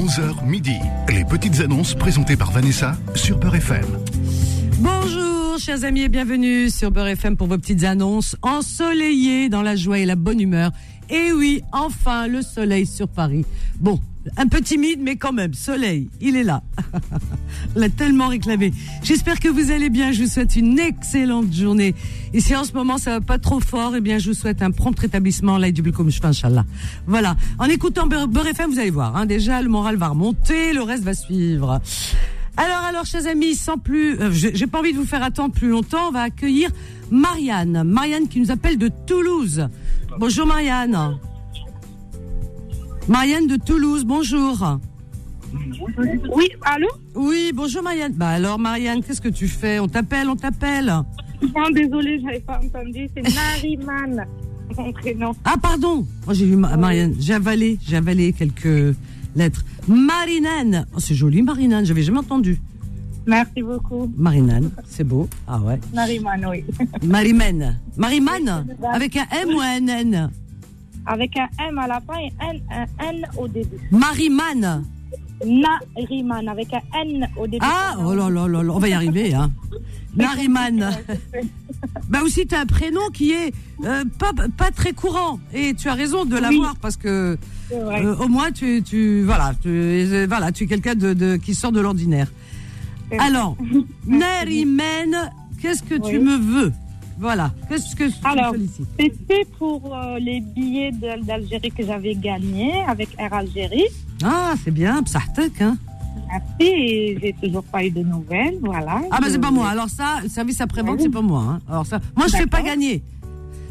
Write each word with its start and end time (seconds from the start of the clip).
11h 0.00 0.46
midi. 0.46 0.78
Les 1.10 1.26
petites 1.26 1.60
annonces 1.60 1.94
présentées 1.94 2.34
par 2.34 2.50
Vanessa 2.52 2.96
sur 3.14 3.38
Peur 3.38 3.54
FM. 3.54 3.84
Bonjour, 4.78 5.58
chers 5.58 5.84
amis, 5.84 6.00
et 6.00 6.08
bienvenue 6.08 6.70
sur 6.70 6.90
Beurre 6.90 7.08
FM 7.08 7.36
pour 7.36 7.48
vos 7.48 7.58
petites 7.58 7.84
annonces 7.84 8.34
ensoleillées 8.40 9.50
dans 9.50 9.60
la 9.60 9.76
joie 9.76 9.98
et 9.98 10.06
la 10.06 10.16
bonne 10.16 10.40
humeur. 10.40 10.72
Et 11.10 11.32
oui, 11.32 11.60
enfin, 11.72 12.28
le 12.28 12.40
soleil 12.40 12.86
sur 12.86 13.08
Paris. 13.08 13.44
Bon, 13.78 14.00
un 14.36 14.46
peu 14.46 14.60
timide, 14.60 15.00
mais 15.02 15.16
quand 15.16 15.32
même, 15.32 15.54
soleil, 15.54 16.08
il 16.20 16.36
est 16.36 16.42
là. 16.42 16.62
L'a 17.76 17.88
tellement 17.88 18.28
réclamé. 18.28 18.72
J'espère 19.02 19.40
que 19.40 19.48
vous 19.48 19.70
allez 19.70 19.90
bien. 19.90 20.12
Je 20.12 20.22
vous 20.22 20.28
souhaite 20.28 20.56
une 20.56 20.78
excellente 20.78 21.52
journée. 21.52 21.94
Et 22.32 22.40
si 22.40 22.54
en 22.54 22.64
ce 22.64 22.72
moment 22.72 22.98
ça 22.98 23.10
va 23.10 23.20
pas 23.20 23.38
trop 23.38 23.60
fort, 23.60 23.94
eh 23.96 24.00
bien, 24.00 24.18
je 24.18 24.30
vous 24.30 24.34
souhaite 24.34 24.62
un 24.62 24.70
prompt 24.70 24.98
rétablissement. 24.98 25.58
Là, 25.58 25.70
du 25.70 25.82
comme 25.92 26.10
je 26.10 26.20
Inch'Allah. 26.22 26.64
Voilà. 27.06 27.36
En 27.58 27.66
écoutant 27.66 28.06
Beurre 28.06 28.46
FM, 28.46 28.70
vous 28.70 28.78
allez 28.78 28.90
voir, 28.90 29.16
hein, 29.16 29.26
déjà, 29.26 29.62
le 29.62 29.68
moral 29.68 29.96
va 29.96 30.08
remonter, 30.08 30.72
le 30.72 30.82
reste 30.82 31.04
va 31.04 31.14
suivre. 31.14 31.80
Alors, 32.56 32.84
alors, 32.84 33.06
chers 33.06 33.26
amis, 33.26 33.54
sans 33.54 33.78
plus, 33.78 34.20
euh, 34.20 34.30
j'ai 34.32 34.66
pas 34.66 34.80
envie 34.80 34.92
de 34.92 34.98
vous 34.98 35.06
faire 35.06 35.22
attendre 35.22 35.54
plus 35.54 35.68
longtemps, 35.68 36.08
on 36.08 36.12
va 36.12 36.22
accueillir 36.22 36.70
Marianne. 37.10 37.84
Marianne 37.84 38.28
qui 38.28 38.40
nous 38.40 38.50
appelle 38.50 38.76
de 38.76 38.90
Toulouse. 39.06 39.66
Bonjour 40.18 40.46
Marianne. 40.46 41.18
Marianne 43.10 43.48
de 43.48 43.56
Toulouse, 43.56 44.04
bonjour. 44.04 44.78
Oui, 46.32 46.48
allô 46.62 46.86
Oui, 47.16 47.50
bonjour 47.52 47.82
Marianne. 47.82 48.12
Bah 48.12 48.28
alors 48.28 48.56
Marianne, 48.56 49.02
qu'est-ce 49.02 49.20
que 49.20 49.28
tu 49.28 49.48
fais? 49.48 49.80
On 49.80 49.88
t'appelle, 49.88 50.28
on 50.28 50.36
t'appelle. 50.36 50.86
Non, 51.42 51.70
désolée, 51.74 52.20
j'avais 52.24 52.38
pas 52.38 52.60
entendu. 52.64 53.08
C'est 53.16 53.22
Nariman, 53.34 54.24
mon 54.78 54.92
prénom. 54.92 55.32
Ah 55.44 55.56
pardon. 55.60 56.06
J'ai 56.30 56.46
vu 56.46 56.54
Ma- 56.54 56.76
Marianne, 56.76 57.16
j'ai 57.18 57.34
avalé, 57.34 57.80
j'ai 57.84 57.96
avalé 57.96 58.32
quelques 58.32 58.94
lettres. 59.34 59.64
Marinane. 59.88 60.86
Oh, 60.94 61.00
c'est 61.00 61.16
joli 61.16 61.42
Marinane, 61.42 61.84
j'avais 61.84 62.02
jamais 62.04 62.18
entendu. 62.20 62.60
Merci 63.26 63.60
beaucoup. 63.62 64.08
Marinane, 64.16 64.70
c'est 64.86 65.02
beau. 65.04 65.28
Ah 65.48 65.58
ouais. 65.58 65.80
Nariman, 65.92 66.46
oui. 66.48 66.64
Marimène. 67.04 67.76
Marimane 67.96 68.66
Avec 68.92 69.16
un 69.16 69.26
M 69.42 69.48
ou 69.56 69.58
un 69.60 69.84
N? 69.88 70.30
Avec 71.10 71.36
un 71.36 71.48
M 71.58 71.76
à 71.76 71.88
la 71.88 72.00
fin 72.00 72.18
et 72.20 72.32
un, 72.40 72.82
un 72.82 73.10
N 73.10 73.26
au 73.36 73.48
début. 73.48 73.76
Marimane. 73.90 74.84
Nariman, 75.44 76.48
avec 76.48 76.72
un 76.72 77.00
N 77.02 77.28
au 77.36 77.46
début. 77.46 77.64
Ah, 77.68 77.96
oh 77.98 78.14
là 78.14 78.30
là 78.30 78.46
là 78.46 78.60
on 78.72 78.78
va 78.78 78.88
y 78.88 78.92
arriver, 78.92 79.34
hein. 79.34 79.50
Nariman. 80.16 80.90
Bah 82.10 82.18
aussi, 82.22 82.46
tu 82.46 82.54
as 82.54 82.60
un 82.60 82.66
prénom 82.66 83.08
qui 83.12 83.32
est 83.32 83.54
euh, 83.84 84.04
pas, 84.18 84.32
pas 84.56 84.70
très 84.70 84.92
courant. 84.92 85.40
Et 85.54 85.72
tu 85.74 85.88
as 85.88 85.94
raison 85.94 86.24
de 86.26 86.36
l'avoir 86.36 86.76
parce 86.76 86.96
que 86.96 87.38
euh, 87.72 88.16
au 88.16 88.28
moins, 88.28 88.52
tu, 88.52 88.82
tu, 88.82 89.22
voilà, 89.22 89.54
tu, 89.62 89.68
euh, 89.68 90.26
voilà, 90.28 90.52
tu 90.52 90.64
es 90.64 90.66
quelqu'un 90.66 90.94
de, 90.94 91.14
de, 91.14 91.36
qui 91.36 91.54
sort 91.54 91.72
de 91.72 91.80
l'ordinaire. 91.80 92.30
Alors, 93.18 93.56
Nariman, 94.06 95.30
qu'est-ce 95.62 95.82
que 95.82 95.94
tu 95.94 96.18
me 96.18 96.36
veux? 96.36 96.72
Voilà, 97.20 97.52
qu'est-ce 97.68 97.94
que 97.94 98.04
Alors, 98.24 98.54
C'était 98.98 99.44
pour 99.58 99.94
euh, 99.94 100.18
les 100.18 100.40
billets 100.40 100.90
d'Algérie 101.22 101.70
que 101.70 101.84
j'avais 101.84 102.14
gagnés 102.14 102.82
avec 102.88 103.10
Air 103.18 103.34
Algérie. 103.34 103.84
Ah, 104.24 104.54
c'est 104.64 104.70
bien, 104.70 105.02
psartek, 105.02 105.60
hein 105.60 105.76
et 106.60 107.18
j'ai 107.20 107.34
toujours 107.42 107.64
pas 107.64 107.84
eu 107.84 107.90
de 107.90 108.02
nouvelles, 108.02 108.56
voilà. 108.62 109.00
Ah, 109.10 109.18
bah 109.20 109.26
c'est 109.28 109.40
pas 109.40 109.50
moi. 109.50 109.68
Alors 109.68 109.88
ça, 109.88 110.20
le 110.22 110.28
service 110.28 110.60
après-vente, 110.60 110.96
Oui. 110.98 111.02
c'est 111.04 111.10
pas 111.10 111.22
moi. 111.22 111.42
hein. 111.48 111.58
Alors 111.68 111.86
ça, 111.86 111.98
moi, 112.16 112.26
je 112.28 112.36
fais 112.36 112.46
pas 112.46 112.62
gagner. 112.62 113.02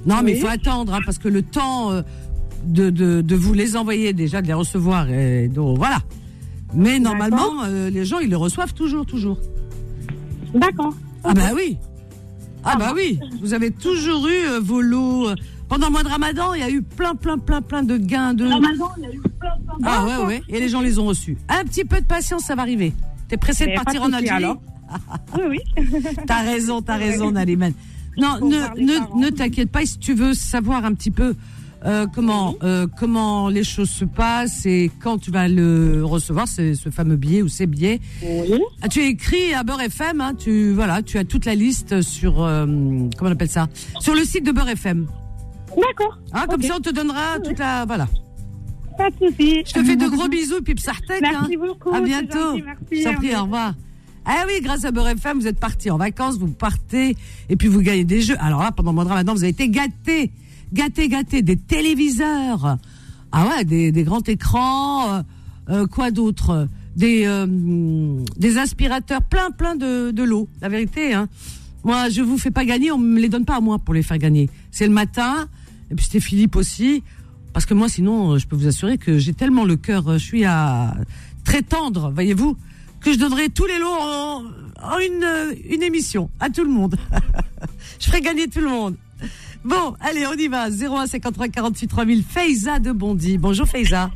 Non, 0.06 0.22
mais 0.24 0.34
il 0.34 0.40
faut 0.40 0.48
attendre, 0.48 0.94
hein, 0.94 1.00
parce 1.06 1.18
que 1.18 1.28
le 1.30 1.42
temps 1.42 1.92
euh, 1.92 2.02
de, 2.66 2.90
de, 2.90 3.22
de 3.22 3.36
vous 3.36 3.54
les 3.54 3.76
envoyer 3.78 4.12
déjà, 4.14 4.42
de 4.42 4.48
les 4.48 4.54
recevoir, 4.54 5.10
et 5.10 5.48
donc 5.48 5.78
voilà. 5.78 6.00
Mais 6.74 7.00
normalement, 7.00 7.64
euh, 7.66 7.90
les 7.90 8.04
gens, 8.06 8.20
ils 8.20 8.30
les 8.30 8.36
reçoivent 8.36 8.74
toujours, 8.74 9.06
toujours. 9.06 9.38
D'accord. 10.54 10.94
Ah 11.24 11.34
bah 11.34 11.52
oui. 11.56 11.78
Ah 12.64 12.76
bah 12.78 12.92
oui. 12.96 13.20
Vous 13.42 13.54
avez 13.54 13.72
toujours 13.72 14.28
eu 14.28 14.46
euh, 14.48 14.60
vos 14.60 14.82
lots. 14.82 15.30
Pendant 15.68 15.88
le 15.88 15.92
mois 15.92 16.04
de 16.04 16.10
Ramadan, 16.10 16.54
il 16.56 16.62
y 16.62 16.64
a 16.64 16.70
eu 16.70 16.82
plein, 16.82 17.16
plein, 17.16 17.38
plein, 17.38 17.62
plein 17.62 17.84
de 17.84 17.98
gains 17.98 18.34
de. 18.34 18.46
Ramadan, 18.46 18.92
il 18.98 19.04
y 19.04 19.06
a 19.06 19.14
eu 19.14 19.22
plein, 19.22 19.56
plein 19.66 19.78
Ah 19.86 20.06
ouais, 20.06 20.26
ouais. 20.26 20.42
Et 20.50 20.60
les 20.60 20.68
gens 20.70 20.82
les 20.82 20.98
ont 21.00 21.06
reçus. 21.06 21.38
Un 21.48 21.64
petit 21.64 21.86
peu 21.86 22.02
de 22.02 22.06
patience, 22.06 22.44
ça 22.44 22.56
va 22.56 22.64
arriver. 22.64 22.94
T'es 23.28 23.38
pressé 23.38 23.66
de 23.66 23.70
Mais 23.70 23.76
partir 23.76 24.02
en 24.02 24.12
Algérie 24.12 24.44
alors. 24.44 24.62
Oui, 25.38 25.60
oui. 25.78 25.86
T'as 26.28 26.42
raison, 26.42 26.82
t'as 26.82 26.96
raison, 26.98 27.32
Nalimane. 27.32 27.74
Non, 28.18 28.40
ne, 28.42 28.56
ne, 28.56 29.00
parents. 29.00 29.20
ne 29.20 29.30
t'inquiète 29.30 29.70
pas. 29.72 29.86
Si 29.86 30.00
tu 30.00 30.16
veux 30.16 30.34
savoir 30.34 30.84
un 30.84 30.96
petit 30.96 31.12
peu 31.12 31.36
euh, 31.86 32.06
comment 32.14 32.56
euh, 32.64 32.88
comment 32.98 33.48
les 33.50 33.64
choses 33.64 33.90
se 33.90 34.04
passent 34.06 34.66
et 34.66 34.92
quand 35.02 35.18
tu 35.18 35.32
vas 35.32 35.48
le 35.48 36.04
recevoir, 36.04 36.48
ce 36.48 36.74
fameux 36.92 37.16
billet 37.16 37.42
ou 37.42 37.48
ces 37.48 37.68
billets. 37.68 38.00
Oui. 38.22 38.60
Ah, 38.82 38.90
tu 38.90 39.00
as 39.02 39.06
écrit 39.06 39.54
à 39.54 39.64
Beurre 39.64 39.82
FM. 39.82 40.20
Hein, 40.22 40.34
tu 40.38 40.72
voilà, 40.74 41.02
tu 41.02 41.18
as 41.18 41.24
toute 41.24 41.46
la 41.46 41.56
liste 41.56 42.02
sur 42.02 42.44
euh, 42.44 42.66
comment 43.18 43.30
on 43.30 43.34
appelle 43.34 43.50
ça? 43.50 43.68
Sur 44.00 44.14
le 44.16 44.24
site 44.24 44.46
de 44.46 44.52
Beurre 44.52 44.70
FM. 44.70 45.08
D'accord. 45.70 46.18
Hein, 46.34 46.46
comme 46.50 46.62
ça, 46.64 46.76
on 46.78 46.82
te 46.82 46.90
donnera 46.90 47.40
toute 47.40 47.60
la 47.60 47.86
voilà. 47.86 48.08
Pas 48.98 49.10
de 49.12 49.16
souci. 49.30 49.64
Je 49.66 49.72
te 49.74 49.84
fais 49.84 49.96
de 49.96 50.08
gros 50.08 50.28
bisous 50.30 50.62
puis 50.62 50.76
psartek. 50.76 51.24
hein. 51.24 51.30
Merci 51.42 51.56
beaucoup. 51.58 51.94
À 51.94 52.02
bientôt. 52.02 52.58
gentil, 52.58 52.64
Merci. 52.66 53.04
Je 53.04 53.16
prie, 53.16 53.36
au 53.36 53.44
revoir. 53.44 53.74
Ah 54.26 54.44
oui, 54.46 54.60
grâce 54.62 54.84
à 54.84 54.92
Beurre 54.92 55.08
FM, 55.08 55.40
vous 55.40 55.48
êtes 55.48 55.60
partis 55.60 55.90
en 55.90 55.98
vacances, 55.98 56.38
vous 56.38 56.48
partez 56.48 57.16
et 57.48 57.56
puis 57.56 57.68
vous 57.70 57.80
gagnez 57.82 58.04
des 58.04 58.22
jeux. 58.22 58.36
Alors 58.42 58.62
là, 58.62 58.72
pendant 58.74 58.92
le 58.92 58.96
mois 58.96 59.06
de 59.06 59.10
Ramadan, 59.10 59.34
vous 59.34 59.44
avez 59.44 59.52
été 59.52 59.70
gâtés, 59.70 60.32
gâtés, 60.74 61.08
gâtés, 61.08 61.42
des 61.42 61.58
téléviseurs, 61.58 62.78
ah 63.32 63.48
ouais, 63.48 63.64
des, 63.64 64.04
grands 64.04 64.22
écrans, 64.22 65.14
euh, 65.14 65.22
euh, 65.70 65.88
quoi 65.88 66.12
d'autre, 66.12 66.68
des 66.96 67.26
euh, 67.26 67.46
des 68.38 68.58
aspirateurs, 68.58 69.22
plein, 69.24 69.52
plein 69.52 69.76
de 69.76 70.12
de 70.12 70.24
l'eau. 70.24 70.48
La 70.62 70.70
vérité, 70.70 71.14
hein. 71.14 71.28
Moi, 71.84 72.10
je 72.10 72.22
vous 72.22 72.38
fais 72.38 72.52
pas 72.52 72.66
gagner, 72.66 72.92
on 72.92 72.98
me 72.98 73.20
les 73.20 73.30
donne 73.30 73.46
pas 73.46 73.56
à 73.56 73.62
moi 73.62 73.80
pour 73.80 73.94
les 73.94 74.04
faire 74.04 74.18
gagner. 74.18 74.50
C'est 74.72 74.86
le 74.86 74.94
matin, 74.94 75.48
et 75.90 75.96
puis 75.96 76.06
c'était 76.06 76.20
Philippe 76.20 76.56
aussi, 76.56 77.04
parce 77.54 77.66
que 77.66 77.74
moi, 77.74 77.88
sinon, 77.88 78.38
je 78.38 78.48
peux 78.48 78.58
vous 78.58 78.68
assurer 78.68 78.98
que 78.98 79.18
j'ai 79.18 79.34
tellement 79.34 79.64
le 79.64 79.78
cœur, 79.78 80.18
je 80.18 80.24
suis 80.24 80.44
à 80.44 80.98
très 81.46 81.62
tendre, 81.62 82.12
voyez-vous, 82.14 82.58
que 83.00 83.14
je 83.14 83.18
donnerai 83.18 83.48
tous 83.48 83.66
les 83.66 83.80
lots 83.80 83.88
en, 83.88 84.44
en 84.84 85.00
une, 85.00 85.56
une 85.70 85.84
émission 85.84 86.30
à 86.42 86.50
tout 86.50 86.64
le 86.64 86.70
monde. 86.70 86.98
je 88.00 88.08
ferai 88.08 88.20
gagner 88.20 88.50
tout 88.50 88.60
le 88.60 88.70
monde. 88.70 88.96
Bon, 89.64 89.94
allez, 90.00 90.26
on 90.28 90.34
y 90.34 90.48
va. 90.48 90.70
01 90.70 91.08
53 91.08 91.50
48 91.50 91.88
3000. 91.88 92.24
Faiza 92.24 92.80
de 92.80 92.92
Bondy. 92.92 93.38
Bonjour 93.38 93.68
Faiza. 93.68 94.10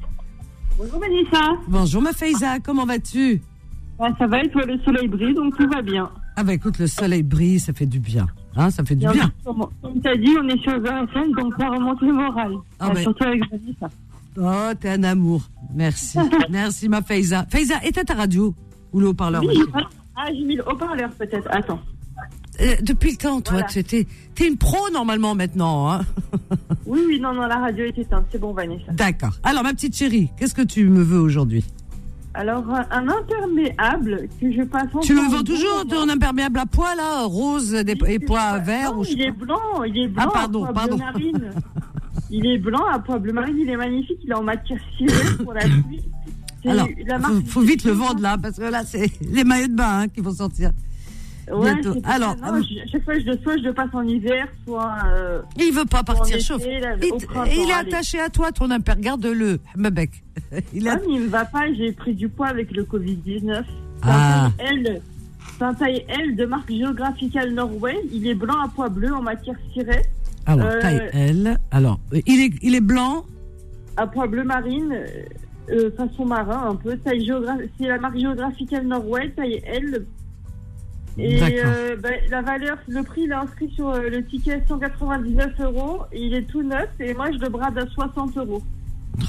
Bonjour 0.78 1.00
Vanessa. 1.00 1.52
Bonjour 1.68 2.02
ma 2.02 2.14
Faiza, 2.14 2.60
comment 2.60 2.86
vas-tu? 2.86 3.42
Ah, 4.00 4.10
ça 4.18 4.26
va 4.26 4.42
et 4.44 4.50
toi, 4.50 4.64
le 4.66 4.80
soleil 4.80 5.08
brille, 5.08 5.34
donc 5.36 5.56
tout 5.56 5.68
va 5.70 5.82
bien. 5.82 6.10
Ah 6.36 6.44
bah 6.44 6.54
écoute, 6.54 6.80
le 6.80 6.88
soleil 6.88 7.22
brille, 7.22 7.60
ça 7.60 7.74
fait 7.74 7.86
du 7.86 8.00
bien. 8.00 8.26
Hein, 8.56 8.72
ça 8.72 8.84
fait 8.84 8.96
du 8.96 9.06
bien. 9.08 9.32
Comme 9.46 10.02
tu 10.02 10.08
as 10.10 10.16
dit, 10.16 10.36
on 10.42 10.48
est 10.48 10.60
sur 10.64 10.80
BFM, 10.80 11.32
donc 11.38 11.54
ça 11.60 11.70
remonte 11.70 12.02
le 12.02 12.12
moral. 12.14 12.54
Ah, 12.80 12.88
Ah, 12.90 12.94
ouais. 12.94 13.02
Surtout 13.04 13.24
avec 13.24 13.42
Vanessa. 13.52 13.90
Oh, 14.36 14.74
t'es 14.80 14.90
un 14.90 15.04
amour. 15.04 15.44
Merci. 15.76 16.18
Merci 16.50 16.90
ma 16.90 17.02
Faiza. 17.04 17.46
Faiza, 17.52 17.76
éteins 17.84 18.04
ta 18.04 18.16
radio 18.16 18.56
ou 18.92 19.00
le 19.00 19.10
haut-parleur 19.10 19.44
Oui, 19.46 19.60
ah, 19.76 19.82
ah, 20.16 20.28
j'ai 20.34 20.44
mis 20.44 20.56
le 20.56 20.68
haut-parleur 20.68 21.12
peut-être. 21.12 21.48
Attends. 21.52 21.80
Euh, 22.62 22.76
Depuis 22.82 23.18
quand, 23.18 23.42
toi 23.42 23.54
Voilà. 23.54 23.68
tu 23.68 23.80
étais, 23.80 24.08
T'es 24.36 24.48
une 24.48 24.58
pro 24.58 24.78
normalement 24.92 25.34
maintenant. 25.36 25.92
Hein 25.92 26.02
Oui, 26.86 27.00
oui, 27.08 27.20
non, 27.20 27.34
non, 27.34 27.48
la 27.48 27.58
radio 27.58 27.86
est 27.86 27.98
éteinte. 27.98 28.26
C'est 28.32 28.40
bon, 28.40 28.54
Vanessa. 28.54 28.92
D'accord. 28.92 29.34
Alors 29.44 29.64
ma 29.64 29.74
petite 29.74 29.96
chérie, 29.96 30.30
qu'est-ce 30.38 30.54
que 30.54 30.62
tu 30.62 30.86
me 30.90 31.02
veux 31.02 31.20
aujourd'hui? 31.20 31.64
Alors, 32.36 32.64
un 32.70 32.86
un 32.92 33.08
imperméable 33.10 34.28
que 34.42 34.52
je 34.52 34.64
passe 34.64 34.88
en 34.94 35.00
Tu 35.02 35.14
le 35.14 35.22
temps 35.22 35.30
vends 35.30 35.38
en 35.40 35.44
toujours, 35.44 35.86
temps. 35.88 36.04
ton 36.06 36.10
imperméable 36.10 36.60
à 36.60 36.66
pois 36.66 36.96
là, 36.96 37.24
rose 37.26 37.72
des, 37.72 37.96
et 38.08 38.18
pois 38.20 38.58
verts 38.60 38.94
Non, 38.94 39.02
ou 39.02 39.06
il 39.08 39.22
est 39.22 39.32
blanc, 39.32 39.84
il 39.86 39.98
est 40.00 40.08
blanc. 40.08 40.24
Ah, 40.28 40.32
pardon, 40.34 40.68
pardon. 40.74 40.98
il 42.32 42.46
est 42.48 42.58
blanc 42.58 42.86
à 42.92 43.00
pois 43.00 43.20
bleu 43.20 43.34
marine, 43.34 43.58
il 43.60 43.70
est 43.70 43.78
magnifique, 43.78 44.18
il 44.24 44.32
est 44.32 44.36
en 44.36 44.42
matière 44.44 44.80
cirée 44.98 45.38
pour 45.44 45.54
la 45.54 45.62
pluie. 45.62 46.02
Alors, 46.66 46.88
faut, 46.88 47.20
marque- 47.20 47.46
faut 47.48 47.62
vite 47.62 47.84
le 47.84 47.92
vendre 47.92 48.22
là, 48.22 48.38
parce 48.42 48.58
que 48.58 48.64
là 48.64 48.84
c'est 48.86 49.12
les 49.22 49.44
maillots 49.44 49.68
de 49.68 49.76
bain 49.76 50.00
hein, 50.00 50.08
qui 50.08 50.22
vont 50.22 50.34
sortir. 50.34 50.72
Ouais, 51.52 51.74
bientôt. 51.76 52.00
Alors, 52.06 52.36
non, 52.38 52.62
je- 52.62 52.90
chaque 52.92 53.04
fois 53.04 53.16
je 53.20 53.38
soit 53.44 53.58
je 53.58 53.64
le 53.64 53.74
passe 53.74 53.90
en 53.94 54.04
hiver, 54.08 54.48
soit 54.66 54.94
euh, 55.08 55.42
Il 55.58 55.74
veut 55.74 55.86
pas 55.86 56.04
partir, 56.04 56.36
été, 56.36 56.44
chauffe. 56.44 56.66
là, 56.66 56.96
Il, 57.54 57.70
est 57.70 57.74
attaché 57.74 58.20
à 58.20 58.30
toi, 58.30 58.52
ton 58.52 58.72
imper. 58.72 58.96
Garde-le, 58.98 59.60
Mabek. 59.76 60.12
Il 60.74 60.88
Ah, 60.88 60.94
a... 60.94 60.96
mais 60.98 61.04
il 61.16 61.22
me 61.22 61.28
va 61.28 61.46
pas, 61.46 61.72
j'ai 61.74 61.92
pris 61.92 62.14
du 62.16 62.30
poids 62.30 62.48
avec 62.48 62.72
le 62.72 62.84
Covid-19. 62.84 63.64
C'est 63.66 63.72
Ah. 64.04 64.50
taille 64.58 64.68
L. 64.86 65.02
C'est 65.58 65.64
un 65.66 65.74
taille 65.74 66.06
L 66.08 66.36
de 66.36 66.46
marque 66.46 66.72
Geographical 66.72 67.54
Norway. 67.54 67.96
Il 68.12 68.28
est 68.28 68.34
blanc 68.36 68.56
à 68.64 68.70
pois 68.74 68.90
bleu 68.90 69.14
en 69.14 69.22
matière 69.22 69.56
cirée, 69.74 70.02
Alors, 70.46 70.66
Euh, 70.68 70.80
taille 70.82 71.10
L. 71.14 71.58
Alors, 71.72 72.00
il 72.26 72.42
est, 72.42 72.54
il 72.62 72.76
est 72.76 72.82
blanc. 72.82 73.26
à 73.98 74.08
pois 74.08 74.28
bleu 74.28 74.44
marine, 74.44 74.92
euh, 74.94 75.06
euh, 75.72 75.92
façon 75.96 76.26
marin 76.26 76.70
un 76.72 76.76
peu. 76.76 76.98
Taille 76.98 77.30
C'est 77.80 77.88
la 77.88 78.00
marque 78.00 78.18
Geographical 78.18 78.88
Norway, 78.88 79.30
taille 79.36 79.62
L. 79.66 80.06
Et 81.18 81.40
euh, 81.64 81.96
ben, 82.02 82.14
la 82.32 82.42
valeur, 82.42 82.78
le 82.88 83.04
prix, 83.04 83.22
il 83.26 83.32
est 83.32 83.36
inscrit 83.36 83.70
sur 83.76 83.90
euh, 83.90 84.10
le 84.10 84.26
ticket 84.26 84.64
199 84.68 85.52
euros. 85.62 86.00
Il 86.14 86.34
est 86.34 86.44
tout 86.44 86.64
neuf 86.64 86.90
et 87.00 87.14
moi 87.14 87.32
je 87.32 87.38
le 87.38 87.50
brade 87.50 87.78
à 87.78 87.86
60 87.88 88.38
euros. 88.38 88.64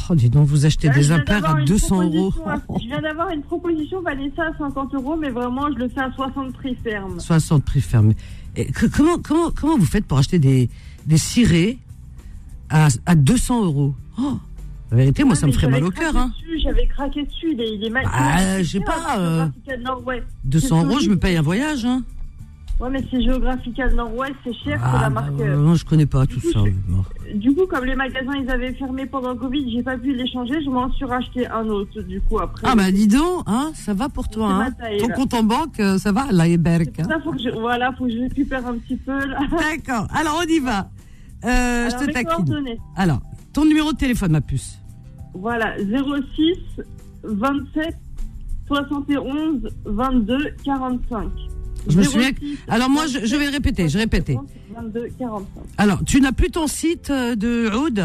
Oh, 0.08 0.14
dis 0.14 0.31
donc, 0.31 0.46
vous 0.48 0.64
achetez 0.64 0.88
Là, 0.88 0.94
des 0.94 1.12
impairs 1.12 1.44
à 1.56 1.58
une 1.60 1.66
200 1.66 2.04
euros. 2.04 2.32
à- 2.46 2.56
Je 2.81 2.86
viens 2.86 3.02
d'avoir 3.02 3.28
une 3.31 3.42
proposition 3.42 4.00
Vanessa 4.00 4.44
à 4.44 4.56
50 4.58 4.94
euros, 4.94 5.16
mais 5.16 5.28
vraiment, 5.28 5.70
je 5.72 5.78
le 5.78 5.88
fais 5.90 6.00
à 6.00 6.10
60 6.12 6.54
prix 6.54 6.75
ferme. 6.82 7.20
60 7.20 7.62
prix. 7.64 7.84
Et 8.56 8.64
que- 8.66 8.86
comment, 8.86 9.19
comment, 9.22 9.50
comment 9.54 9.76
vous 9.76 9.84
faites 9.84 10.06
pour 10.06 10.16
acheter 10.16 10.38
des, 10.38 10.70
des 11.06 11.19
cirés 11.19 11.76
à, 12.70 12.88
à 13.04 13.14
200 13.14 13.64
euros? 13.66 13.94
Oh, 14.19 14.38
La 14.90 14.96
vérité, 14.98 15.25
moi, 15.25 15.32
Ouais, 15.32 15.38
ça 15.38 15.46
me 15.46 15.52
ferait 15.52 15.69
mal 15.69 15.84
au 15.84 15.90
cœur. 15.90 16.16
Hein. 16.16 16.31
J'avais 16.62 16.86
craqué 16.86 17.25
dessus, 17.25 17.52
il 17.52 17.60
est, 17.60 17.75
il 17.75 17.84
est 17.84 17.90
mal. 17.90 18.04
Ah, 18.12 18.58
je 18.62 18.64
sais 18.64 18.78
cher, 18.78 18.84
pas, 18.86 19.19
euh, 19.19 19.46
Nord-Ouest. 19.82 20.25
200 20.44 20.66
C'est 20.69 20.86
euros, 20.86 21.00
je 21.00 21.10
me 21.10 21.19
paye 21.19 21.36
un 21.36 21.42
voyage. 21.42 21.84
Hein. 21.84 22.02
Ouais, 22.81 22.90
mais 22.90 23.04
c'est 23.10 23.22
Geographical 23.22 23.94
Nord-Ouest, 23.94 24.34
c'est 24.44 24.52
cher, 24.64 24.81
Ah, 24.84 24.98
la 25.02 25.10
bah, 25.10 25.20
marque. 25.22 25.40
euh, 25.40 25.56
non, 25.56 25.75
je 25.76 25.84
connais 25.84 26.06
pas 26.06 26.26
tout 26.26 26.40
coup, 26.40 26.50
ça. 26.52 26.60
je-. 26.64 27.36
Du 27.38 27.54
coup, 27.54 27.66
comme 27.66 27.84
les 27.84 27.94
magasins 27.94 28.34
ils 28.40 28.50
avaient 28.50 28.75
fermé 28.75 29.06
pendant 29.06 29.31
le 29.31 29.36
Covid, 29.36 29.72
j'ai 29.72 29.82
pas 29.82 29.96
pu 29.96 30.12
les 30.14 30.26
changer, 30.31 30.62
je 30.62 30.69
m'en 30.70 30.92
suis 30.92 31.04
racheté 31.04 31.46
un 31.48 31.66
autre. 31.69 32.00
Du 32.02 32.20
coup, 32.20 32.38
après. 32.40 32.66
Ah, 32.69 32.75
bah, 32.76 32.90
dis 32.90 33.06
donc, 33.08 33.42
hein, 33.46 33.70
ça 33.75 33.94
va 33.94 34.08
pour 34.08 34.28
toi. 34.28 34.48
Hein. 34.52 34.70
taille, 34.72 34.98
Ton 34.98 35.08
là. 35.08 35.14
compte 35.14 35.34
en 35.34 35.42
banque, 35.44 35.78
euh, 35.81 35.98
ça 35.98 36.10
va, 36.12 36.26
là, 36.32 36.44
Berk. 36.56 36.90
C'est 36.96 37.02
pour 37.02 37.12
ça, 37.12 37.20
faut 37.20 37.32
que 37.32 37.38
je, 37.38 37.50
voilà, 37.50 37.92
faut 37.96 38.04
que 38.06 38.10
je 38.12 38.19
récupère 38.19 38.66
un 38.66 38.75
petit 38.78 38.96
peu. 38.96 39.19
D'accord. 39.19 40.06
Alors, 40.14 40.40
on 40.44 40.48
y 40.48 40.58
va. 40.58 40.90
Euh, 41.44 41.88
Alors, 41.88 42.00
je 42.00 42.06
te 42.06 42.10
taquine. 42.12 42.66
Alors, 42.96 43.20
ton 43.55 43.65
numéro 43.65 43.93
de 43.93 43.97
téléphone, 43.97 44.33
ma 44.33 44.41
puce. 44.41 44.79
Voilà, 45.35 45.77
06 45.79 46.83
27 47.23 47.97
71 48.69 49.69
22 49.85 50.51
45. 50.65 51.29
Je 51.89 51.99
me 51.99 52.03
souviens 52.03 52.31
06, 52.39 52.59
Alors, 52.69 52.89
moi, 52.89 53.06
je, 53.06 53.27
je 53.27 53.37
vais 53.37 53.47
le 53.47 53.53
répéter, 53.53 53.89
je 53.89 53.99
répéter. 53.99 54.39
22 54.75 55.09
45. 55.19 55.47
Alors, 55.79 56.05
tu 56.05 56.21
n'as 56.21 56.33
plus 56.33 56.51
ton 56.51 56.67
site 56.67 57.11
euh, 57.11 57.37
de 57.37 57.71
Oud 57.77 58.01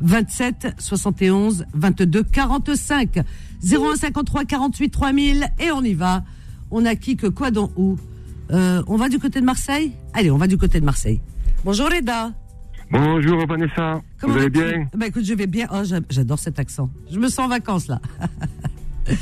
27 0.01 0.75
71 0.77 1.65
22 1.73 2.23
45. 2.23 3.19
01 3.63 3.95
53 3.95 4.45
48 4.45 4.89
3000 4.89 5.47
et 5.59 5.71
on 5.71 5.83
y 5.83 5.93
va. 5.93 6.23
On 6.69 6.85
a 6.85 6.95
qui 6.95 7.15
que 7.17 7.27
quoi 7.27 7.51
dans 7.51 7.71
où 7.75 7.97
Euh, 8.51 8.81
On 8.87 8.97
va 8.97 9.09
du 9.09 9.19
côté 9.19 9.41
de 9.41 9.45
Marseille? 9.45 9.91
Allez, 10.13 10.31
on 10.31 10.37
va 10.37 10.47
du 10.47 10.57
côté 10.57 10.79
de 10.79 10.85
Marseille. 10.85 11.19
Bonjour 11.65 11.89
Reda. 11.89 12.31
Bonjour 12.89 13.45
Vanessa, 13.45 14.01
vous 14.23 14.37
allez 14.37 14.49
bien? 14.49 14.87
Bah 14.95 15.07
écoute, 15.07 15.25
je 15.25 15.33
vais 15.33 15.47
bien. 15.47 15.67
Oh, 15.71 15.83
j'a- 15.83 15.99
j'adore 16.09 16.39
cet 16.39 16.57
accent. 16.59 16.89
Je 17.11 17.19
me 17.19 17.27
sens 17.27 17.45
en 17.45 17.49
vacances 17.49 17.87
là. 17.87 17.99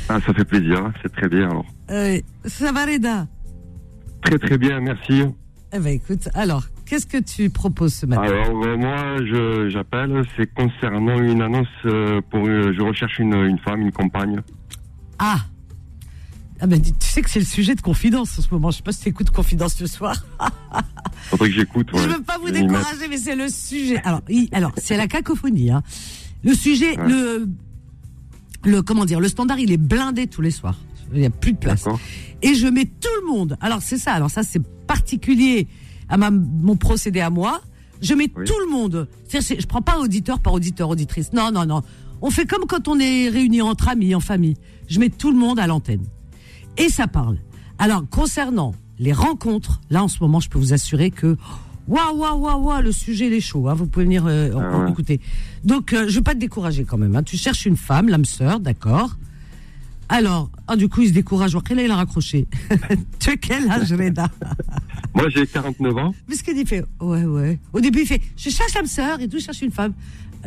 Ah, 0.08 0.18
ça 0.24 0.32
fait 0.34 0.44
plaisir, 0.44 0.84
hein, 0.84 0.92
c'est 1.02 1.12
très 1.12 1.28
bien 1.28 1.50
alors. 1.50 1.66
Euh, 1.90 2.18
ça 2.44 2.72
va 2.72 2.84
Reda? 2.86 3.26
Très 4.22 4.38
très 4.38 4.58
bien, 4.58 4.80
merci. 4.80 5.24
Eh 5.72 5.78
ben 5.78 5.88
écoute, 5.94 6.28
alors, 6.34 6.64
qu'est-ce 6.84 7.06
que 7.06 7.18
tu 7.22 7.50
proposes 7.50 7.94
ce 7.94 8.06
matin? 8.06 8.22
Alors 8.22 8.64
euh, 8.64 8.76
moi, 8.76 9.16
je 9.24 9.68
j'appelle, 9.68 10.22
c'est 10.36 10.52
concernant 10.54 11.18
une 11.20 11.42
annonce 11.42 11.66
euh, 11.86 12.20
pour, 12.30 12.46
euh, 12.46 12.72
je 12.76 12.82
recherche 12.82 13.18
une, 13.18 13.34
une 13.34 13.58
femme, 13.58 13.80
une 13.82 13.92
compagne. 13.92 14.40
Ah 15.18 15.38
ah 16.60 16.66
ben, 16.66 16.80
tu 16.80 16.90
sais 17.00 17.22
que 17.22 17.28
c'est 17.30 17.38
le 17.38 17.44
sujet 17.44 17.74
de 17.74 17.80
confidence 17.80 18.38
en 18.38 18.42
ce 18.42 18.48
moment. 18.50 18.70
Je 18.70 18.78
sais 18.78 18.82
pas 18.82 18.92
si 18.92 19.00
tu 19.02 19.08
écoutes 19.10 19.30
confidence 19.30 19.74
ce 19.74 19.86
soir. 19.86 20.16
Faudrait 21.30 21.48
que 21.50 21.54
j'écoute. 21.54 21.88
Je 21.94 22.08
veux 22.08 22.22
pas 22.22 22.38
vous 22.38 22.50
décourager, 22.50 23.08
mais 23.08 23.18
c'est 23.18 23.36
le 23.36 23.48
sujet. 23.48 23.98
Alors, 24.04 24.22
il- 24.28 24.48
alors 24.52 24.72
c'est 24.76 24.96
la 24.96 25.06
cacophonie. 25.06 25.70
Hein. 25.70 25.82
Le 26.44 26.54
sujet, 26.54 26.98
Ouais. 26.98 27.08
le, 27.08 27.48
le 28.64 28.82
comment 28.82 29.04
dire, 29.04 29.20
le 29.20 29.28
standard, 29.28 29.58
il 29.58 29.72
est 29.72 29.76
blindé 29.76 30.26
tous 30.26 30.40
les 30.42 30.50
soirs. 30.50 30.78
Il 31.12 31.20
y 31.20 31.26
a 31.26 31.30
plus 31.30 31.52
de 31.52 31.58
place. 31.58 31.84
Et 32.42 32.54
je 32.54 32.66
mets 32.66 32.84
tout 32.86 33.08
le 33.22 33.28
monde. 33.32 33.56
Alors 33.60 33.80
c'est 33.82 33.98
ça. 33.98 34.12
Alors 34.12 34.30
ça, 34.30 34.42
c'est 34.42 34.62
particulier 34.86 35.68
à 36.08 36.16
ma, 36.16 36.30
mon 36.30 36.76
procédé 36.76 37.20
à 37.20 37.30
moi. 37.30 37.60
Je 38.02 38.14
mets 38.14 38.30
Oui. 38.36 38.44
tout 38.44 38.58
le 38.64 38.70
monde. 38.70 39.08
Je 39.32 39.66
prends 39.66 39.82
pas 39.82 39.98
auditeur 39.98 40.40
par 40.40 40.52
auditeur, 40.52 40.88
auditrice. 40.90 41.32
Non, 41.32 41.50
non, 41.52 41.64
non. 41.66 41.82
On 42.22 42.30
fait 42.30 42.46
comme 42.46 42.64
quand 42.66 42.88
on 42.88 42.98
est 42.98 43.28
réunis 43.28 43.62
entre 43.62 43.88
amis, 43.88 44.14
en 44.14 44.20
famille. 44.20 44.56
Je 44.88 44.98
mets 45.00 45.10
tout 45.10 45.30
le 45.30 45.36
monde 45.38 45.58
à 45.58 45.66
l'antenne. 45.66 46.04
Et 46.78 46.88
ça 46.88 47.06
parle. 47.06 47.38
Alors, 47.78 48.04
concernant 48.08 48.74
les 48.98 49.12
rencontres, 49.12 49.80
là, 49.90 50.02
en 50.02 50.08
ce 50.08 50.18
moment, 50.20 50.40
je 50.40 50.48
peux 50.48 50.58
vous 50.58 50.72
assurer 50.72 51.10
que, 51.10 51.36
waouh, 51.88 52.16
waouh, 52.16 52.38
waouh, 52.40 52.62
waouh, 52.64 52.82
le 52.82 52.92
sujet, 52.92 53.26
il 53.26 53.32
est 53.34 53.40
chaud. 53.40 53.68
Hein, 53.68 53.74
vous 53.74 53.86
pouvez 53.86 54.04
venir 54.04 54.24
euh, 54.26 54.50
Ah 54.54 54.78
ouais. 54.78 54.90
écouter. 54.90 55.20
Donc, 55.64 55.92
euh, 55.92 56.06
je 56.08 56.16
veux 56.16 56.22
pas 56.22 56.34
te 56.34 56.38
décourager 56.38 56.84
quand 56.84 56.98
même. 56.98 57.14
Hein. 57.16 57.22
Tu 57.22 57.36
cherches 57.36 57.66
une 57.66 57.76
femme, 57.76 58.08
l'âme 58.08 58.24
sœur, 58.24 58.60
d'accord 58.60 59.16
Alors, 60.08 60.50
ah, 60.66 60.76
du 60.76 60.88
coup, 60.88 61.02
il 61.02 61.08
se 61.08 61.12
décourage. 61.12 61.56
Quel 61.66 61.78
âge 61.78 61.84
il 61.86 61.90
a 61.90 61.96
raccroché 61.96 62.46
Tu 63.18 63.30
as 63.30 63.36
quel 63.36 63.70
âge, 63.70 63.92
Reda? 63.92 64.28
Moi 65.14 65.30
j'ai 65.30 65.46
49 65.46 65.96
ans. 65.96 66.14
Parce 66.28 66.42
qu'il 66.42 66.54
dit, 66.54 66.66
fait, 66.66 66.84
ouais, 67.00 67.24
ouais. 67.24 67.58
Au 67.72 67.80
début, 67.80 68.00
il 68.00 68.06
fait, 68.06 68.20
je 68.36 68.50
cherche 68.50 68.74
l'âme 68.74 68.86
sœur 68.86 69.18
et 69.20 69.28
tout, 69.28 69.38
je 69.38 69.44
cherche 69.44 69.62
une 69.62 69.70
femme. 69.70 69.94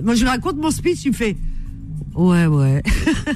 Moi, 0.03 0.13
je 0.13 0.21
lui 0.21 0.29
raconte 0.29 0.57
mon 0.57 0.69
speech, 0.69 1.05
il 1.05 1.09
me 1.12 1.15
fait, 1.15 1.36
ouais, 2.15 2.46
ouais. 2.46 2.84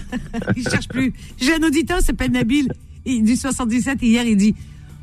il 0.58 0.64
cherche 0.68 0.88
plus. 0.88 1.14
J'ai 1.40 1.54
un 1.56 1.64
auditeur, 1.64 2.00
il 2.02 2.06
s'appelle 2.06 2.32
Nabil, 2.32 2.72
il, 3.06 3.24
du 3.24 3.36
77, 3.36 4.02
hier, 4.02 4.24
il 4.26 4.38
dit, 4.38 4.56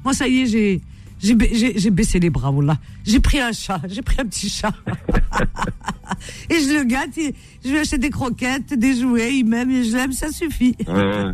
moi, 0.05 0.13
ça 0.15 0.27
y 0.29 0.41
est, 0.41 0.47
j'ai, 0.47 0.81
j'ai, 1.23 1.35
ba- 1.35 1.47
j'ai, 1.53 1.79
j'ai 1.79 1.91
baissé 1.91 2.19
les 2.21 2.31
bras, 2.31 2.53
là. 2.63 2.79
J'ai 3.05 3.21
pris 3.21 3.41
un 3.41 3.53
chat, 3.53 3.81
j'ai 3.89 4.03
pris 4.03 4.17
un 4.21 4.27
petit 4.27 4.49
chat. 4.49 4.73
et 6.51 6.55
je 6.61 6.79
le 6.79 6.85
gâte, 6.85 7.17
et 7.19 7.35
je 7.65 7.71
lui 7.71 7.79
achète 7.79 8.01
des 8.01 8.11
croquettes, 8.11 8.75
des 8.79 8.95
jouets, 8.99 9.37
il 9.39 9.45
m'aime, 9.47 9.71
et 9.71 9.85
je 9.85 9.97
l'aime, 9.97 10.13
ça 10.13 10.31
suffit. 10.31 10.75
Ouais, 10.87 11.33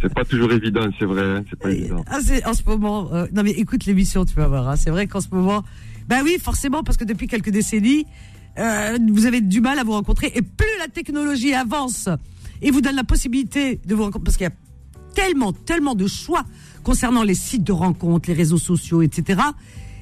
c'est 0.00 0.12
pas 0.12 0.24
toujours 0.24 0.52
évident, 0.52 0.88
c'est 0.98 1.04
vrai, 1.04 1.22
hein, 1.22 1.44
c'est 1.48 1.58
pas 1.58 1.70
évident. 1.70 2.04
Ah, 2.08 2.18
c'est 2.22 2.44
en 2.46 2.54
ce 2.54 2.62
moment. 2.66 3.08
euh, 3.12 3.26
non 3.32 3.42
mais 3.42 3.50
écoute 3.52 3.84
l'émission, 3.86 4.24
tu 4.24 4.34
vas 4.34 4.48
voir. 4.48 4.68
hein, 4.68 4.76
c'est 4.76 4.90
vrai 4.90 5.06
qu'en 5.06 5.20
ce 5.20 5.28
moment, 5.32 5.64
bah 6.08 6.20
oui, 6.24 6.38
forcément, 6.42 6.82
parce 6.82 6.96
que 6.96 7.04
depuis 7.04 7.26
quelques 7.26 7.50
décennies, 7.50 8.06
euh, 8.58 8.98
vous 9.12 9.26
avez 9.26 9.40
du 9.40 9.60
mal 9.60 9.78
à 9.78 9.84
vous 9.84 9.92
rencontrer. 9.92 10.32
Et 10.34 10.42
plus 10.42 10.66
la 10.78 10.88
technologie 10.88 11.54
avance 11.54 12.08
et 12.62 12.70
vous 12.70 12.80
donne 12.80 12.96
la 12.96 13.04
possibilité 13.04 13.80
de 13.84 13.94
vous 13.94 14.02
rencontrer, 14.04 14.24
parce 14.24 14.36
qu'il 14.36 14.46
y 14.46 14.50
a 14.50 14.54
tellement, 15.14 15.52
tellement 15.52 15.94
de 15.94 16.06
choix 16.06 16.44
concernant 16.82 17.22
les 17.22 17.34
sites 17.34 17.64
de 17.64 17.72
rencontres, 17.72 18.28
les 18.28 18.34
réseaux 18.34 18.58
sociaux, 18.58 19.02
etc. 19.02 19.40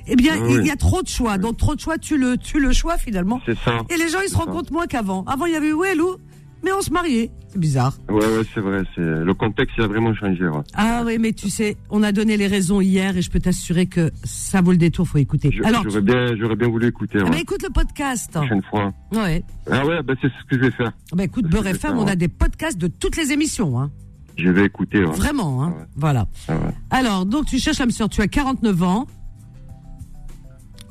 Eh 0.06 0.14
bien, 0.14 0.36
il 0.48 0.64
y 0.64 0.70
a 0.70 0.76
trop 0.76 1.02
de 1.02 1.08
choix. 1.08 1.36
Donc 1.36 1.56
trop 1.56 1.74
de 1.74 1.80
choix, 1.80 1.98
tu 1.98 2.16
le, 2.16 2.36
tu 2.36 2.60
le 2.60 2.72
choix 2.72 2.96
finalement. 2.96 3.40
C'est 3.44 3.58
ça. 3.64 3.78
Et 3.90 3.96
les 3.96 4.08
gens, 4.08 4.20
ils 4.20 4.28
se 4.28 4.34
ça. 4.34 4.38
rencontrent 4.38 4.72
moins 4.72 4.86
qu'avant. 4.86 5.24
Avant, 5.24 5.46
il 5.46 5.52
y 5.52 5.56
avait 5.56 5.72
où, 5.72 5.82
Lou 5.96 6.16
mais 6.64 6.72
on 6.72 6.80
se 6.82 6.90
mariait. 6.90 7.30
C'est 7.48 7.58
bizarre. 7.60 7.96
Ouais, 8.08 8.16
ouais, 8.16 8.42
c'est 8.52 8.60
vrai. 8.60 8.82
C'est 8.94 9.00
le 9.00 9.32
contexte 9.34 9.74
il 9.78 9.84
a 9.84 9.86
vraiment 9.86 10.14
changé. 10.14 10.46
ouais. 10.46 10.60
Ah 10.74 11.02
oui, 11.06 11.16
mais 11.18 11.32
tu 11.32 11.48
sais, 11.48 11.76
on 11.90 12.02
a 12.02 12.12
donné 12.12 12.36
les 12.36 12.46
raisons 12.48 12.80
hier 12.80 13.16
et 13.16 13.22
je 13.22 13.30
peux 13.30 13.40
t'assurer 13.40 13.86
que 13.86 14.10
ça 14.24 14.60
vaut 14.60 14.72
le 14.72 14.76
détour, 14.76 15.06
faut 15.08 15.18
écouter. 15.18 15.50
Je- 15.52 15.62
Alors, 15.62 15.82
J'aurais 15.84 16.02
bien, 16.02 16.36
j'aurais 16.38 16.56
bien 16.56 16.68
voulu 16.68 16.88
écouter. 16.88 17.18
ah 17.20 17.24
Ouais. 17.24 17.30
bah, 17.30 17.38
écoute 17.40 17.62
le 17.62 17.70
podcast. 17.72 18.30
La 18.34 18.40
prochaine 18.40 18.62
fois. 18.68 18.92
Ouais. 19.12 19.42
Ah 19.70 19.86
ouais, 19.86 20.02
bah, 20.02 20.14
c'est 20.20 20.28
ce 20.28 20.44
que 20.50 20.56
je 20.56 20.60
vais 20.66 20.70
faire. 20.70 20.92
Bah 21.14 21.24
écoute, 21.24 21.46
Beurre 21.46 21.66
FM, 21.68 21.92
bien, 21.94 22.02
on 22.02 22.06
a 22.06 22.10
ouais. 22.10 22.16
des 22.16 22.28
podcasts 22.28 22.78
de 22.78 22.88
toutes 22.88 23.16
les 23.16 23.32
émissions, 23.32 23.78
hein. 23.80 23.90
Je 24.36 24.50
vais 24.50 24.66
écouter. 24.66 25.02
Vraiment, 25.02 25.64
hein. 25.64 25.74
Ah. 25.80 25.86
Voilà. 25.96 26.26
Ah. 26.48 26.54
Alors, 26.90 27.24
donc 27.24 27.46
tu 27.46 27.58
cherches 27.58 27.78
l'âme 27.78 27.90
sœur, 27.90 28.08
tu 28.10 28.20
as 28.20 28.28
49 28.28 28.82
ans, 28.82 29.06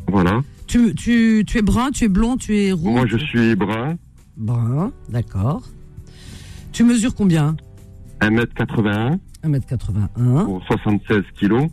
Voilà. 0.07 0.41
tu, 0.67 0.95
tu, 0.95 1.43
tu 1.45 1.57
es 1.57 1.61
brun, 1.61 1.91
tu 1.91 2.05
es 2.05 2.07
blond, 2.07 2.37
tu 2.37 2.57
es 2.57 2.71
roux. 2.71 2.91
Moi, 2.91 3.05
je 3.07 3.17
suis 3.17 3.55
brun, 3.55 3.95
Brun, 4.37 4.91
d'accord. 5.09 5.63
Tu 6.71 6.83
mesures 6.83 7.15
combien? 7.15 7.55
1m81 8.21 9.19
1m81, 9.43 10.45
pour 10.45 10.63
76 10.65 11.21
kilos. 11.39 11.69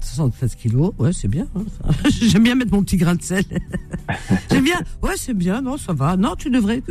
76 0.00 0.54
kilos, 0.54 0.92
ouais, 0.98 1.12
c'est 1.12 1.26
bien. 1.26 1.48
hein. 1.56 1.64
J'aime 2.22 2.44
bien 2.44 2.54
mettre 2.54 2.72
mon 2.72 2.82
petit 2.84 2.96
grain 2.96 3.16
de 3.16 3.22
sel. 3.22 3.44
J'aime 4.50 4.62
bien, 4.62 4.78
ouais, 5.02 5.14
c'est 5.16 5.34
bien, 5.34 5.60
non, 5.60 5.76
ça 5.76 5.92
va. 5.92 6.16
Non, 6.16 6.36
tu 6.36 6.48
devrais. 6.50 6.82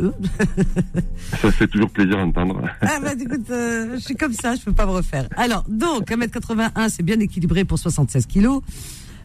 Ça 1.40 1.50
fait 1.50 1.66
toujours 1.68 1.88
plaisir 1.90 2.18
à 2.18 2.24
entendre. 2.24 2.60
Ah 2.82 2.98
bah 3.00 3.12
écoute, 3.18 3.48
euh, 3.50 3.94
je 3.94 4.00
suis 4.00 4.16
comme 4.16 4.34
ça, 4.34 4.54
je 4.54 4.60
peux 4.62 4.72
pas 4.72 4.84
me 4.84 4.90
refaire. 4.90 5.28
Alors, 5.36 5.64
donc, 5.68 6.10
1m81, 6.10 6.88
c'est 6.90 7.02
bien 7.02 7.18
équilibré 7.20 7.64
pour 7.64 7.78
76 7.78 8.26
kilos. 8.26 8.60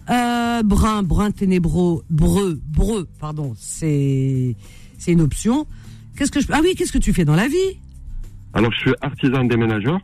Euh, 0.10 0.63
brun, 0.63 1.03
brun 1.03 1.31
ténébreux, 1.31 2.03
breu, 2.10 2.62
breu, 2.70 3.08
pardon, 3.20 3.53
c'est 3.58 4.55
c'est 4.98 5.12
une 5.12 5.22
option. 5.22 5.65
Qu'est-ce 6.21 6.31
que 6.31 6.39
je 6.39 6.45
Ah 6.51 6.59
oui, 6.61 6.75
qu'est-ce 6.77 6.91
que 6.91 6.99
tu 6.99 7.13
fais 7.13 7.25
dans 7.25 7.33
la 7.35 7.47
vie? 7.47 7.79
Alors, 8.53 8.71
je 8.73 8.77
suis 8.81 8.91
artisan 9.01 9.43
déménageur, 9.43 9.99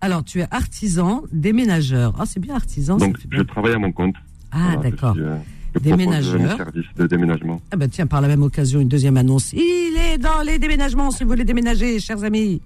Alors, 0.00 0.22
tu 0.22 0.38
es 0.38 0.46
artisan 0.52 1.24
déménageur. 1.32 2.14
Ah, 2.20 2.22
c'est 2.24 2.38
bien 2.38 2.54
artisan. 2.54 2.98
donc 2.98 3.16
je 3.20 3.26
bien. 3.26 3.42
travaille 3.44 3.72
à 3.72 3.78
mon 3.80 3.90
compte. 3.90 4.14
Ah, 4.52 4.74
Voilà, 4.76 4.90
d'accord. 4.90 5.16
euh, 5.18 5.36
Déménageur. 5.80 6.56
services 6.56 6.84
de 6.96 7.08
déménagement. 7.08 7.60
Ah 7.72 7.76
bah 7.76 7.88
tiens, 7.88 8.06
par 8.06 8.20
la 8.20 8.28
même 8.28 8.44
occasion, 8.44 8.78
une 8.80 8.86
deuxième 8.86 9.16
annonce. 9.16 9.52
Il 9.54 9.96
est 10.08 10.18
dans 10.18 10.42
les 10.46 10.60
déménagements, 10.60 11.10
si 11.10 11.24
vous 11.24 11.30
voulez 11.30 11.44
déménager, 11.44 11.98
chers 11.98 12.22
amis. 12.22 12.60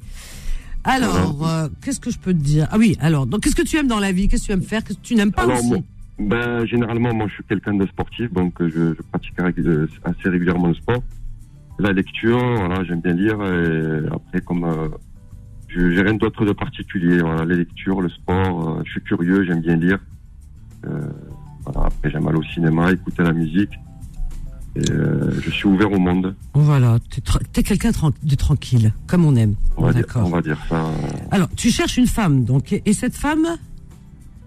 Alors, 0.84 1.48
euh, 1.48 1.68
qu'est-ce 1.82 2.00
que 2.00 2.10
je 2.10 2.18
peux 2.18 2.34
te 2.34 2.38
dire? 2.38 2.68
Ah 2.70 2.76
oui, 2.76 2.98
alors, 3.00 3.26
donc 3.26 3.44
qu'est-ce 3.44 3.56
que 3.56 3.62
tu 3.62 3.78
aimes 3.78 3.88
dans 3.88 3.98
la 3.98 4.12
vie? 4.12 4.28
Qu'est-ce 4.28 4.42
que 4.42 4.46
tu 4.48 4.52
aimes 4.52 4.60
faire? 4.62 4.84
Qu'est-ce 4.84 4.98
que 4.98 5.04
tu 5.06 5.14
n'aimes 5.14 5.32
pas 5.32 5.44
Alors, 5.44 5.56
aussi? 5.56 5.68
moi, 5.70 5.78
ben, 6.18 6.66
généralement, 6.66 7.14
moi, 7.14 7.28
je 7.28 7.32
suis 7.36 7.44
quelqu'un 7.44 7.72
de 7.72 7.86
sportif, 7.86 8.30
donc 8.34 8.60
euh, 8.60 8.68
je, 8.68 8.94
je 8.94 9.02
pratique 9.10 9.32
assez 10.04 10.28
régulièrement 10.28 10.66
le 10.68 10.74
sport. 10.74 11.02
La 11.78 11.92
lecture, 11.92 12.38
voilà, 12.38 12.82
j'aime 12.84 13.00
bien 13.00 13.12
lire. 13.14 13.38
Et 13.44 14.06
après, 14.12 14.40
comme 14.40 14.64
euh, 14.64 14.88
je 15.68 15.90
j'ai 15.92 16.02
rien 16.02 16.14
d'autre 16.14 16.44
de 16.44 16.52
particulier, 16.52 17.18
voilà, 17.20 17.44
les 17.44 17.56
lectures, 17.56 18.00
le 18.00 18.08
sport, 18.08 18.68
euh, 18.78 18.82
je 18.84 18.90
suis 18.92 19.02
curieux, 19.02 19.44
j'aime 19.44 19.60
bien 19.60 19.76
lire. 19.76 19.98
Euh, 20.86 21.00
voilà, 21.64 21.86
après, 21.88 22.10
j'aime 22.10 22.26
aller 22.26 22.38
au 22.38 22.42
cinéma, 22.42 22.90
écouter 22.92 23.22
la 23.22 23.32
musique. 23.32 23.70
Et 24.76 24.90
euh, 24.92 25.32
je 25.40 25.50
suis 25.50 25.66
ouvert 25.66 25.90
au 25.90 25.98
monde, 25.98 26.34
Voilà, 26.54 26.98
tra- 27.24 27.42
t'es 27.52 27.62
quelqu'un 27.64 27.90
de 28.22 28.34
tranquille, 28.36 28.92
comme 29.08 29.24
on 29.24 29.34
aime. 29.34 29.54
on 29.76 29.86
va, 29.86 29.92
dire, 29.92 30.04
on 30.16 30.28
va 30.28 30.40
dire 30.40 30.58
ça. 30.68 30.84
Alors, 31.32 31.48
tu 31.56 31.70
cherches 31.70 31.96
une 31.96 32.06
femme, 32.06 32.44
donc, 32.44 32.72
et 32.72 32.82
et 32.84 32.92
cette 32.92 33.16
femme? 33.16 33.46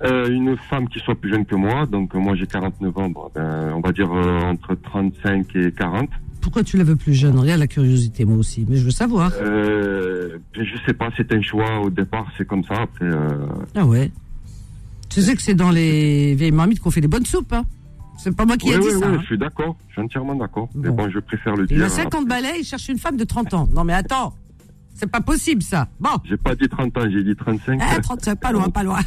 Euh, 0.03 0.29
une 0.29 0.55
femme 0.69 0.87
qui 0.87 0.99
soit 0.99 1.15
plus 1.15 1.29
jeune 1.31 1.45
que 1.45 1.55
moi, 1.55 1.85
donc 1.85 2.13
moi 2.15 2.33
j'ai 2.35 2.47
49 2.47 2.97
ans, 2.97 3.09
bon, 3.09 3.29
ben, 3.35 3.73
on 3.75 3.81
va 3.81 3.91
dire 3.91 4.11
euh, 4.11 4.39
entre 4.41 4.73
35 4.75 5.55
et 5.55 5.71
40. 5.73 6.09
Pourquoi 6.41 6.63
tu 6.63 6.77
la 6.77 6.83
veux 6.83 6.95
plus 6.95 7.13
jeune? 7.13 7.37
Regarde 7.39 7.59
la 7.59 7.67
curiosité, 7.67 8.25
moi 8.25 8.37
aussi, 8.37 8.65
mais 8.67 8.77
je 8.77 8.83
veux 8.85 8.91
savoir. 8.91 9.31
Euh, 9.41 10.37
je 10.53 10.75
sais 10.85 10.93
pas, 10.93 11.09
c'est 11.15 11.31
un 11.33 11.41
choix 11.41 11.79
au 11.81 11.89
départ, 11.89 12.27
c'est 12.37 12.45
comme 12.47 12.63
ça. 12.63 12.81
Après, 12.81 13.05
euh, 13.05 13.45
Ah 13.75 13.85
ouais. 13.85 14.11
Tu 15.09 15.21
sais 15.21 15.35
que 15.35 15.41
c'est 15.41 15.53
dans 15.55 15.71
les 15.71 16.35
vieilles 16.35 16.51
marmites 16.51 16.79
qu'on 16.79 16.89
fait 16.91 17.01
des 17.01 17.07
bonnes 17.07 17.25
soupes, 17.25 17.53
hein 17.53 17.65
C'est 18.17 18.35
pas 18.35 18.45
moi 18.45 18.57
qui 18.57 18.69
ai 18.71 18.79
dit 18.79 18.89
ça. 18.91 18.97
ouais, 18.99 19.05
hein. 19.05 19.17
je 19.21 19.25
suis 19.25 19.37
d'accord, 19.37 19.75
je 19.89 19.93
suis 19.93 20.01
entièrement 20.01 20.35
d'accord. 20.35 20.69
Mais 20.73 20.89
Bon. 20.89 21.09
je 21.09 21.19
préfère 21.19 21.55
le 21.55 21.65
Il 21.69 21.75
dire. 21.77 21.85
a 21.85 21.89
50 21.89 22.27
balais, 22.27 22.59
il 22.59 22.63
cherche 22.63 22.87
une 22.89 22.97
femme 22.97 23.17
de 23.17 23.23
30 23.23 23.53
ans. 23.53 23.69
Non 23.73 23.83
mais 23.83 23.93
attends, 23.93 24.33
c'est 24.95 25.09
pas 25.11 25.21
possible 25.21 25.61
ça. 25.61 25.89
Bon, 25.99 26.09
J'ai 26.23 26.37
pas 26.37 26.55
dit 26.55 26.67
30 26.69 26.97
ans, 26.97 27.01
j'ai 27.11 27.23
dit 27.23 27.35
35. 27.35 27.79
ah, 27.83 27.99
35, 28.01 28.39
pas 28.39 28.51
loin, 28.51 28.69
pas 28.69 28.83
loin. 28.83 28.99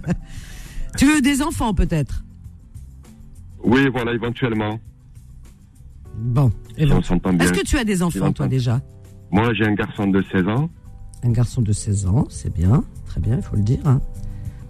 tu 0.98 1.06
veux 1.06 1.20
des 1.20 1.42
enfants 1.42 1.74
peut-être? 1.74 2.22
Oui, 3.64 3.88
voilà, 3.90 4.12
éventuellement. 4.12 4.78
Bon. 6.16 6.50
Si 6.76 6.84
on 6.84 7.02
s'entend 7.02 7.32
bien. 7.32 7.44
Est-ce 7.44 7.52
que 7.52 7.64
tu 7.64 7.76
as 7.78 7.84
des 7.84 8.02
enfants 8.02 8.32
toi 8.32 8.48
déjà? 8.48 8.80
Moi, 9.30 9.52
j'ai 9.54 9.64
un 9.66 9.74
garçon 9.74 10.06
de 10.06 10.22
16 10.32 10.48
ans. 10.48 10.70
Un 11.22 11.30
garçon 11.30 11.62
de 11.62 11.72
16 11.72 12.06
ans, 12.06 12.26
c'est 12.30 12.52
bien, 12.54 12.84
très 13.06 13.20
bien, 13.20 13.36
il 13.36 13.42
faut 13.42 13.56
le 13.56 13.62
dire. 13.62 13.80
Hein. 13.84 14.00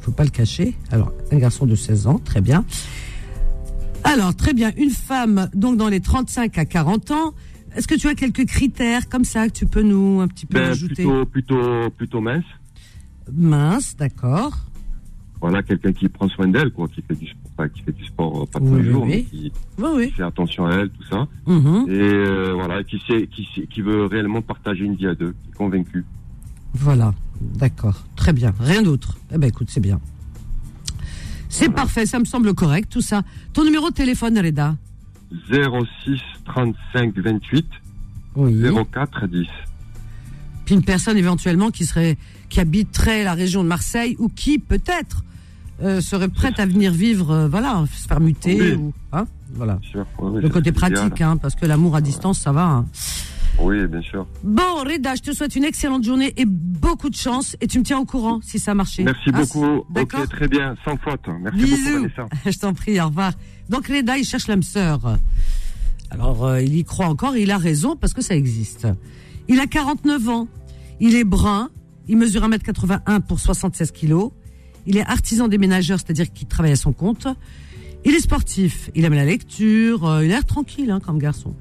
faut 0.00 0.12
pas 0.12 0.24
le 0.24 0.30
cacher. 0.30 0.74
Alors, 0.90 1.12
un 1.32 1.38
garçon 1.38 1.66
de 1.66 1.74
16 1.74 2.06
ans, 2.06 2.18
très 2.18 2.40
bien. 2.40 2.64
Alors, 4.04 4.34
très 4.34 4.54
bien, 4.54 4.72
une 4.76 4.90
femme 4.90 5.50
donc 5.54 5.76
dans 5.76 5.88
les 5.88 6.00
35 6.00 6.56
à 6.58 6.64
40 6.64 7.10
ans. 7.10 7.34
Est-ce 7.74 7.86
que 7.88 7.96
tu 7.96 8.08
as 8.08 8.14
quelques 8.14 8.46
critères 8.46 9.08
comme 9.08 9.24
ça 9.24 9.48
que 9.48 9.52
tu 9.52 9.66
peux 9.66 9.82
nous 9.82 10.20
un 10.20 10.28
petit 10.28 10.46
peu 10.46 10.58
Ben, 10.58 10.70
ajouter? 10.70 10.94
plutôt, 11.02 11.26
plutôt, 11.26 11.90
plutôt 11.90 12.20
mince. 12.20 12.44
Mince, 13.30 13.96
d'accord. 13.96 14.56
Voilà, 15.40 15.62
quelqu'un 15.62 15.92
qui 15.92 16.08
prend 16.08 16.28
soin 16.28 16.48
d'elle, 16.48 16.70
quoi, 16.70 16.88
qui 16.88 17.02
fait 17.02 17.14
du 17.16 17.26
sport, 17.26 17.45
pas- 17.56 17.68
qui 17.68 17.82
fait 17.82 17.92
du 17.92 18.04
sport 18.04 18.42
euh, 18.42 18.46
pas 18.46 18.58
tous 18.60 18.66
Oui, 18.66 18.82
les 18.82 18.90
jours, 18.90 19.02
oui. 19.04 19.08
mais 19.08 19.22
qui, 19.24 19.52
Oui, 19.78 19.88
oui. 19.94 20.06
qui 20.08 20.12
fait 20.14 20.22
attention 20.22 20.66
à 20.66 20.74
elle, 20.74 20.90
tout 20.90 21.04
ça. 21.10 21.26
Mhm. 21.46 21.86
Et 21.88 21.92
euh, 21.92 22.52
voilà, 22.54 22.84
qui 22.84 23.00
sait, 23.08 23.26
qui, 23.26 23.48
sait- 23.54 23.66
qui 23.66 23.80
veut 23.80 24.04
réellement 24.06 24.42
partager 24.42 24.84
une 24.84 24.94
vie 24.96 25.06
à 25.06 25.14
deux, 25.14 25.34
qui 25.44 25.50
est 25.50 25.54
convaincu. 25.56 26.04
Voilà, 26.74 27.14
d'accord, 27.40 28.04
très 28.16 28.32
bien. 28.32 28.52
Rien 28.60 28.82
d'autre. 28.82 29.16
Eh 29.34 29.38
ben 29.38 29.48
écoute, 29.48 29.68
c'est 29.70 29.80
bien. 29.80 30.00
C'est 31.48 31.70
parfait, 31.70 32.04
ça 32.06 32.18
me 32.18 32.24
semble 32.26 32.52
correct, 32.54 32.90
tout 32.90 33.00
ça. 33.00 33.22
Ton 33.54 33.64
numéro 33.64 33.88
de 33.90 33.94
téléphone, 33.94 34.38
Reda 34.38 34.76
06 35.50 36.20
35 36.44 37.18
28 37.18 37.66
Oui. 38.36 38.62
04 38.92 39.26
10. 39.26 39.46
Puis 40.66 40.74
une 40.74 40.82
personne 40.84 41.16
éventuellement 41.16 41.70
qui 41.70 41.86
serait, 41.86 42.18
qui 42.48 42.60
habiterait 42.60 43.24
la 43.24 43.34
région 43.34 43.62
de 43.62 43.68
Marseille 43.68 44.16
ou 44.18 44.28
qui 44.28 44.58
peut-être 44.58 45.24
euh, 45.82 46.00
serait 46.00 46.28
prête 46.28 46.58
à 46.58 46.66
venir 46.66 46.92
vivre, 46.92 47.30
euh, 47.30 47.48
voilà, 47.48 47.84
se 47.94 48.06
faire 48.08 48.20
muter 48.20 48.58
Oui. 48.60 48.72
ou, 48.74 48.92
hein, 49.12 49.26
voilà. 49.54 49.78
Sûr. 49.90 50.06
Oui, 50.18 50.40
Le 50.42 50.48
côté 50.48 50.72
pratique, 50.72 51.20
hein, 51.20 51.36
parce 51.36 51.54
que 51.54 51.66
l'amour 51.66 51.96
à 51.96 52.00
distance, 52.00 52.38
ça 52.40 52.52
va. 52.52 52.64
hein. 52.66 52.86
Oui, 53.58 53.86
bien 53.86 54.02
sûr. 54.02 54.26
Bon, 54.44 54.84
Reda, 54.84 55.14
je 55.14 55.22
te 55.22 55.32
souhaite 55.32 55.56
une 55.56 55.64
excellente 55.64 56.04
journée 56.04 56.34
et 56.36 56.44
beaucoup 56.44 57.08
de 57.08 57.14
chance. 57.14 57.56
Et 57.62 57.66
tu 57.66 57.78
me 57.78 57.84
tiens 57.84 57.98
au 57.98 58.04
courant 58.04 58.40
si 58.42 58.58
ça 58.58 58.72
a 58.72 58.74
marché. 58.74 59.02
Merci 59.02 59.30
Hein, 59.32 59.40
beaucoup. 59.40 59.84
Ok, 59.98 60.28
très 60.28 60.46
bien, 60.48 60.74
sans 60.84 60.96
faute. 60.98 61.20
Merci 61.42 61.58
Bisous. 61.64 61.76
beaucoup, 62.00 62.08
Vanessa. 62.16 62.28
Je 62.50 62.58
t'en 62.58 62.74
prie, 62.74 63.00
au 63.00 63.06
revoir. 63.06 63.32
Donc 63.70 63.86
Reda, 63.88 64.18
il 64.18 64.24
cherche 64.24 64.46
l'âme 64.48 64.62
sœur. 64.62 65.16
Alors, 66.10 66.44
euh, 66.44 66.60
il 66.60 66.76
y 66.76 66.84
croit 66.84 67.06
encore 67.06 67.34
et 67.34 67.42
il 67.42 67.50
a 67.50 67.56
raison 67.58 67.96
parce 67.96 68.12
que 68.12 68.20
ça 68.22 68.34
existe. 68.36 68.86
Il 69.48 69.58
a 69.58 69.66
49 69.66 70.28
ans. 70.28 70.48
Il 71.00 71.14
est 71.16 71.24
brun. 71.24 71.70
Il 72.08 72.18
mesure 72.18 72.46
1m81 72.48 73.20
pour 73.22 73.40
76 73.40 73.90
kilos. 73.90 74.32
Il 74.86 74.96
est 74.96 75.06
artisan 75.06 75.48
déménageur, 75.48 75.98
c'est-à-dire 75.98 76.32
qu'il 76.32 76.46
travaille 76.46 76.72
à 76.72 76.76
son 76.76 76.92
compte. 76.92 77.26
Il 78.04 78.14
est 78.14 78.20
sportif. 78.20 78.90
Il 78.94 79.04
aime 79.04 79.14
la 79.14 79.24
lecture. 79.24 80.06
euh, 80.06 80.24
il 80.24 80.30
a 80.30 80.36
l'air 80.36 80.44
tranquille 80.44 80.90
hein, 80.90 81.00
comme 81.00 81.18
garçon. 81.18 81.54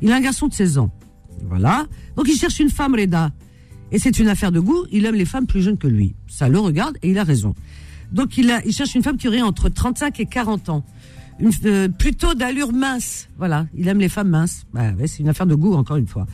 Il 0.00 0.10
a 0.10 0.16
un 0.16 0.20
garçon 0.20 0.48
de 0.48 0.54
16 0.54 0.78
ans. 0.78 0.90
Voilà. 1.44 1.86
Donc 2.16 2.26
il 2.28 2.36
cherche 2.36 2.60
une 2.60 2.70
femme, 2.70 2.94
Reda. 2.94 3.30
Et 3.90 3.98
c'est 3.98 4.18
une 4.18 4.28
affaire 4.28 4.52
de 4.52 4.60
goût. 4.60 4.86
Il 4.90 5.04
aime 5.04 5.14
les 5.14 5.26
femmes 5.26 5.46
plus 5.46 5.62
jeunes 5.62 5.76
que 5.76 5.86
lui. 5.86 6.14
Ça 6.28 6.48
le 6.48 6.58
regarde 6.58 6.96
et 7.02 7.10
il 7.10 7.18
a 7.18 7.24
raison. 7.24 7.54
Donc 8.10 8.36
il, 8.38 8.50
cherche 8.72 8.94
une 8.94 9.02
femme 9.02 9.16
qui 9.16 9.28
aurait 9.28 9.42
entre 9.42 9.68
35 9.68 10.20
et 10.20 10.26
40 10.26 10.68
ans. 10.70 10.84
Une, 11.40 11.50
euh, 11.64 11.88
plutôt 11.88 12.34
d'allure 12.34 12.72
mince. 12.72 13.28
Voilà, 13.38 13.66
il 13.74 13.88
aime 13.88 13.98
les 13.98 14.08
femmes 14.08 14.28
minces. 14.28 14.64
Bah, 14.72 14.92
c'est 15.06 15.20
une 15.20 15.28
affaire 15.28 15.46
de 15.46 15.54
goût, 15.54 15.74
encore 15.74 15.96
une 15.96 16.06
fois. 16.06 16.26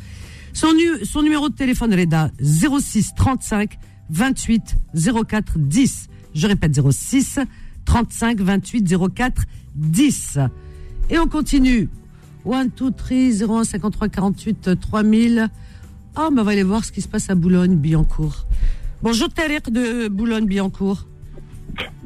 Son 0.53 1.23
numéro 1.23 1.49
de 1.49 1.55
téléphone, 1.55 1.95
Reda, 1.95 2.31
06 2.43 3.15
35 3.17 3.79
28 4.11 4.77
04 4.95 5.59
10. 5.59 6.08
Je 6.35 6.47
répète, 6.47 6.79
06 6.81 7.39
35 7.85 8.41
28 8.41 8.95
04 9.15 9.43
10. 9.75 10.39
Et 11.11 11.19
on 11.19 11.27
continue. 11.27 11.89
1, 12.51 12.67
2, 12.67 12.91
3, 12.93 13.17
01 13.61 13.65
53 13.65 14.09
48 14.09 14.81
3000. 14.81 15.49
Ah, 16.17 16.29
mais 16.33 16.41
on 16.41 16.45
va 16.45 16.53
aller 16.53 16.63
voir 16.63 16.85
ce 16.85 16.93
qui 16.93 17.01
se 17.03 17.09
passe 17.09 17.31
à 17.31 17.35
Boulogne-Billancourt. 17.35 18.47
Bonjour 19.03 19.29
Tariq 19.29 19.71
de 19.71 20.09
Boulogne-Billancourt. 20.09 21.07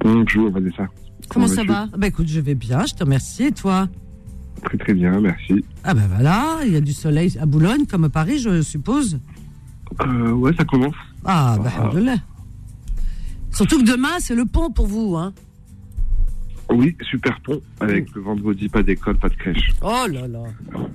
Bonjour 0.04 0.50
Vanessa. 0.50 0.86
Comment 1.28 1.46
ça 1.46 1.56
vas-tu 1.56 1.68
va? 1.68 1.86
Bah 1.96 2.08
écoute, 2.08 2.28
je 2.28 2.40
vais 2.40 2.54
bien, 2.54 2.84
je 2.84 2.94
te 2.94 3.02
remercie. 3.04 3.44
Et 3.44 3.52
toi? 3.52 3.88
Très 4.64 4.76
très 4.78 4.94
bien, 4.94 5.18
merci. 5.20 5.64
Ah 5.84 5.94
ben 5.94 6.06
voilà, 6.14 6.58
il 6.66 6.72
y 6.72 6.76
a 6.76 6.80
du 6.80 6.92
soleil 6.92 7.36
à 7.40 7.46
Boulogne 7.46 7.86
comme 7.86 8.04
à 8.04 8.08
Paris, 8.10 8.38
je 8.38 8.60
suppose. 8.62 9.18
Euh, 10.00 10.32
ouais, 10.32 10.52
ça 10.56 10.64
commence. 10.64 10.94
Ah, 11.24 11.56
bah 11.62 11.70
Ah. 11.78 11.90
Surtout 13.52 13.78
que 13.78 13.84
demain, 13.90 14.18
c'est 14.18 14.34
le 14.34 14.44
pont 14.44 14.70
pour 14.70 14.86
vous. 14.86 15.16
Hein. 15.16 15.32
Oui, 16.70 16.96
super 17.02 17.38
pont, 17.40 17.60
avec 17.80 18.14
le 18.14 18.22
vendredi, 18.22 18.68
pas 18.68 18.82
d'école, 18.82 19.16
pas 19.18 19.28
de 19.28 19.34
crèche. 19.34 19.72
Oh 19.82 20.06
là 20.10 20.26
là, 20.26 20.42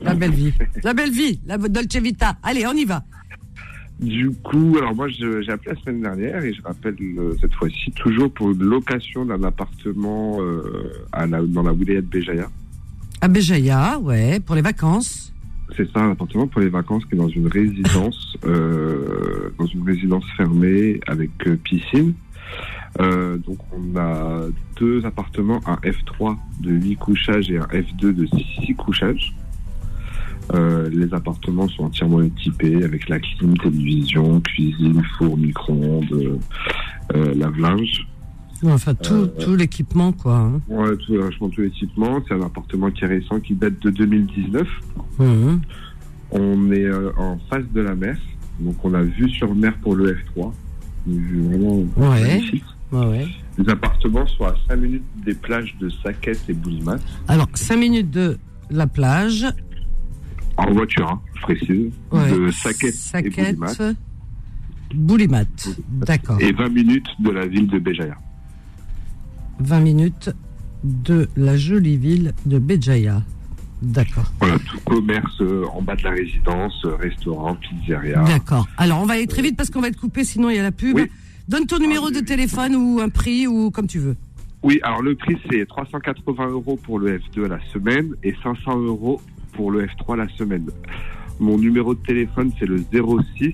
la 0.02 0.16
belle 0.16 0.32
vie. 0.34 0.52
La 0.84 0.94
belle 0.94 1.12
vie, 1.12 1.40
la 1.46 1.58
Dolce 1.58 1.98
Vita. 1.98 2.36
Allez, 2.42 2.66
on 2.66 2.74
y 2.74 2.86
va. 2.86 3.04
Du 4.00 4.30
coup, 4.44 4.76
alors 4.78 4.96
moi, 4.96 5.08
j'ai 5.08 5.50
appelé 5.52 5.74
la 5.76 5.82
semaine 5.82 6.02
dernière 6.02 6.44
et 6.44 6.54
je 6.54 6.62
rappelle 6.62 6.96
euh, 7.02 7.36
cette 7.42 7.54
fois-ci 7.54 7.92
toujours 7.96 8.32
pour 8.32 8.52
une 8.52 8.64
location 8.64 9.26
d'un 9.26 9.42
appartement 9.44 10.38
euh, 10.40 10.94
à 11.12 11.26
la- 11.28 11.42
dans 11.42 11.64
la 11.64 11.74
wilaya 11.74 12.02
de 12.02 12.08
Béjaïa. 12.08 12.48
À 13.22 13.28
Béjaïa, 13.28 14.00
ouais, 14.00 14.40
pour 14.40 14.56
les 14.56 14.62
vacances. 14.62 15.34
C'est 15.76 15.92
ça, 15.92 16.00
un 16.00 16.12
appartement 16.12 16.48
pour 16.48 16.62
les 16.62 16.70
vacances 16.70 17.06
qui 17.06 17.16
est 17.16 17.18
dans 17.18 17.28
une 17.28 17.48
résidence, 17.48 18.38
euh, 18.46 19.50
dans 19.60 19.66
une 19.66 19.84
résidence 19.84 20.24
fermée 20.38 21.00
avec 21.08 21.32
piscine. 21.64 22.14
Euh, 23.00 23.38
donc 23.38 23.58
on 23.74 23.96
a 23.98 24.42
deux 24.80 25.06
appartements, 25.06 25.60
un 25.68 25.76
F3 25.84 26.36
de 26.62 26.72
8 26.72 26.96
couchages 26.96 27.52
et 27.52 27.58
un 27.58 27.66
F2 27.68 28.14
de 28.14 28.28
6 28.66 28.74
couchages. 28.76 29.34
Euh, 30.54 30.90
les 30.90 31.14
appartements 31.14 31.68
sont 31.68 31.84
entièrement 31.84 32.22
équipés 32.22 32.84
avec 32.84 33.10
la 33.10 33.20
clim, 33.20 33.58
télévision, 33.58 34.40
cuisine, 34.40 35.04
four, 35.18 35.38
micro-ondes, 35.38 36.40
euh, 37.14 37.34
lave-linge. 37.36 38.08
Ouais, 38.64 38.72
Enfin, 38.72 38.96
tout, 38.96 39.28
tout 39.40 39.56
l'équipement, 39.56 40.14
quoi. 40.14 40.38
hein. 40.38 40.62
Ouais, 40.70 40.96
tout, 41.06 41.16
vachement 41.22 41.50
tout 41.50 41.62
l'équipement. 41.62 42.20
C'est 42.28 42.34
un 42.34 42.42
appartement 42.42 42.90
qui 42.90 43.04
est 43.04 43.08
récent, 43.08 43.40
qui 43.42 43.54
date 43.56 43.80
de 43.82 43.90
2019. 43.92 44.68
Mhm. 45.20 45.62
On 46.32 46.72
est 46.72 46.90
en 47.18 47.38
face 47.50 47.66
de 47.74 47.82
la 47.82 47.94
mer, 47.96 48.18
donc 48.60 48.76
on 48.84 48.94
a 48.94 49.02
vue 49.04 49.30
sur 49.30 49.54
mer 49.54 49.74
pour 49.82 49.96
le 49.96 50.14
F3. 50.16 50.52
Vraiment 51.08 51.86
Ouais. 51.96 52.22
magnifique. 52.22 52.64
Ouais, 52.92 53.06
ouais. 53.06 53.28
Les 53.58 53.70
appartements 53.70 54.26
sont 54.28 54.46
à 54.46 54.56
5 54.70 54.76
minutes 54.78 55.04
des 55.26 55.34
plages 55.34 55.76
de 55.80 55.90
Saquette 56.04 56.42
et 56.50 56.54
Boulimat. 56.54 56.98
Alors, 57.28 57.48
5 57.54 57.78
minutes 57.78 58.12
de 58.12 58.38
la 58.70 58.88
plage. 58.88 59.46
En 60.58 60.72
voiture, 60.72 61.10
hein, 61.10 61.22
je 61.36 61.42
précise. 61.42 61.92
Ouais. 62.12 62.32
De 62.32 62.52
Saquette, 62.52 62.90
et 62.90 62.92
Saquette, 62.92 63.56
Boulimat. 63.58 63.94
Boulimat. 64.94 65.46
D'accord. 65.90 66.42
Et 66.42 66.52
20 66.52 66.70
minutes 66.70 67.08
de 67.20 67.30
la 67.32 67.46
ville 67.46 67.68
de 67.68 67.80
Béjaïa. 67.80 68.18
20 69.60 69.80
minutes 69.82 70.30
de 70.84 71.28
la 71.36 71.58
jolie 71.58 71.98
ville 71.98 72.34
de 72.46 72.60
Béjaïa. 72.60 73.24
D'accord. 73.82 74.26
Voilà, 74.40 74.58
tout 74.60 74.80
commerce 74.86 75.42
euh, 75.42 75.66
en 75.72 75.82
bas 75.82 75.96
de 75.96 76.04
la 76.04 76.12
résidence, 76.12 76.74
euh, 76.86 76.96
restaurant, 76.96 77.56
pizzeria. 77.56 78.24
D'accord. 78.24 78.68
Alors, 78.78 79.02
on 79.02 79.06
va 79.06 79.16
aller 79.16 79.28
très 79.28 79.42
vite 79.42 79.56
parce 79.56 79.70
qu'on 79.70 79.82
va 79.82 79.90
être 79.90 80.00
coupé, 80.00 80.24
sinon 80.24 80.50
il 80.50 80.56
y 80.56 80.60
a 80.60 80.64
la 80.64 80.72
pub. 80.72 80.96
Oui. 80.96 81.12
Donne 81.48 81.66
ton 81.66 81.78
numéro 81.78 82.10
de 82.12 82.20
téléphone 82.20 82.76
ou 82.76 83.00
un 83.00 83.10
prix 83.10 83.48
ou 83.48 83.72
comme 83.72 83.88
tu 83.88 84.00
veux. 84.00 84.16
Oui, 84.64 84.80
alors 84.84 85.02
le 85.02 85.16
prix 85.16 85.38
c'est 85.50 85.66
380 85.66 86.48
euros 86.50 86.78
pour 86.82 87.00
le 87.00 87.20
F2 87.20 87.46
à 87.46 87.48
la 87.48 87.60
semaine 87.72 88.16
et 88.24 88.36
500 88.44 88.80
euros 88.80 89.22
pour 89.54 89.72
le 89.72 89.86
F3 89.86 90.18
la 90.18 90.28
semaine. 90.30 90.68
Mon 91.40 91.58
numéro 91.58 91.94
de 91.94 92.00
téléphone 92.06 92.52
c'est 92.60 92.66
le 92.66 92.84
06 93.38 93.54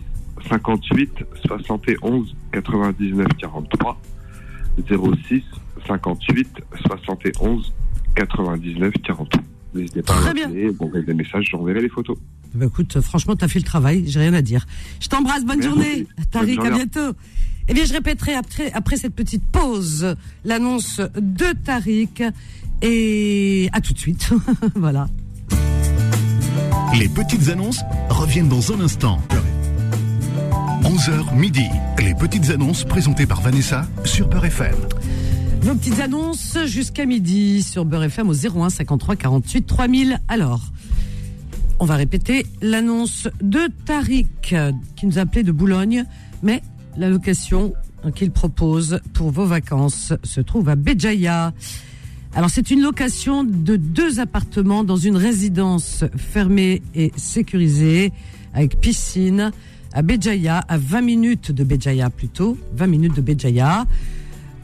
58 0.49 1.11
71 1.45 2.35
99 2.51 3.27
43. 3.37 4.01
06 4.87 5.43
58 5.85 6.47
71 6.87 7.73
99 8.15 8.93
43. 9.03 9.43
N'hésitez 9.73 10.01
pas 10.01 10.13
Très 10.13 10.29
à 10.29 10.33
bien. 10.33 10.47
m'appeler, 10.47 10.71
m'envoyer 10.79 11.05
des 11.05 11.13
messages, 11.13 11.47
j'enverrai 11.51 11.81
les 11.81 11.89
photos. 11.89 12.17
Bah, 12.53 12.65
écoute, 12.65 12.99
franchement, 13.01 13.35
t'as 13.35 13.47
fait 13.47 13.59
le 13.59 13.65
travail, 13.65 14.03
j'ai 14.07 14.19
rien 14.19 14.33
à 14.33 14.41
dire. 14.41 14.65
Je 14.99 15.07
t'embrasse, 15.07 15.43
bonne 15.45 15.59
Merci. 15.59 15.69
journée. 15.69 16.07
Tariq, 16.31 16.57
Bonne 16.57 16.67
à 16.67 16.75
bientôt. 16.75 17.17
Eh 17.67 17.73
bien, 17.73 17.85
je 17.85 17.93
répéterai 17.93 18.33
après, 18.35 18.71
après 18.73 18.97
cette 18.97 19.15
petite 19.15 19.43
pause 19.51 20.15
l'annonce 20.45 20.99
de 21.15 21.45
Tariq. 21.63 22.23
Et 22.81 23.69
à 23.71 23.79
tout 23.81 23.93
de 23.93 23.99
suite. 23.99 24.29
voilà. 24.75 25.07
Les 26.99 27.07
petites 27.09 27.47
annonces 27.49 27.79
reviennent 28.09 28.49
dans 28.49 28.71
un 28.73 28.81
instant. 28.81 29.19
11h 30.83 31.35
midi. 31.35 31.65
Les 31.99 32.13
petites 32.13 32.49
annonces 32.49 32.83
présentées 32.83 33.25
par 33.25 33.41
Vanessa 33.41 33.87
sur 34.03 34.29
Peur 34.29 34.45
FM. 34.45 34.75
Nos 35.65 35.75
petites 35.75 36.01
annonces 36.01 36.57
jusqu'à 36.65 37.05
midi 37.05 37.63
sur 37.63 37.85
Beurre 37.85 38.03
FM 38.03 38.29
au 38.29 38.33
01 38.33 38.69
53 38.69 39.15
48 39.15 39.65
3000. 39.65 40.19
Alors, 40.27 40.61
on 41.79 41.85
va 41.85 41.95
répéter 41.95 42.45
l'annonce 42.61 43.29
de 43.41 43.69
Tariq 43.85 44.55
qui 44.97 45.05
nous 45.07 45.19
appelait 45.19 45.43
de 45.43 45.53
Boulogne, 45.53 46.03
mais 46.41 46.61
la 46.97 47.07
location 47.07 47.73
qu'il 48.13 48.31
propose 48.31 48.99
pour 49.13 49.31
vos 49.31 49.45
vacances 49.45 50.11
se 50.23 50.41
trouve 50.41 50.67
à 50.67 50.75
Béjaïa. 50.75 51.53
Alors 52.35 52.49
c'est 52.49 52.69
une 52.69 52.81
location 52.81 53.45
de 53.45 53.77
deux 53.77 54.19
appartements 54.19 54.83
dans 54.83 54.97
une 54.97 55.15
résidence 55.15 56.03
fermée 56.17 56.81
et 56.93 57.13
sécurisée 57.15 58.11
avec 58.53 58.81
piscine 58.81 59.51
à 59.93 60.01
Béjaïa, 60.01 60.57
à 60.67 60.77
20 60.77 61.01
minutes 61.01 61.51
de 61.53 61.63
Béjaïa 61.63 62.09
plutôt, 62.09 62.57
20 62.75 62.87
minutes 62.87 63.15
de 63.15 63.21
Béjaïa. 63.21 63.85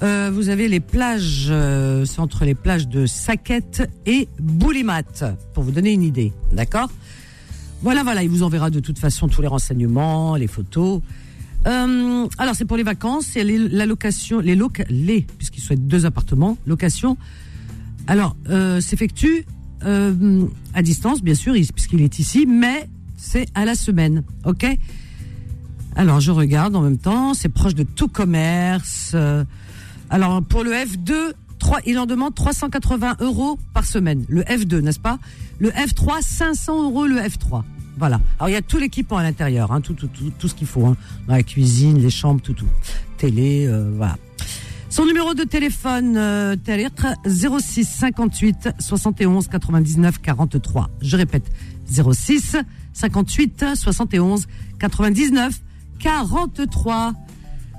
Euh, 0.01 0.31
vous 0.33 0.47
avez 0.47 0.69
les 0.69 0.79
plages, 0.79 1.47
euh, 1.49 2.05
c'est 2.05 2.21
entre 2.21 2.45
les 2.45 2.55
plages 2.55 2.87
de 2.87 3.05
Saquette 3.05 3.89
et 4.05 4.29
Boulimat, 4.39 5.03
pour 5.53 5.63
vous 5.63 5.71
donner 5.71 5.91
une 5.91 6.03
idée, 6.03 6.31
d'accord? 6.53 6.89
Voilà, 7.81 8.03
voilà, 8.03 8.23
il 8.23 8.29
vous 8.29 8.43
enverra 8.43 8.69
de 8.69 8.79
toute 8.79 8.97
façon 8.97 9.27
tous 9.27 9.41
les 9.41 9.47
renseignements, 9.47 10.35
les 10.37 10.47
photos. 10.47 11.01
Euh, 11.67 12.27
alors 12.37 12.55
c'est 12.55 12.63
pour 12.63 12.77
les 12.77 12.83
vacances, 12.83 13.25
c'est 13.33 13.43
les- 13.43 13.57
la 13.57 13.85
location, 13.85 14.39
les 14.39 14.55
loca, 14.55 14.85
les, 14.89 15.21
puisqu'il 15.37 15.59
souhaite 15.61 15.85
deux 15.85 16.05
appartements, 16.05 16.57
location. 16.65 17.17
Alors 18.07 18.35
s'effectue 18.79 19.45
à 19.81 20.81
distance, 20.81 21.21
bien 21.21 21.35
sûr, 21.35 21.57
il- 21.57 21.71
puisqu'il 21.73 22.01
est 22.01 22.19
ici, 22.19 22.45
mais 22.45 22.87
c'est 23.17 23.47
à 23.53 23.65
la 23.65 23.75
semaine, 23.75 24.23
ok? 24.45 24.65
Alors 25.95 26.21
je 26.21 26.31
regarde 26.31 26.75
en 26.77 26.81
même 26.81 26.97
temps, 26.97 27.33
c'est 27.33 27.49
proche 27.49 27.75
de 27.75 27.83
tout 27.83 28.07
commerce. 28.07 29.13
Alors 30.09 30.41
pour 30.43 30.63
le 30.63 30.71
F2, 30.71 31.33
3, 31.59 31.79
il 31.85 31.99
en 31.99 32.05
demande 32.05 32.33
380 32.35 33.17
euros 33.19 33.59
par 33.73 33.85
semaine. 33.85 34.25
Le 34.27 34.41
F2, 34.43 34.79
n'est-ce 34.79 34.99
pas? 34.99 35.19
Le 35.59 35.69
F3, 35.69 36.21
500 36.21 36.83
euros 36.83 37.05
le 37.05 37.17
F3. 37.17 37.63
Voilà. 37.97 38.21
Alors 38.39 38.49
il 38.49 38.53
y 38.53 38.55
a 38.55 38.61
tout 38.61 38.77
l'équipement 38.77 39.17
à 39.17 39.23
l'intérieur, 39.23 39.71
hein, 39.71 39.81
tout, 39.81 39.95
ce 40.47 40.53
qu'il 40.53 40.67
faut, 40.67 40.85
hein, 40.85 40.95
dans 41.27 41.35
la 41.35 41.43
cuisine, 41.43 41.97
les 41.97 42.09
chambres, 42.09 42.41
tout, 42.41 42.53
tout, 42.53 42.65
télé, 43.17 43.67
euh, 43.67 43.91
voilà. 43.95 44.17
Son 44.89 45.05
numéro 45.05 45.35
de 45.35 45.43
téléphone, 45.43 46.15
euh, 46.17 46.55
lettre 46.65 47.07
06 47.27 47.83
58 47.83 48.69
71 48.79 49.47
99 49.47 50.19
43. 50.19 50.89
Je 51.01 51.15
répète, 51.15 51.51
06 51.91 52.55
58 52.93 53.65
71 53.75 54.47
99 54.79 55.61
43. 55.99 57.13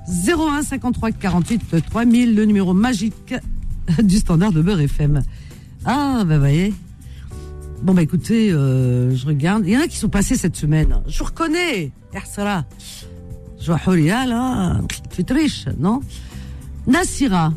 01 0.07 0.63
53 0.63 1.11
48 1.11 1.85
3000, 1.89 2.35
le 2.35 2.45
numéro 2.45 2.73
magique 2.73 3.35
du 4.03 4.17
standard 4.17 4.51
de 4.51 4.61
Beurre 4.61 4.81
FM. 4.81 5.23
Ah, 5.85 6.23
ben 6.25 6.39
voyez. 6.39 6.73
Bon, 7.83 7.93
bah 7.93 8.01
écoutez, 8.03 8.51
euh, 8.51 9.15
je 9.15 9.25
regarde. 9.25 9.63
Il 9.65 9.73
y 9.73 9.77
en 9.77 9.81
a 9.81 9.87
qui 9.87 9.97
sont 9.97 10.09
passés 10.09 10.35
cette 10.35 10.55
semaine. 10.55 11.01
Je 11.07 11.23
reconnais. 11.23 11.91
Ersala. 12.13 12.65
Je 13.59 13.71
vois 13.71 13.95
là. 14.25 14.81
Tu 15.11 15.23
triches, 15.23 15.65
non? 15.77 16.01
Nassira. 16.87 17.53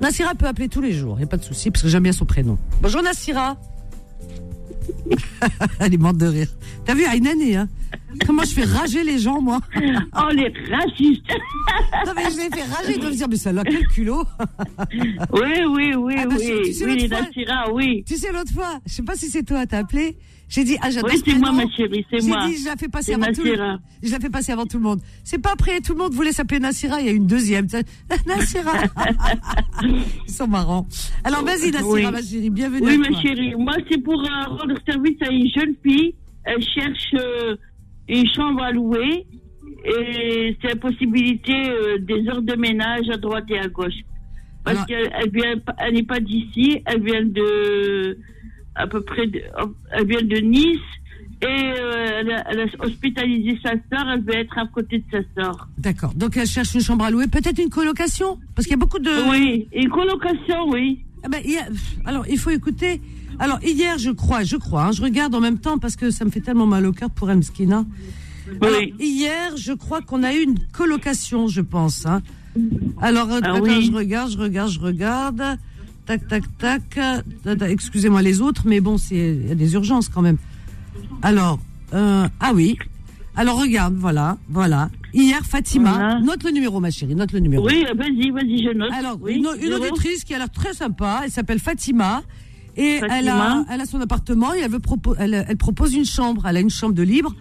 Nassira 0.00 0.34
peut 0.34 0.46
appeler 0.46 0.68
tous 0.68 0.80
les 0.80 0.92
jours, 0.92 1.14
il 1.16 1.18
n'y 1.18 1.24
a 1.24 1.28
pas 1.28 1.36
de 1.36 1.44
souci, 1.44 1.70
parce 1.70 1.82
que 1.82 1.88
j'aime 1.88 2.02
bien 2.02 2.12
son 2.12 2.24
prénom. 2.24 2.58
Bonjour 2.80 3.02
Nassira. 3.02 3.56
Elle 5.78 5.94
est 5.94 5.98
morte 5.98 6.16
de 6.16 6.26
rire. 6.26 6.48
T'as 6.84 6.94
vu, 6.94 7.04
à 7.04 7.14
une 7.14 7.28
année, 7.28 7.56
hein 7.56 7.68
Comment 8.26 8.42
je 8.44 8.50
fais 8.54 8.64
rager 8.64 9.04
les 9.04 9.18
gens, 9.18 9.40
moi 9.40 9.60
Oh, 9.76 10.28
les 10.32 10.52
racistes 10.70 11.22
Non, 12.06 12.12
mais 12.14 12.24
je 12.30 12.36
les 12.36 12.50
fais 12.56 12.64
rager, 12.70 12.92
ils 12.94 13.00
doivent 13.00 13.12
se 13.12 13.16
dire, 13.18 13.28
mais 13.28 13.36
celle-là, 13.36 13.62
quel 13.64 13.86
culot 13.88 14.24
Oui, 15.32 15.64
oui, 15.70 15.94
oui, 15.96 16.14
Ah 16.18 16.26
bah, 16.26 16.34
oui. 16.38 16.52
tu 16.66 16.72
sais, 16.72 16.84
oui, 16.84 17.08
fois- 17.08 17.20
Nassira, 17.22 17.72
oui. 17.72 18.04
Tu 18.06 18.16
sais, 18.16 18.32
l'autre 18.32 18.52
fois, 18.52 18.78
je 18.86 18.92
sais 18.92 19.02
pas 19.02 19.14
si 19.16 19.28
c'est 19.28 19.42
toi, 19.42 19.66
t'as 19.66 19.78
appelé, 19.78 20.16
j'ai 20.48 20.64
dit, 20.64 20.76
ah, 20.82 20.90
j'adore 20.90 21.10
Oui, 21.10 21.18
ce 21.24 21.30
c'est 21.30 21.38
moi, 21.38 21.52
ma 21.52 21.66
chérie, 21.70 22.04
c'est 22.10 22.20
J'ai 22.20 22.28
moi. 22.28 22.46
dit, 22.46 22.58
je 22.58 22.66
la 22.66 22.76
fais 22.76 22.88
passer 22.88 23.14
avant 23.14 23.32
tout 23.32 23.42
le 23.42 23.50
Nassira. 23.52 23.78
Je 24.02 24.10
la 24.12 24.20
fais 24.20 24.28
passer 24.30 24.52
avant 24.52 24.66
tout 24.66 24.76
le 24.76 24.82
monde. 24.82 25.00
C'est 25.24 25.38
pas 25.38 25.52
après, 25.52 25.80
tout 25.80 25.94
le 25.94 25.98
monde 25.98 26.12
voulait 26.12 26.32
s'appeler 26.32 26.60
Nassira, 26.60 27.00
il 27.00 27.06
y 27.06 27.08
a 27.08 27.12
une 27.12 27.26
deuxième. 27.26 27.66
Nassira. 28.26 28.72
Ils 29.82 30.32
sont 30.32 30.46
marrants. 30.46 30.86
Alors, 31.24 31.42
vas-y, 31.44 31.70
Nassira, 31.70 31.88
Oui. 31.90 32.02
ma 32.10 32.20
chérie, 32.22 32.50
bienvenue 32.50 32.86
Oui, 32.86 32.98
ma 32.98 33.20
chérie. 33.22 33.54
Moi, 33.56 33.74
c'est 33.90 33.98
pour 34.02 34.20
euh, 34.20 34.44
rendre 34.48 34.74
service 34.86 35.16
à 35.22 35.30
une 35.30 35.48
jeune 35.50 35.74
fille. 35.82 36.14
Elle 36.44 36.62
cherche 36.62 37.14
euh, 37.14 37.56
une 38.08 38.26
chambre 38.34 38.62
à 38.62 38.72
louer. 38.72 39.26
Et 39.84 40.56
c'est 40.60 40.68
la 40.68 40.76
possibilité 40.76 41.52
euh, 41.52 41.98
des 41.98 42.28
heures 42.28 42.42
de 42.42 42.54
ménage 42.54 43.08
à 43.12 43.16
droite 43.16 43.44
et 43.48 43.58
à 43.58 43.66
gauche. 43.66 44.00
Parce 44.64 44.84
qu'elle 44.86 45.10
elle 45.12 45.30
vient, 45.30 45.54
elle 45.78 45.94
n'est 45.94 46.04
pas 46.04 46.20
d'ici. 46.20 46.80
Elle 46.86 47.02
vient 47.02 47.24
de, 47.24 48.16
à 48.76 48.86
peu 48.86 49.00
près, 49.02 49.26
de, 49.26 49.40
elle 49.90 50.06
vient 50.06 50.22
de 50.22 50.36
Nice. 50.36 50.78
Et 51.42 51.46
euh, 51.46 52.20
elle, 52.20 52.30
a, 52.30 52.44
elle 52.48 52.60
a 52.60 52.84
hospitalisé 52.84 53.58
sa 53.60 53.70
sœur. 53.70 54.08
Elle 54.12 54.20
veut 54.20 54.36
être 54.36 54.56
à 54.56 54.66
côté 54.68 54.98
de 54.98 55.04
sa 55.10 55.18
sœur. 55.34 55.66
D'accord. 55.78 56.14
Donc, 56.14 56.36
elle 56.36 56.46
cherche 56.46 56.74
une 56.74 56.80
chambre 56.80 57.04
à 57.04 57.10
louer, 57.10 57.26
peut-être 57.26 57.60
une 57.60 57.68
colocation? 57.68 58.38
Parce 58.54 58.68
qu'il 58.68 58.74
y 58.74 58.74
a 58.74 58.84
beaucoup 58.84 59.00
de. 59.00 59.28
Oui, 59.28 59.66
une 59.72 59.88
colocation, 59.88 60.68
oui. 60.68 61.04
Ah 61.24 61.28
ben, 61.28 61.42
alors, 62.04 62.24
il 62.28 62.38
faut 62.38 62.50
écouter. 62.50 63.00
Alors, 63.38 63.58
hier, 63.62 63.98
je 63.98 64.10
crois, 64.10 64.42
je 64.44 64.56
crois, 64.56 64.84
hein, 64.86 64.92
je 64.92 65.02
regarde 65.02 65.34
en 65.34 65.40
même 65.40 65.58
temps 65.58 65.78
parce 65.78 65.96
que 65.96 66.10
ça 66.10 66.24
me 66.24 66.30
fait 66.30 66.40
tellement 66.40 66.66
mal 66.66 66.86
au 66.86 66.92
cœur 66.92 67.10
pour 67.10 67.30
elle, 67.30 67.38
Mskina. 67.38 67.84
Alors, 68.60 68.78
Oui. 68.80 68.94
hier, 69.00 69.56
je 69.56 69.72
crois 69.72 70.00
qu'on 70.02 70.22
a 70.22 70.34
eu 70.34 70.42
une 70.42 70.58
colocation, 70.72 71.48
je 71.48 71.60
pense. 71.60 72.06
hein. 72.06 72.22
Alors, 73.00 73.30
euh, 73.32 73.40
Ah 73.42 73.60
oui. 73.62 73.86
je 73.86 73.92
regarde, 73.92 74.30
je 74.30 74.38
regarde, 74.38 74.70
je 74.70 74.80
regarde. 74.80 75.42
Tac, 76.06 76.26
tac, 76.28 76.42
tac. 76.58 76.98
Attends, 77.46 77.66
Excusez-moi 77.66 78.22
les 78.22 78.40
autres, 78.40 78.62
mais 78.66 78.80
bon, 78.80 78.96
il 79.10 79.46
y 79.48 79.50
a 79.52 79.54
des 79.54 79.74
urgences 79.74 80.08
quand 80.08 80.22
même. 80.22 80.36
Alors, 81.22 81.58
euh, 81.94 82.26
ah 82.40 82.52
oui. 82.54 82.76
Alors, 83.36 83.58
regarde, 83.60 83.94
voilà, 83.96 84.36
voilà. 84.50 84.90
Hier, 85.14 85.40
Fatima, 85.44 85.92
Voilà. 85.92 86.20
note 86.20 86.42
le 86.44 86.50
numéro, 86.50 86.80
ma 86.80 86.90
chérie, 86.90 87.14
note 87.14 87.32
le 87.32 87.38
numéro. 87.40 87.66
Oui, 87.66 87.84
vas-y, 87.96 88.30
vas-y, 88.30 88.64
je 88.64 88.72
note. 88.76 88.92
Alors, 88.92 89.18
oui, 89.20 89.34
une, 89.36 89.46
une 89.66 89.72
auditrice 89.74 90.24
qui 90.24 90.34
a 90.34 90.38
l'air 90.38 90.50
très 90.50 90.72
sympa, 90.74 91.22
elle 91.24 91.30
s'appelle 91.30 91.58
Fatima. 91.58 92.22
Et 92.76 93.00
elle 93.10 93.28
a, 93.28 93.64
elle 93.70 93.80
a 93.80 93.84
son 93.86 94.00
appartement 94.00 94.54
et 94.54 94.60
elle, 94.60 94.70
veut 94.70 94.78
propo- 94.78 95.14
elle, 95.18 95.44
elle 95.48 95.56
propose 95.56 95.94
une 95.94 96.04
chambre. 96.06 96.46
Elle 96.46 96.56
a 96.56 96.60
une 96.60 96.70
chambre 96.70 96.94
de 96.94 97.02
libre. 97.02 97.34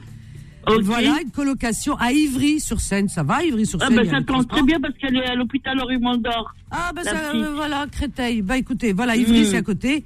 Ok. 0.67 0.81
Voilà, 0.83 1.15
une 1.23 1.31
colocation 1.31 1.95
à 1.95 2.11
Ivry-sur-Seine. 2.11 3.07
Ça 3.09 3.23
va, 3.23 3.43
Ivry-sur-Seine 3.43 3.97
Ah 3.97 4.01
a 4.01 4.05
ça 4.19 4.21
tombe 4.21 4.47
très 4.47 4.61
bien 4.63 4.79
parce 4.79 4.93
qu'elle 4.97 5.15
est 5.15 5.25
à 5.25 5.33
l'hôpital 5.35 5.79
Henri 5.81 5.97
Mondor. 5.97 6.53
Ah, 6.69 6.91
ben 6.95 7.03
la 7.03 7.11
ça, 7.11 7.17
euh, 7.33 7.53
voilà, 7.55 7.87
Créteil. 7.91 8.41
Bah 8.43 8.57
écoutez, 8.57 8.93
voilà, 8.93 9.15
Ivry, 9.15 9.41
Mm. 9.41 9.45
c'est 9.45 9.57
à 9.57 9.61
côté. 9.63 10.05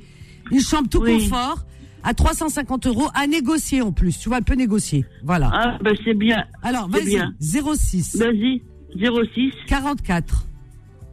Une 0.52 0.62
chambre 0.62 0.88
tout 0.88 1.02
Oui. 1.02 1.28
confort 1.28 1.66
à 2.04 2.14
350 2.14 2.86
euros 2.88 3.08
à 3.16 3.26
négocier 3.28 3.82
en 3.82 3.92
plus. 3.92 4.18
Tu 4.20 4.30
vois, 4.30 4.38
elle 4.38 4.44
peut 4.46 4.54
négocier. 4.56 5.06
Voilà. 5.24 5.50
Ah 5.54 5.78
ben 5.84 5.96
c'est 6.06 6.14
bien. 6.14 6.46
Alors, 6.64 6.88
vas-y, 6.88 7.06
bien. 7.16 7.34
06 7.42 8.16
Vas-y, 8.16 8.62
06 8.96 9.52
44 9.68 10.46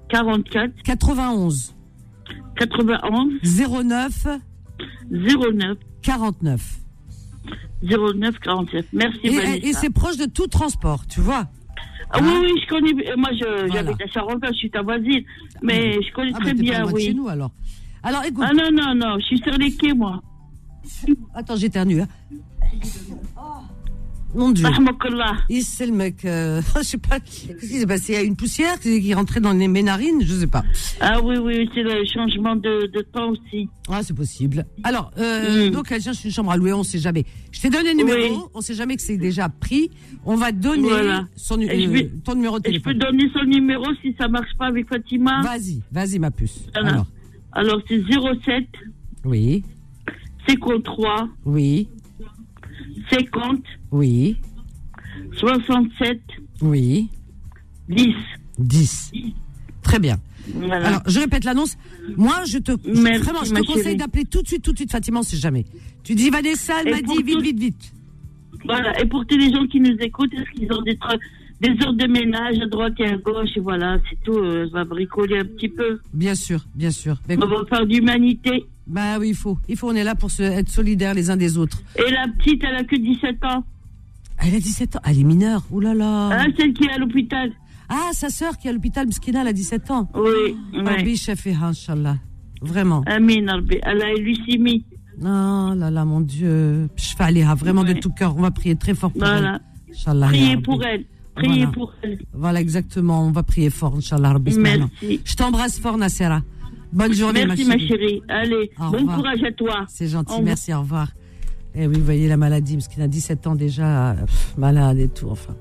44 0.08 0.82
91 0.84 1.74
91 2.56 3.40
09 3.42 4.26
09 5.10 5.76
49. 6.02 6.78
09 7.82 8.38
47. 8.38 8.86
Merci 8.92 9.18
Et, 9.24 9.30
Vanessa. 9.30 9.66
et 9.68 9.72
c'est 9.72 9.90
proche 9.90 10.16
de 10.16 10.26
tout 10.26 10.46
transport, 10.46 11.06
tu 11.06 11.20
vois. 11.20 11.48
Ah 12.14 12.18
oui, 12.22 12.28
oui, 12.42 12.50
je 12.62 12.68
connais. 12.68 13.10
euh, 13.10 13.16
Moi, 13.16 13.30
Voilà. 13.40 13.68
j'habite 13.72 14.02
à 14.02 14.06
Charenton, 14.06 14.46
je 14.52 14.56
suis 14.58 14.70
ta 14.70 14.82
voisine. 14.82 15.22
Mais 15.62 15.94
je 15.94 16.12
connais 16.12 16.32
Ah, 16.34 16.40
très 16.40 16.54
pas 16.54 16.60
bien, 16.60 16.82
de 16.84 16.88
chez 16.98 17.08
oui. 17.08 17.14
nous 17.14 17.28
alors. 17.28 17.50
Alors 18.02 18.24
écoute, 18.24 18.44
Ah 18.46 18.52
non, 18.52 18.70
non, 18.72 18.94
non, 18.94 19.18
je 19.18 19.24
suis 19.24 19.38
sur 19.38 19.52
les 19.52 19.72
quais, 19.74 19.94
moi. 19.94 20.22
attends, 21.34 21.56
j'éternue. 21.56 22.00
Hein. 22.02 22.08
Mon 24.34 24.50
Dieu. 24.50 24.66
Il 25.50 25.62
c'est 25.62 25.86
le 25.86 25.92
mec, 25.92 26.24
euh, 26.24 26.62
je 26.78 26.82
sais 26.82 26.98
pas, 26.98 27.20
qu'est-ce 27.20 27.60
qui 27.60 27.78
s'est 27.80 27.86
passé 27.86 28.12
Il 28.12 28.16
y 28.16 28.18
a 28.18 28.22
une 28.22 28.36
poussière 28.36 28.78
qui 28.80 29.12
rentrée 29.14 29.40
dans 29.40 29.52
les 29.52 29.68
ménarines, 29.68 30.22
je 30.22 30.32
sais 30.34 30.46
pas. 30.46 30.62
Ah 31.00 31.20
oui, 31.22 31.36
oui, 31.38 31.68
c'est 31.74 31.82
le 31.82 32.02
changement 32.06 32.56
de, 32.56 32.86
de 32.86 33.00
temps 33.02 33.30
aussi. 33.30 33.68
Ah, 33.88 34.02
c'est 34.02 34.14
possible. 34.16 34.64
Alors, 34.84 35.10
euh, 35.18 35.68
Mm. 35.68 35.70
donc 35.70 35.90
elle 35.92 36.00
cherche 36.00 36.24
une 36.24 36.30
chambre 36.30 36.50
à 36.50 36.56
louer, 36.56 36.72
on 36.72 36.82
sait 36.82 36.98
jamais. 36.98 37.24
Je 37.50 37.60
t'ai 37.60 37.68
donné 37.70 37.90
le 37.90 37.96
numéro, 37.98 38.18
Oui. 38.18 38.40
on 38.54 38.60
sait 38.62 38.74
jamais 38.74 38.96
que 38.96 39.02
c'est 39.02 39.18
déjà 39.18 39.48
pris. 39.48 39.90
On 40.24 40.36
va 40.36 40.50
donner 40.52 40.88
Voilà. 40.88 41.26
son, 41.36 41.60
euh, 41.60 41.66
vais- 41.66 42.10
ton 42.24 42.34
numéro 42.34 42.58
de 42.58 42.68
Et 42.68 42.74
je 42.74 42.78
peux 42.80 42.92
téléphone. 42.94 43.10
donner 43.18 43.30
son 43.34 43.44
numéro 43.44 43.84
si 44.00 44.14
ça 44.18 44.28
marche 44.28 44.54
pas 44.58 44.66
avec 44.66 44.88
Fatima 44.88 45.42
Vas-y, 45.42 45.82
vas-y 45.92 46.18
ma 46.18 46.30
puce. 46.30 46.66
Alors, 46.74 47.06
Alors, 47.52 47.82
c'est 47.86 48.00
07 48.08 48.66
oui, 49.24 49.62
53 50.48 51.28
oui, 51.44 51.88
50 53.10 53.60
oui, 53.92 54.36
67 55.38 56.20
oui, 56.62 57.08
10. 57.88 58.14
10. 58.58 59.12
Très 59.82 59.98
bien. 59.98 60.18
Voilà. 60.54 60.86
Alors, 60.88 61.02
je 61.06 61.18
répète 61.20 61.44
l'annonce. 61.44 61.76
Moi, 62.16 62.44
je 62.46 62.58
te, 62.58 62.72
je- 62.84 63.00
Merci, 63.00 63.22
vraiment, 63.22 63.44
je 63.44 63.52
te 63.54 63.60
conseille 63.66 63.96
d'appeler 63.96 64.24
tout 64.24 64.42
de 64.42 64.46
suite, 64.48 64.62
tout 64.62 64.72
de 64.72 64.76
suite 64.78 64.90
Fatima, 64.92 65.22
sait 65.22 65.36
jamais. 65.36 65.64
Tu 66.04 66.14
dis 66.14 66.30
Vanessa, 66.30 66.74
elle 66.84 66.90
m'a 66.92 67.00
dit 67.02 67.22
vite, 67.22 67.34
tout- 67.36 67.40
vite, 67.42 67.58
vite. 67.58 67.92
Voilà. 68.64 69.00
Et 69.00 69.06
pour 69.06 69.26
tous 69.26 69.36
les 69.36 69.52
gens 69.52 69.66
qui 69.66 69.80
nous 69.80 69.96
écoutent, 70.00 70.32
est-ce 70.34 70.50
qu'ils 70.58 70.72
ont 70.72 70.82
des, 70.82 70.98
des 71.60 71.84
heures 71.84 71.94
de 71.94 72.06
ménage 72.06 72.58
à 72.60 72.66
droite 72.66 72.94
et 72.98 73.06
à 73.06 73.16
gauche 73.16 73.50
Et 73.56 73.60
voilà, 73.60 73.98
c'est 74.08 74.18
tout. 74.24 74.32
euh, 74.38 74.66
on 74.70 74.74
va 74.74 74.84
bricoler 74.84 75.38
un 75.38 75.44
petit 75.44 75.68
peu. 75.68 76.00
Bien 76.12 76.34
sûr, 76.34 76.64
bien 76.74 76.90
sûr. 76.90 77.16
Ben, 77.28 77.40
On 77.42 77.46
va 77.46 77.64
faire 77.68 77.86
d'humanité. 77.86 78.64
bah 78.86 79.18
oui, 79.18 79.30
il 79.30 79.34
faut, 79.36 79.58
il 79.68 79.76
faut, 79.76 79.90
on 79.90 79.94
est 79.94 80.04
là 80.04 80.14
pour 80.14 80.30
se, 80.30 80.42
être 80.42 80.68
solidaires 80.68 81.14
les 81.14 81.30
uns 81.30 81.36
des 81.36 81.56
autres. 81.58 81.80
Et 81.96 82.10
la 82.10 82.26
petite, 82.38 82.62
elle 82.64 82.76
a 82.76 82.84
que 82.84 82.96
17 82.96 83.44
ans. 83.44 83.64
Elle 84.44 84.54
a 84.56 84.60
17 84.60 84.96
ans, 84.96 85.00
elle 85.04 85.18
est 85.20 85.24
mineure, 85.24 85.62
oh 85.72 85.80
là 85.80 85.94
là. 85.94 86.30
Hein, 86.32 86.46
celle 86.58 86.72
qui 86.72 86.84
est 86.84 86.90
à 86.92 86.98
l'hôpital. 86.98 87.52
Ah, 87.88 88.10
sa 88.12 88.28
sœur 88.28 88.56
qui 88.58 88.66
est 88.66 88.70
à 88.70 88.72
l'hôpital, 88.72 89.06
Mskina, 89.06 89.42
elle 89.42 89.48
a 89.48 89.52
17 89.52 89.90
ans. 89.90 90.08
Oui. 90.14 90.56
Rabbi. 90.74 91.16
Shafiha, 91.16 91.66
Inch'Allah. 91.68 92.16
Vraiment. 92.60 93.02
Amin, 93.06 93.46
Rabbi. 93.50 93.78
Elle 93.82 94.02
a 94.02 94.12
leucémie. 94.14 94.84
Oh 95.20 95.74
là 95.76 95.90
là, 95.90 96.04
mon 96.04 96.20
Dieu. 96.20 96.88
Shfa'aliha, 96.96 97.54
vraiment 97.54 97.84
de 97.84 97.92
tout 97.92 98.10
cœur. 98.10 98.34
On 98.36 98.40
va 98.42 98.50
prier 98.50 98.74
très 98.76 98.94
fort 98.94 99.10
pour 99.12 99.20
Voilà. 99.20 99.60
elle. 99.88 99.94
Inch'Allah. 99.94 100.26
Priez 100.28 100.56
pour 100.56 100.82
elle. 100.84 101.04
Priez 101.34 101.56
Voilà. 101.66 101.70
pour 101.72 101.94
elle. 102.02 102.18
Voilà, 102.32 102.60
exactement. 102.60 103.24
On 103.26 103.30
va 103.30 103.42
prier 103.42 103.70
fort, 103.70 103.94
Inch'Allah. 103.96 104.32
Rabbi. 104.32 104.56
Merci. 104.58 105.20
Je 105.24 105.34
t'embrasse 105.36 105.78
fort, 105.78 105.98
Nassera. 105.98 106.42
Bonne 106.92 107.12
journée, 107.14 107.46
Merci, 107.46 107.64
ma 107.64 107.74
ma 107.74 107.78
chérie. 107.78 107.88
chérie. 107.88 108.22
Allez, 108.28 108.70
Au 108.78 108.90
bon 108.90 108.98
revoir. 108.98 109.16
courage 109.18 109.42
à 109.44 109.52
toi. 109.52 109.84
C'est 109.88 110.08
gentil, 110.08 110.34
Au 110.34 110.42
merci, 110.42 110.72
au 110.74 110.80
revoir. 110.80 111.08
Eh 111.74 111.86
oui, 111.86 111.98
vous 111.98 112.04
voyez 112.04 112.28
la 112.28 112.36
maladie, 112.36 112.74
parce 112.74 112.88
qu'il 112.88 113.02
a 113.02 113.08
17 113.08 113.46
ans 113.46 113.54
déjà, 113.54 114.14
malade 114.56 114.98
et 114.98 115.08
tout, 115.08 115.28
enfin. 115.30 115.54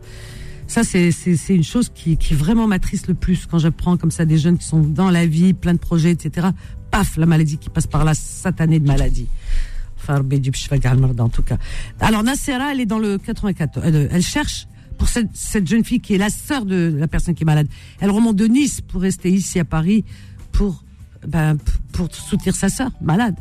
Ça, 0.67 0.83
c'est, 0.83 1.11
une 1.49 1.63
chose 1.63 1.89
qui, 1.93 2.15
qui 2.15 2.33
vraiment 2.33 2.65
m'attriste 2.65 3.07
le 3.07 3.13
plus 3.13 3.45
quand 3.45 3.59
j'apprends 3.59 3.97
comme 3.97 4.11
ça 4.11 4.23
des 4.23 4.37
jeunes 4.37 4.57
qui 4.57 4.65
sont 4.65 4.79
dans 4.79 5.09
la 5.09 5.25
vie, 5.25 5.53
plein 5.53 5.73
de 5.73 5.79
projets, 5.79 6.11
etc. 6.11 6.47
Paf, 6.91 7.17
la 7.17 7.25
maladie 7.25 7.57
qui 7.57 7.69
passe 7.69 7.87
par 7.87 8.05
là, 8.05 8.13
satanée 8.13 8.79
de 8.79 8.87
maladie. 8.87 9.27
Enfin, 9.97 10.23
en 11.19 11.29
tout 11.29 11.43
cas. 11.43 11.57
Alors, 11.99 12.23
Nassera, 12.23 12.71
elle 12.71 12.79
est 12.79 12.85
dans 12.85 12.99
le 12.99 13.17
94. 13.17 13.85
Elle, 13.85 14.09
elle 14.11 14.21
cherche 14.21 14.67
pour 14.97 15.09
cette, 15.09 15.29
cette 15.33 15.67
jeune 15.67 15.83
fille 15.83 15.99
qui 15.99 16.15
est 16.15 16.17
la 16.17 16.29
sœur 16.29 16.63
de 16.63 16.95
la 16.97 17.07
personne 17.07 17.35
qui 17.35 17.43
est 17.43 17.45
malade. 17.45 17.67
Elle 17.99 18.11
remonte 18.11 18.35
de 18.35 18.45
Nice 18.45 18.81
pour 18.81 19.01
rester 19.01 19.29
ici 19.29 19.59
à 19.59 19.65
Paris 19.65 20.05
pour, 20.51 20.83
ben, 21.27 21.57
pour 21.91 22.13
soutenir 22.13 22.55
sa 22.55 22.69
sœur 22.69 22.91
malade. 23.01 23.35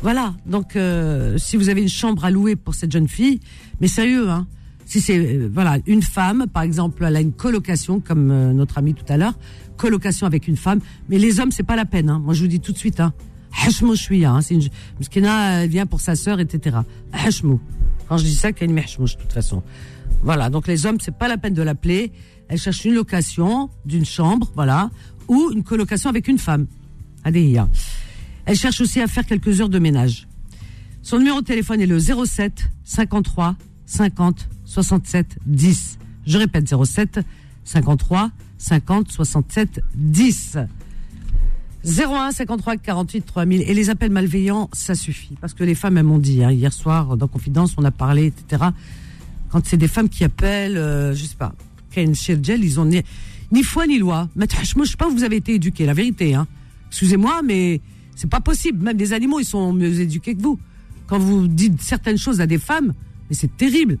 Voilà. 0.00 0.34
Donc, 0.46 0.76
euh, 0.76 1.38
si 1.38 1.56
vous 1.56 1.68
avez 1.68 1.82
une 1.82 1.88
chambre 1.88 2.24
à 2.24 2.30
louer 2.30 2.56
pour 2.56 2.74
cette 2.74 2.92
jeune 2.92 3.08
fille, 3.08 3.40
mais 3.80 3.88
sérieux, 3.88 4.28
hein. 4.28 4.46
Si 4.84 5.00
c'est 5.00 5.16
euh, 5.16 5.48
voilà 5.50 5.78
une 5.86 6.02
femme, 6.02 6.46
par 6.52 6.64
exemple, 6.64 7.04
elle 7.06 7.16
a 7.16 7.20
une 7.20 7.32
colocation 7.32 8.00
comme 8.00 8.30
euh, 8.30 8.52
notre 8.52 8.78
ami 8.78 8.94
tout 8.94 9.04
à 9.08 9.16
l'heure, 9.16 9.38
colocation 9.76 10.26
avec 10.26 10.48
une 10.48 10.56
femme. 10.56 10.80
Mais 11.08 11.18
les 11.18 11.40
hommes, 11.40 11.52
c'est 11.52 11.62
pas 11.62 11.76
la 11.76 11.84
peine. 11.84 12.10
Hein. 12.10 12.20
Moi, 12.22 12.34
je 12.34 12.42
vous 12.42 12.48
dis 12.48 12.60
tout 12.60 12.72
de 12.72 12.78
suite. 12.78 13.00
Hein. 13.00 13.14
Chouïa, 13.94 14.32
hein. 14.32 14.40
C'est 14.42 14.54
une 14.54 15.68
vient 15.68 15.86
pour 15.86 16.00
sa 16.00 16.16
sœur, 16.16 16.40
etc. 16.40 16.78
Hachmou. 17.12 17.60
Quand 18.08 18.16
je 18.18 18.24
dis 18.24 18.34
ça, 18.34 18.48
une 18.60 18.72
mehchmouch, 18.72 19.16
de 19.16 19.22
toute 19.22 19.32
façon. 19.32 19.62
Voilà. 20.22 20.50
Donc 20.50 20.66
les 20.66 20.84
hommes, 20.84 20.98
c'est 21.00 21.16
pas 21.16 21.28
la 21.28 21.38
peine 21.38 21.54
de 21.54 21.62
l'appeler. 21.62 22.12
Elle 22.48 22.58
cherche 22.58 22.84
une 22.84 22.94
location 22.94 23.70
d'une 23.86 24.04
chambre, 24.04 24.50
voilà, 24.54 24.90
ou 25.28 25.50
une 25.54 25.62
colocation 25.62 26.10
avec 26.10 26.28
une 26.28 26.38
femme. 26.38 26.66
Adéhia. 27.24 27.68
Elle 28.44 28.56
cherche 28.56 28.80
aussi 28.80 29.00
à 29.00 29.06
faire 29.06 29.26
quelques 29.26 29.60
heures 29.60 29.68
de 29.68 29.78
ménage. 29.78 30.26
Son 31.02 31.18
numéro 31.18 31.40
de 31.40 31.46
téléphone 31.46 31.80
est 31.80 31.86
le 31.86 31.98
07 31.98 32.68
53 32.84 33.56
50 33.86 34.48
67 34.64 35.38
10. 35.46 35.98
Je 36.26 36.38
répète 36.38 36.72
07 36.84 37.20
53 37.64 38.30
50 38.58 39.10
67 39.10 39.80
10. 39.94 40.58
01 41.84 42.30
53 42.30 42.76
48 42.76 43.26
3000 43.26 43.62
et 43.62 43.74
les 43.74 43.90
appels 43.90 44.12
malveillants 44.12 44.70
ça 44.72 44.94
suffit 44.94 45.34
parce 45.40 45.52
que 45.52 45.64
les 45.64 45.74
femmes 45.74 45.98
elles 45.98 46.04
m'ont 46.04 46.20
dit 46.20 46.44
hein, 46.44 46.52
hier 46.52 46.72
soir 46.72 47.16
dans 47.16 47.26
confidence 47.26 47.74
on 47.76 47.84
a 47.84 47.90
parlé 47.90 48.26
etc 48.26 48.62
quand 49.48 49.66
c'est 49.66 49.78
des 49.78 49.88
femmes 49.88 50.08
qui 50.08 50.22
appellent 50.22 50.76
euh, 50.76 51.12
je 51.12 51.24
sais 51.24 51.34
pas 51.34 51.52
Ken 51.90 52.14
Shirgel 52.14 52.62
ils 52.62 52.78
ont 52.78 52.84
ni, 52.84 53.02
ni 53.50 53.64
foi 53.64 53.88
ni 53.88 53.98
loi 53.98 54.28
mais 54.36 54.46
moi 54.76 54.84
je 54.84 54.90
sais 54.92 54.96
pas 54.96 55.08
où 55.08 55.10
vous 55.10 55.24
avez 55.24 55.34
été 55.34 55.54
éduqués 55.54 55.84
la 55.84 55.92
vérité 55.92 56.34
hein 56.34 56.46
excusez-moi 56.92 57.40
mais 57.42 57.80
c'est 58.14 58.28
pas 58.28 58.40
possible. 58.40 58.84
Même 58.84 58.98
des 58.98 59.14
animaux 59.14 59.40
ils 59.40 59.46
sont 59.46 59.72
mieux 59.72 59.98
éduqués 60.00 60.34
que 60.34 60.42
vous. 60.42 60.58
Quand 61.06 61.18
vous 61.18 61.48
dites 61.48 61.80
certaines 61.80 62.18
choses 62.18 62.42
à 62.42 62.46
des 62.46 62.58
femmes 62.58 62.92
mais 63.28 63.34
c'est 63.34 63.56
terrible. 63.56 63.98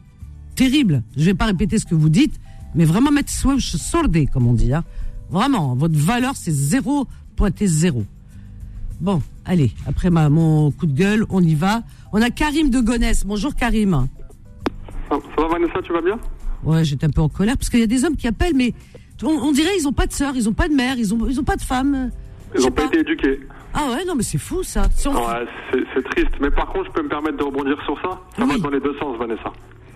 Terrible. 0.54 1.02
Je 1.16 1.24
vais 1.24 1.34
pas 1.34 1.46
répéter 1.46 1.78
ce 1.78 1.86
que 1.86 1.94
vous 1.94 2.10
dites 2.10 2.38
mais 2.74 2.84
vraiment 2.84 3.10
mettre 3.10 3.32
sordé 3.32 4.26
comme 4.26 4.46
on 4.46 4.52
dit 4.52 4.74
hein. 4.74 4.84
Vraiment 5.30 5.74
votre 5.74 5.96
valeur 5.96 6.36
c'est 6.36 6.52
zéro 6.52 7.08
pointé 7.34 7.66
zéro. 7.66 8.04
Bon 9.00 9.22
allez 9.46 9.72
après 9.86 10.10
ma, 10.10 10.28
mon 10.28 10.70
coup 10.70 10.86
de 10.86 10.92
gueule 10.94 11.24
on 11.30 11.42
y 11.42 11.54
va. 11.54 11.82
On 12.12 12.20
a 12.20 12.28
Karim 12.28 12.68
de 12.68 12.80
Gonesse. 12.80 13.24
Bonjour 13.24 13.54
Karim. 13.54 14.06
Ça, 15.08 15.16
ça 15.34 15.42
va 15.42 15.48
Vanessa, 15.48 15.80
tu 15.82 15.94
vas 15.94 16.02
bien? 16.02 16.18
Ouais, 16.62 16.84
j'étais 16.84 17.06
un 17.06 17.10
peu 17.10 17.22
en 17.22 17.30
colère 17.30 17.56
parce 17.56 17.70
qu'il 17.70 17.80
y 17.80 17.82
a 17.82 17.86
des 17.86 18.04
hommes 18.04 18.16
qui 18.16 18.28
appellent, 18.28 18.54
mais 18.54 18.74
on, 19.22 19.28
on 19.28 19.52
dirait 19.52 19.70
ils 19.78 19.88
ont 19.88 19.92
pas 19.92 20.06
de 20.06 20.12
sœur, 20.12 20.36
ils 20.36 20.46
ont 20.46 20.52
pas 20.52 20.68
de 20.68 20.74
mère, 20.74 20.98
ils 20.98 21.12
ont, 21.14 21.26
ils 21.26 21.40
ont 21.40 21.44
pas 21.44 21.56
de 21.56 21.62
femme. 21.62 22.10
Ils 22.54 22.60
n'ont 22.62 22.70
pas 22.70 22.84
été 22.84 23.00
éduqués. 23.00 23.40
Ah 23.74 23.88
ouais, 23.90 24.04
non, 24.04 24.14
mais 24.14 24.22
c'est 24.22 24.38
fou 24.38 24.62
ça. 24.62 24.84
Si 24.94 25.08
on- 25.08 25.14
Ouais, 25.14 25.46
c'est 25.94 26.04
triste. 26.10 26.32
Mais 26.40 26.50
par 26.50 26.66
contre, 26.66 26.86
je 26.86 26.90
peux 26.92 27.02
me 27.02 27.08
permettre 27.08 27.38
de 27.38 27.44
rebondir 27.44 27.76
sur 27.84 27.96
ça 28.02 28.20
Ça 28.36 28.44
Oui. 28.44 28.52
va 28.52 28.58
dans 28.58 28.70
les 28.70 28.80
deux 28.80 28.94
sens, 28.98 29.16
Vanessa. 29.18 29.50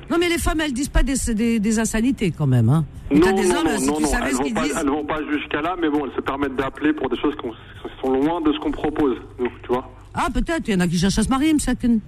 Non, 0.09 0.17
mais 0.21 0.29
les 0.29 0.39
femmes, 0.39 0.61
elles 0.61 0.73
disent 0.73 0.89
pas 0.89 1.03
des, 1.03 1.15
des, 1.35 1.59
des 1.59 1.79
insanités 1.79 2.31
quand 2.31 2.47
même. 2.47 2.69
Hein. 2.69 2.85
Non, 3.11 3.33
des 3.35 3.49
non, 3.49 3.57
hommes, 3.57 3.65
non, 3.67 3.79
si 3.79 3.87
non, 3.89 3.97
tu 3.97 4.03
non, 4.05 4.09
savais 4.09 4.31
elles 4.31 4.37
vont 4.37 4.55
pas, 4.55 4.63
disent. 4.63 4.79
elles 4.81 4.89
vont 4.89 5.05
pas 5.05 5.19
jusqu'à 5.33 5.61
là, 5.61 5.75
mais 5.81 5.91
bon, 5.91 6.07
elles 6.07 6.15
se 6.15 6.21
permettent 6.21 6.55
d'appeler 6.57 6.93
pour 6.93 7.09
des 7.11 7.17
choses 7.21 7.35
qui 7.37 7.49
sont 8.01 8.11
loin 8.13 8.41
de 8.41 8.53
ce 8.53 8.59
qu'on 8.61 8.71
propose, 8.71 9.17
nous, 9.41 9.49
tu 9.63 9.69
vois. 9.69 9.91
Ah, 10.15 10.29
peut-être, 10.33 10.63
il 10.69 10.75
y 10.75 10.77
en 10.77 10.81
a 10.81 10.87
qui 10.87 10.97
cherchent 10.97 11.19
à 11.19 11.23
se 11.25 11.29
marier, 11.29 11.53
Msaken. 11.53 11.99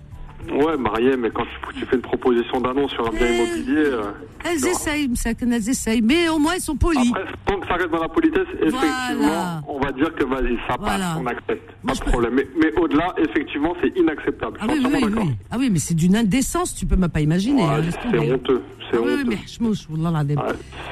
Ouais, 0.50 0.76
marié, 0.78 1.16
mais 1.16 1.30
quand 1.30 1.44
tu, 1.44 1.78
tu 1.80 1.86
fais 1.86 1.96
une 1.96 2.02
proposition 2.02 2.60
d'annonce 2.60 2.92
sur 2.92 3.06
un 3.06 3.10
bien 3.10 3.26
Eh, 3.28 3.36
immobilier, 3.36 3.76
euh, 3.86 4.02
Elles 4.44 4.54
tu 4.56 4.60
vois. 4.60 4.70
essayent, 4.70 5.10
elles 5.42 5.68
essayent. 5.68 6.00
Mais 6.00 6.28
au 6.28 6.38
moins, 6.38 6.52
elles 6.54 6.60
sont 6.62 6.76
polies. 6.76 7.10
Après, 7.10 7.24
tant 7.44 7.60
que 7.60 7.66
ça 7.66 7.74
reste 7.74 7.90
dans 7.90 8.00
la 8.00 8.08
politesse, 8.08 8.46
effectivement, 8.54 8.78
Voilà. 9.18 9.60
on 9.68 9.78
va 9.80 9.92
dire 9.92 10.14
que 10.14 10.24
vas-y, 10.24 10.56
ça 10.68 10.76
Voilà. 10.78 10.96
passe, 10.98 11.16
on 11.20 11.26
accepte. 11.26 11.70
Moi, 11.82 11.88
Pas 11.88 11.94
je 11.94 11.98
de 12.00 12.04
peux- 12.04 12.10
problème. 12.12 12.34
Mais, 12.34 12.46
mais 12.62 12.72
au-delà, 12.80 13.14
effectivement, 13.18 13.74
c'est 13.82 13.92
inacceptable. 13.98 14.58
Ah 14.60 14.66
je 14.68 14.72
oui, 14.72 14.86
oui, 14.90 15.12
oui. 15.18 15.30
Ah 15.50 15.56
oui, 15.58 15.68
mais 15.70 15.78
c'est 15.80 15.94
d'une 15.94 16.16
indécence, 16.16 16.74
tu 16.74 16.86
peux 16.86 16.96
même 16.96 17.10
pas 17.10 17.20
imaginer. 17.20 17.62
Ouais, 17.62 17.68
hein, 17.68 17.82
c'est 18.10 18.18
honteux. 18.18 18.62
C'est 18.90 18.96
Ah 18.96 19.00
oui, 19.02 19.08
oui, 19.08 19.20
honteux. 19.20 19.24
mais 19.28 19.38
chmouche, 19.46 19.86
wallah 19.90 20.10
l'adem. 20.18 20.38
Ouais, 20.38 20.44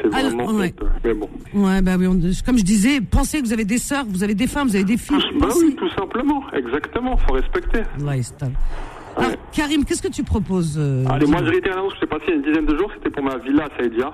c'est 0.02 0.14
Alors, 0.14 0.30
vraiment 0.32 0.52
ouais. 0.58 0.74
honteux. 0.76 0.90
Mais 1.04 1.14
bon. 1.14 1.30
Ouais, 1.54 1.80
bah 1.82 1.92
oui, 1.98 2.06
on- 2.08 2.20
comme 2.44 2.58
je 2.58 2.64
disais, 2.64 3.00
pensez 3.00 3.40
que 3.40 3.46
vous 3.46 3.52
avez 3.54 3.64
des 3.64 3.78
sœurs, 3.78 4.04
vous 4.06 4.22
avez 4.22 4.34
des 4.34 4.48
femmes, 4.48 4.68
vous 4.68 4.74
avez 4.76 4.84
des 4.84 4.98
filles. 4.98 5.16
Bah 5.40 5.46
Pensez. 5.48 5.64
oui, 5.64 5.74
tout 5.76 5.88
simplement. 5.90 6.42
Exactement. 6.52 7.16
Faut 7.16 7.32
respecter. 7.34 7.82
Yastal. 8.04 8.52
Alors, 9.16 9.30
Karim, 9.52 9.84
qu'est-ce 9.84 10.02
que 10.02 10.08
tu 10.12 10.22
proposes 10.22 10.76
euh, 10.78 11.04
Allez, 11.08 11.26
moi, 11.26 11.40
j'ai 11.44 11.50
réitéré 11.50 11.74
l'annonce 11.74 11.94
que 11.94 12.00
j'ai 12.00 12.06
passée 12.06 12.24
il 12.28 12.30
y 12.30 12.32
a 12.32 12.36
une 12.36 12.42
dizaine 12.42 12.66
de 12.66 12.76
jours. 12.76 12.90
C'était 12.94 13.10
pour 13.10 13.22
ma 13.22 13.38
villa 13.38 13.64
à 13.64 13.78
Saïdia, 13.80 14.12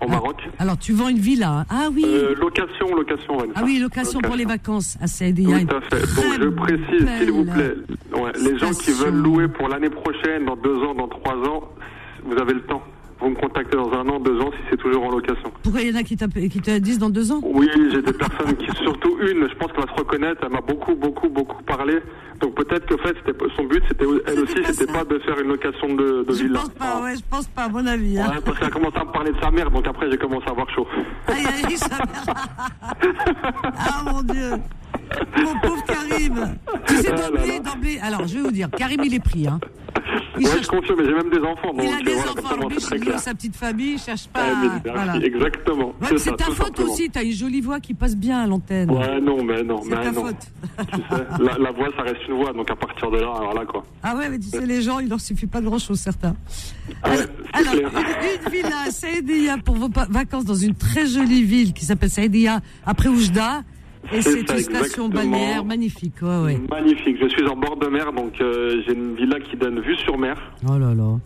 au 0.00 0.08
Maroc. 0.08 0.36
Alors, 0.58 0.78
tu 0.78 0.92
vends 0.92 1.08
une 1.08 1.18
villa. 1.18 1.50
hein. 1.60 1.64
Ah 1.68 1.88
oui. 1.94 2.04
Euh, 2.06 2.34
location, 2.40 2.94
location, 2.94 3.36
Vanessa. 3.36 3.60
ah 3.60 3.62
oui, 3.64 3.78
location 3.78 4.20
pour 4.20 4.36
les 4.36 4.44
vacances 4.46 4.96
à 5.00 5.06
Saïdia. 5.06 5.58
Tout 5.60 5.76
à 5.76 5.80
fait. 5.82 6.00
Donc 6.00 6.42
je 6.42 6.48
précise, 6.48 7.08
s'il 7.18 7.32
vous 7.32 7.44
plaît, 7.44 7.74
ouais, 8.14 8.32
les 8.42 8.58
gens 8.58 8.70
qui 8.70 8.92
veulent 8.92 9.14
louer 9.14 9.48
pour 9.48 9.68
l'année 9.68 9.90
prochaine, 9.90 10.46
dans 10.46 10.56
deux 10.56 10.76
ans, 10.84 10.94
dans 10.94 11.08
trois 11.08 11.36
ans, 11.36 11.68
vous 12.24 12.36
avez 12.38 12.54
le 12.54 12.62
temps. 12.62 12.82
Vous 13.20 13.28
me 13.28 13.34
contactez 13.34 13.76
dans 13.76 13.92
un 13.92 14.08
an, 14.08 14.18
deux 14.18 14.40
ans, 14.40 14.50
si 14.52 14.58
c'est 14.70 14.78
toujours 14.78 15.04
en 15.04 15.10
location. 15.10 15.52
Pourquoi 15.62 15.82
il 15.82 15.90
y 15.90 15.92
en 15.94 16.00
a 16.00 16.02
qui, 16.02 16.16
te 16.16 16.78
disent 16.78 16.98
dans 16.98 17.10
deux 17.10 17.30
ans? 17.32 17.40
Oui, 17.42 17.68
j'ai 17.92 18.00
des 18.00 18.12
personnes 18.14 18.56
qui, 18.56 18.66
surtout 18.82 19.18
une, 19.20 19.46
je 19.46 19.54
pense 19.56 19.70
qu'elle 19.72 19.84
va 19.84 19.92
se 19.94 19.98
reconnaître, 20.00 20.40
elle 20.42 20.50
m'a 20.52 20.62
beaucoup, 20.62 20.94
beaucoup, 20.94 21.28
beaucoup 21.28 21.62
parlé. 21.64 21.98
Donc 22.40 22.54
peut-être 22.54 22.86
que 22.86 22.94
en 22.94 22.98
fait, 22.98 23.16
son 23.56 23.64
but, 23.64 23.82
c'était 23.88 24.06
elle 24.26 24.40
aussi, 24.40 24.54
c'était 24.64 24.90
pas 24.90 25.04
de 25.04 25.18
faire 25.18 25.38
une 25.38 25.48
location 25.48 25.94
de, 25.94 26.24
de 26.26 26.32
Je 26.32 26.44
villa. 26.44 26.60
pense 26.60 26.68
pas, 26.70 27.02
ouais, 27.02 27.14
je 27.16 27.20
pense 27.30 27.46
pas, 27.48 27.64
à 27.64 27.68
mon 27.68 27.86
avis. 27.86 28.18
hein. 28.18 28.30
Ouais, 28.34 28.40
parce 28.42 28.58
qu'elle 28.58 28.68
a 28.68 28.70
commencé 28.70 28.96
à 28.96 29.04
me 29.04 29.12
parler 29.12 29.32
de 29.32 29.40
sa 29.42 29.50
mère, 29.50 29.70
donc 29.70 29.86
après 29.86 30.10
j'ai 30.10 30.16
commencé 30.16 30.46
à 30.46 30.50
avoir 30.52 30.70
chaud. 30.70 30.86
Aïe, 31.26 31.44
aïe, 31.68 31.76
sa 31.76 31.88
mère. 31.98 32.24
ah 33.76 34.02
mon 34.10 34.22
Dieu. 34.22 34.50
Mon 35.44 35.58
pauvre 35.60 35.84
Karim. 35.84 36.56
Tu 36.86 36.94
sais, 36.96 37.10
Ah 37.12 37.16
d'emblée, 37.30 37.48
là. 37.48 37.58
d'emblée. 37.58 37.98
Alors, 38.02 38.26
je 38.26 38.36
vais 38.36 38.42
vous 38.42 38.50
dire, 38.52 38.68
Karim, 38.70 39.00
il 39.04 39.14
est 39.14 39.22
pris. 39.22 39.46
Hein. 39.46 39.58
Il, 40.40 40.46
ouais, 40.46 40.52
cherche- 40.52 40.64
je 40.64 40.70
confirme, 40.70 40.98
mais 41.00 41.04
j'ai 41.06 41.14
même 41.14 41.30
des 41.30 41.38
enfants, 41.46 41.72
donc 41.74 41.82
il 41.84 41.92
a 41.92 42.02
des 42.02 42.12
voilà, 42.14 42.30
enfants. 42.32 42.54
Alors, 42.54 42.68
lui, 42.70 42.76
il 42.80 42.94
a 42.94 42.98
clair. 42.98 43.18
sa 43.20 43.34
petite 43.34 43.56
famille, 43.56 43.92
il 43.92 43.98
cherche 43.98 44.26
pas. 44.28 44.40
Merci, 44.54 44.80
voilà. 44.84 45.16
Exactement. 45.16 45.94
Ouais, 46.00 46.08
c'est 46.16 46.36
ta 46.36 46.44
faute 46.46 46.66
simplement. 46.66 46.92
aussi, 46.92 47.10
t'as 47.10 47.22
une 47.22 47.32
jolie 47.32 47.60
voix 47.60 47.78
qui 47.80 47.94
passe 47.94 48.16
bien 48.16 48.38
à 48.40 48.46
l'antenne. 48.46 48.90
Ouais, 48.90 49.20
non, 49.20 49.44
mais 49.44 49.62
non, 49.62 49.82
C'est 49.82 49.90
ta 49.90 50.10
non. 50.12 50.24
faute. 50.26 50.36
Tu 50.78 50.96
sais, 50.96 51.44
la, 51.44 51.58
la 51.58 51.70
voix, 51.72 51.88
ça 51.96 52.02
reste 52.02 52.26
une 52.28 52.36
voix, 52.36 52.52
donc 52.52 52.70
à 52.70 52.76
partir 52.76 53.10
de 53.10 53.18
là, 53.18 53.32
voilà 53.42 53.66
quoi. 53.66 53.84
Ah 54.02 54.16
ouais, 54.16 54.28
mais 54.30 54.38
tu 54.38 54.48
sais, 54.48 54.64
les 54.64 54.80
gens, 54.82 54.98
il 54.98 55.08
leur 55.08 55.20
suffit 55.20 55.46
pas 55.46 55.60
de 55.60 55.66
grand 55.66 55.78
chose, 55.78 55.98
certains. 56.00 56.34
C'est 57.04 57.28
Alors, 57.52 57.74
une, 57.74 58.50
villa 58.50 58.76
à 58.86 58.90
Saïdia 58.90 59.58
pour 59.58 59.76
vos 59.76 59.88
vacances 60.08 60.44
dans 60.44 60.54
une 60.54 60.74
très 60.74 61.06
jolie 61.06 61.42
ville 61.44 61.72
qui 61.72 61.84
s'appelle 61.84 62.10
Saïdia, 62.10 62.60
après 62.86 63.08
Oujda. 63.08 63.62
Et 64.12 64.22
C'est 64.22 64.40
une 64.40 64.58
station 64.58 65.08
balnéaire 65.08 65.64
magnifique. 65.64 66.14
Ouais, 66.22 66.42
ouais. 66.44 66.60
Magnifique, 66.68 67.16
je 67.20 67.28
suis 67.28 67.46
en 67.46 67.56
bord 67.56 67.76
de 67.76 67.86
mer, 67.88 68.12
donc 68.12 68.40
euh, 68.40 68.82
j'ai 68.86 68.94
une 68.94 69.14
villa 69.14 69.38
qui 69.40 69.56
donne 69.56 69.80
vue 69.80 69.96
sur 69.96 70.18
mer. 70.18 70.36
Oh 70.68 70.78
là 70.78 70.94
là. 70.94 71.18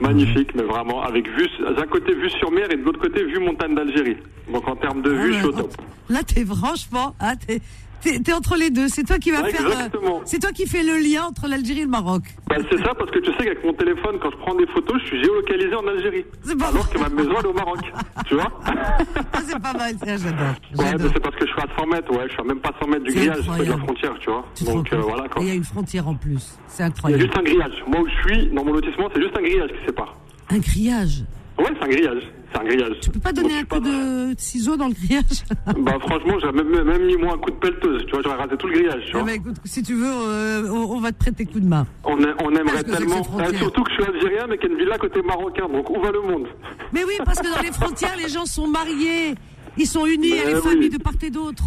Magnifique, 0.00 0.54
mais 0.54 0.62
vraiment, 0.62 1.02
avec 1.02 1.28
vue, 1.28 1.48
d'un 1.76 1.86
côté 1.86 2.14
vue 2.14 2.30
sur 2.30 2.50
mer 2.50 2.70
et 2.72 2.76
de 2.76 2.82
l'autre 2.82 3.00
côté 3.00 3.24
vue 3.24 3.38
montagne 3.38 3.74
d'Algérie. 3.74 4.16
Donc 4.52 4.66
en 4.66 4.74
termes 4.74 5.02
de 5.02 5.14
Ah 5.16 5.22
vue, 5.22 5.32
je 5.34 5.38
suis 5.38 5.46
au 5.46 5.52
top. 5.52 5.72
Là, 6.08 6.22
t'es 6.24 6.44
franchement, 6.44 7.14
t'es, 7.46 7.60
t'es, 8.02 8.32
entre 8.32 8.56
les 8.56 8.70
deux. 8.70 8.88
C'est 8.88 9.04
toi 9.04 9.18
qui 9.18 9.30
vas 9.30 9.44
faire. 9.44 9.64
euh, 9.66 9.70
exactement. 9.72 10.20
c'est 10.24 10.38
toi 10.40 10.52
qui 10.52 10.66
fais 10.66 10.82
le 10.82 10.96
lien 10.98 11.24
entre 11.24 11.46
l'Algérie 11.48 11.80
et 11.80 11.84
le 11.84 11.88
Maroc. 11.90 12.22
Bah, 12.48 12.56
c'est 12.70 12.78
ça, 12.78 12.92
parce 12.98 13.10
que 13.10 13.18
tu 13.20 13.30
sais 13.32 13.44
qu'avec 13.44 13.64
mon 13.64 13.72
téléphone, 13.72 14.18
quand 14.22 14.30
je 14.30 14.36
prends 14.36 14.54
des 14.54 14.66
photos, 14.66 15.00
je 15.02 15.06
suis 15.06 15.22
géolocalisé 15.22 15.74
en 15.74 15.86
Algérie. 15.86 16.24
C'est 16.42 16.58
pas 16.58 16.68
Alors 16.68 16.88
que 16.90 16.98
ma 16.98 17.08
maison, 17.08 17.30
elle 17.38 17.44
est 17.46 17.48
au 17.48 17.52
Maroc. 17.54 17.78
tu 18.26 18.34
vois 18.34 18.52
Ah, 18.66 19.38
c'est 19.46 19.58
pas 19.60 19.72
mal, 19.72 19.94
ça, 19.98 20.16
j'adore. 20.16 20.54
Ouais, 20.76 21.08
c'est 21.12 21.20
parce 21.22 21.36
que 21.36 21.46
je 21.46 21.52
suis 21.52 21.60
à 21.62 21.78
100 21.78 21.86
mètres, 21.86 22.10
ouais, 22.12 22.24
je 22.26 22.32
suis 22.32 22.40
à 22.40 22.44
même 22.44 22.60
pas 22.60 22.72
100 22.80 22.86
mètres 22.88 23.04
du 23.04 23.12
grillage, 23.12 23.36
c'est 23.36 23.42
de 23.42 23.46
la 23.46 23.52
incroyable. 23.52 23.82
frontière, 23.84 24.14
tu 24.20 24.30
vois. 24.30 24.44
Tu 24.54 24.64
Donc 24.64 24.92
euh, 24.92 24.96
voilà 25.00 25.28
quoi. 25.28 25.42
Et 25.42 25.46
il 25.46 25.48
y 25.48 25.52
a 25.52 25.54
une 25.54 25.64
frontière 25.64 26.08
en 26.08 26.14
plus. 26.14 26.56
C'est 26.66 26.78
Il 26.78 26.80
y 26.80 26.84
a 26.84 26.86
incroyable. 26.88 27.22
juste 27.22 27.36
un 27.38 27.42
grillage. 27.42 27.84
Moi 27.86 28.00
où 28.00 28.06
je 28.08 28.28
suis, 28.34 28.46
dans 28.48 28.64
mon 28.64 28.72
lotissement, 28.72 29.08
c'est 29.14 29.22
juste 29.22 29.36
un 29.38 29.42
grillage 29.42 29.70
qui 29.70 29.86
sépare. 29.86 30.16
Un 30.50 30.58
grillage? 30.58 31.24
Ouais, 31.58 31.66
c'est 31.78 31.84
un 31.84 31.88
grillage. 31.88 32.22
C'est 32.52 32.60
un 32.60 32.64
grillage. 32.64 32.96
Tu 33.00 33.10
peux 33.10 33.20
pas 33.20 33.32
donner 33.32 33.58
un 33.58 33.64
coup 33.64 33.80
de 33.80 34.34
ciseau 34.36 34.76
dans 34.76 34.88
le 34.88 34.92
grillage 34.94 35.44
Bah 35.78 35.96
franchement, 36.00 36.34
j'aurais 36.40 36.52
même, 36.52 36.84
même 36.84 37.06
mis 37.06 37.16
moi 37.16 37.34
un 37.34 37.38
coup 37.38 37.50
de 37.50 37.56
pelleteuse, 37.56 38.04
tu 38.06 38.10
vois, 38.12 38.20
j'aurais 38.22 38.36
rasé 38.36 38.56
tout 38.58 38.66
le 38.66 38.74
grillage, 38.74 39.02
tu 39.04 39.08
Eh 39.10 39.12
vois. 39.12 39.22
ben, 39.22 39.34
écoute, 39.34 39.56
si 39.64 39.82
tu 39.82 39.94
veux, 39.94 40.06
euh, 40.10 40.68
on, 40.70 40.96
on 40.96 41.00
va 41.00 41.12
te 41.12 41.18
prêter 41.18 41.46
coup 41.46 41.60
de 41.60 41.66
main. 41.68 41.86
On, 42.04 42.22
a- 42.22 42.34
on 42.44 42.50
aimerait 42.54 42.82
tellement. 42.84 43.16
cette 43.16 43.24
frontière 43.26 43.50
Ah, 43.54 43.58
surtout 43.58 43.82
que 43.84 43.90
je 43.90 44.02
suis 44.02 44.12
algérien, 44.12 44.46
mais 44.48 44.58
qu'il 44.58 44.68
y 44.68 44.72
a 44.72 44.74
une 44.74 44.80
villa 44.80 44.98
côté 44.98 45.22
marocain, 45.22 45.66
donc 45.68 45.88
où 45.90 46.00
va 46.00 46.10
le 46.10 46.20
monde? 46.22 46.46
Mais 46.92 47.04
oui, 47.04 47.14
parce 47.24 47.38
que 47.38 47.54
dans 47.54 47.62
les 47.62 47.72
frontières, 47.72 48.16
les 48.16 48.28
gens 48.28 48.44
sont 48.44 48.66
mariés. 48.68 49.34
Ils 49.78 49.86
sont 49.86 50.06
unis, 50.06 50.32
a 50.32 50.44
Mais 50.44 50.50
les 50.52 50.54
oui. 50.56 50.60
familles 50.62 50.90
de 50.90 50.98
part 50.98 51.12
et 51.22 51.30
d'autre. 51.30 51.64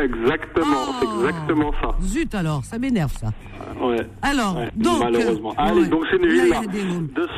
Exactement, 0.00 0.66
Oh. 0.88 0.92
c'est 1.00 1.06
exactement 1.28 1.72
ça. 1.82 1.90
Zut 2.02 2.34
alors, 2.34 2.64
ça 2.64 2.78
m'énerve 2.78 3.12
ça. 3.12 3.28
Ouais. 3.80 3.96
Alors, 4.22 4.56
Ouais, 4.56 4.68
donc. 4.76 5.00
malheureusement. 5.00 5.50
euh, 5.50 5.54
Allez, 5.62 5.80
ouais. 5.82 5.88
donc 5.88 6.04
c'est 6.10 6.16
une 6.16 6.48
Là. 6.48 6.60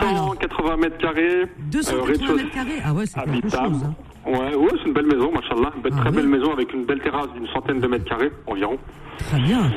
Alors, 0.01 0.35
280 0.37 0.77
mètres 0.77 0.99
carrés. 0.99 1.43
euh, 1.43 1.47
280 1.71 2.05
rez-de-chaussée 2.07 2.35
mètres 2.45 2.55
carrés 2.55 2.79
Ah 2.85 2.93
ouais, 2.93 3.07
c'est 3.07 3.21
quelque 3.21 3.29
habitable. 3.39 3.75
chose. 3.75 3.85
hein. 3.85 3.95
Ouais, 4.31 4.55
ouais, 4.55 4.69
c'est 4.79 4.87
une 4.89 4.93
belle 4.93 5.07
maison, 5.07 5.33
machallah. 5.33 5.73
Une 5.77 5.83
belle- 5.83 5.93
Ah 5.97 6.01
très 6.01 6.11
oui. 6.11 6.17
belle 6.17 6.29
maison 6.29 6.53
avec 6.53 6.73
une 6.73 6.85
belle 6.85 7.01
terrasse 7.01 7.33
d'une 7.35 7.47
centaine 7.49 7.81
de 7.81 7.87
mètres 7.87 8.05
carrés 8.05 8.31
environ. 8.47 8.79
Très 9.19 9.41
bien. 9.41 9.71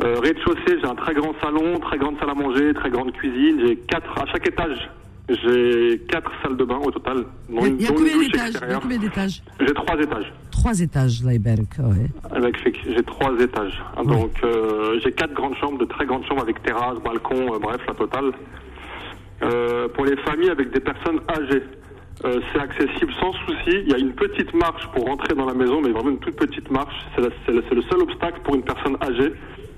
Euh, 0.00 0.16
rez-de-chaussée, 0.20 0.78
j'ai 0.82 0.88
un 0.88 0.94
très 0.94 1.14
grand 1.14 1.32
salon, 1.42 1.78
très 1.80 1.98
grande 1.98 2.18
salle 2.18 2.30
à 2.30 2.34
manger, 2.34 2.72
très 2.74 2.90
grande 2.90 3.12
cuisine. 3.12 3.60
J'ai 3.66 3.76
quatre 3.76 4.10
à 4.18 4.26
chaque 4.32 4.48
étage. 4.48 4.90
J'ai 5.28 6.00
quatre 6.08 6.30
salles 6.42 6.56
de 6.56 6.64
bain 6.64 6.78
au 6.84 6.90
total. 6.90 7.24
Il 7.48 7.54
y 7.80 7.86
a, 7.86 7.90
y 7.90 7.94
combien 7.94 8.18
d'étages? 8.18 8.52
Combien 8.82 8.98
J'ai 9.60 9.72
trois 9.74 9.96
étages. 10.00 10.32
Trois 10.50 10.80
étages, 10.80 11.22
là, 11.24 11.32
Iberk. 11.34 11.78
Ouais. 11.78 12.06
Avec, 12.36 12.56
j'ai 12.84 13.02
trois 13.04 13.32
étages. 13.40 13.80
Donc 14.04 14.32
euh, 14.42 14.98
j'ai 15.02 15.12
quatre 15.12 15.32
grandes 15.32 15.56
chambres, 15.56 15.78
de 15.78 15.84
très 15.84 16.06
grandes 16.06 16.26
chambres 16.26 16.42
avec 16.42 16.60
terrasse, 16.62 16.98
balcon, 17.04 17.54
euh, 17.54 17.58
bref, 17.60 17.80
la 17.86 17.94
totale. 17.94 18.32
Euh, 19.42 19.88
pour 19.88 20.04
les 20.04 20.16
familles 20.18 20.50
avec 20.50 20.72
des 20.72 20.80
personnes 20.80 21.20
âgées, 21.30 21.62
c'est 22.52 22.60
accessible 22.60 23.12
sans 23.20 23.32
souci. 23.32 23.78
Il 23.84 23.88
y 23.90 23.94
a 23.94 23.98
une 23.98 24.12
petite 24.12 24.52
marche 24.54 24.86
pour 24.94 25.04
rentrer 25.06 25.34
dans 25.34 25.46
la 25.46 25.54
maison, 25.54 25.80
mais 25.82 25.90
vraiment 25.90 26.10
une 26.10 26.18
toute 26.20 26.36
petite 26.36 26.70
marche. 26.70 26.94
C'est, 27.16 27.22
le- 27.22 27.32
c'est 27.46 27.74
le 27.74 27.82
seul 27.82 28.00
obstacle 28.02 28.40
pour 28.44 28.54
une 28.54 28.62
personne 28.62 28.96
âgée, 29.02 29.32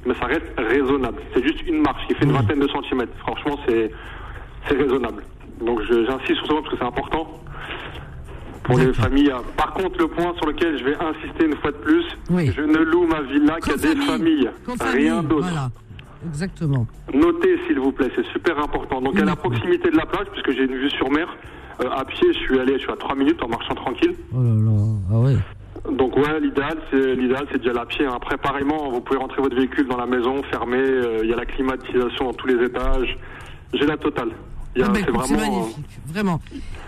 mais 0.06 0.14
ça 0.14 0.26
reste 0.26 0.52
raisonnable. 0.58 1.20
C'est 1.34 1.42
juste 1.42 1.62
une 1.66 1.80
marche 1.80 2.06
qui 2.06 2.14
fait 2.14 2.24
une 2.24 2.32
vingtaine 2.32 2.60
de 2.60 2.68
centimètres. 2.68 3.12
Franchement, 3.18 3.58
c'est, 3.66 3.90
c'est 4.68 4.76
raisonnable. 4.76 5.22
Donc 5.64 5.80
j'insiste 5.88 6.36
sur 6.44 6.46
ça 6.48 6.54
parce 6.54 6.68
que 6.70 6.76
c'est 6.78 6.84
important 6.84 7.40
pour 8.64 8.78
les 8.78 8.92
familles. 8.94 9.32
Par 9.56 9.72
contre, 9.74 9.98
le 9.98 10.08
point 10.08 10.32
sur 10.36 10.46
lequel 10.46 10.78
je 10.78 10.84
vais 10.84 10.96
insister 10.96 11.44
une 11.46 11.56
fois 11.56 11.70
de 11.70 11.76
plus, 11.76 12.04
Oui. 12.30 12.50
je 12.56 12.62
ne 12.62 12.78
loue 12.78 13.06
ma 13.06 13.20
villa 13.22 13.56
qu'à 13.60 13.76
des 13.76 13.94
familles, 13.96 14.50
rien 14.92 15.22
d'autre. 15.22 15.48
Voilà. 15.48 15.68
Exactement. 16.26 16.86
Notez, 17.12 17.58
s'il 17.66 17.78
vous 17.78 17.92
plaît, 17.92 18.10
c'est 18.16 18.24
super 18.32 18.58
important. 18.58 19.02
Donc, 19.02 19.18
à 19.20 19.24
la 19.26 19.36
proximité 19.36 19.90
de 19.90 19.96
la 19.96 20.06
plage, 20.06 20.26
puisque 20.32 20.52
j'ai 20.52 20.64
une 20.64 20.74
vue 20.76 20.88
sur 20.88 21.10
mer, 21.10 21.28
euh, 21.82 21.90
à 21.90 22.02
pied, 22.06 22.26
je 22.32 22.38
suis 22.38 22.58
allé, 22.58 22.74
je 22.74 22.78
suis 22.78 22.90
à 22.92 22.96
3 22.96 23.14
minutes 23.14 23.42
en 23.42 23.48
marchant 23.48 23.74
tranquille. 23.74 24.14
Oh 24.32 24.38
là 24.42 24.54
là. 24.54 24.80
Ah 25.12 25.18
ouais. 25.18 25.36
Donc, 25.94 26.16
ouais, 26.16 26.40
l'idéal, 26.40 26.78
c'est 26.90 27.14
l'idéal, 27.14 27.46
c'est 27.52 27.60
d'y 27.60 27.68
aller 27.68 27.78
à 27.80 27.84
pied. 27.84 28.06
hein. 28.06 28.12
Après, 28.16 28.38
pareillement, 28.38 28.88
vous 28.90 29.02
pouvez 29.02 29.18
rentrer 29.18 29.42
votre 29.42 29.54
véhicule 29.54 29.86
dans 29.86 29.98
la 29.98 30.06
maison, 30.06 30.42
fermé. 30.44 30.78
euh, 30.78 31.18
Il 31.24 31.28
y 31.28 31.32
a 31.34 31.36
la 31.36 31.44
climatisation 31.44 32.24
dans 32.24 32.32
tous 32.32 32.46
les 32.46 32.64
étages. 32.64 33.18
J'ai 33.74 33.84
la 33.84 33.98
totale. 33.98 34.30
A- 34.76 34.84
Ah 34.86 34.88
bah, 34.88 35.00
c'est 35.04 35.34
vraiment. 35.34 35.60
magnifique, 35.60 35.86
vraiment. 36.06 36.40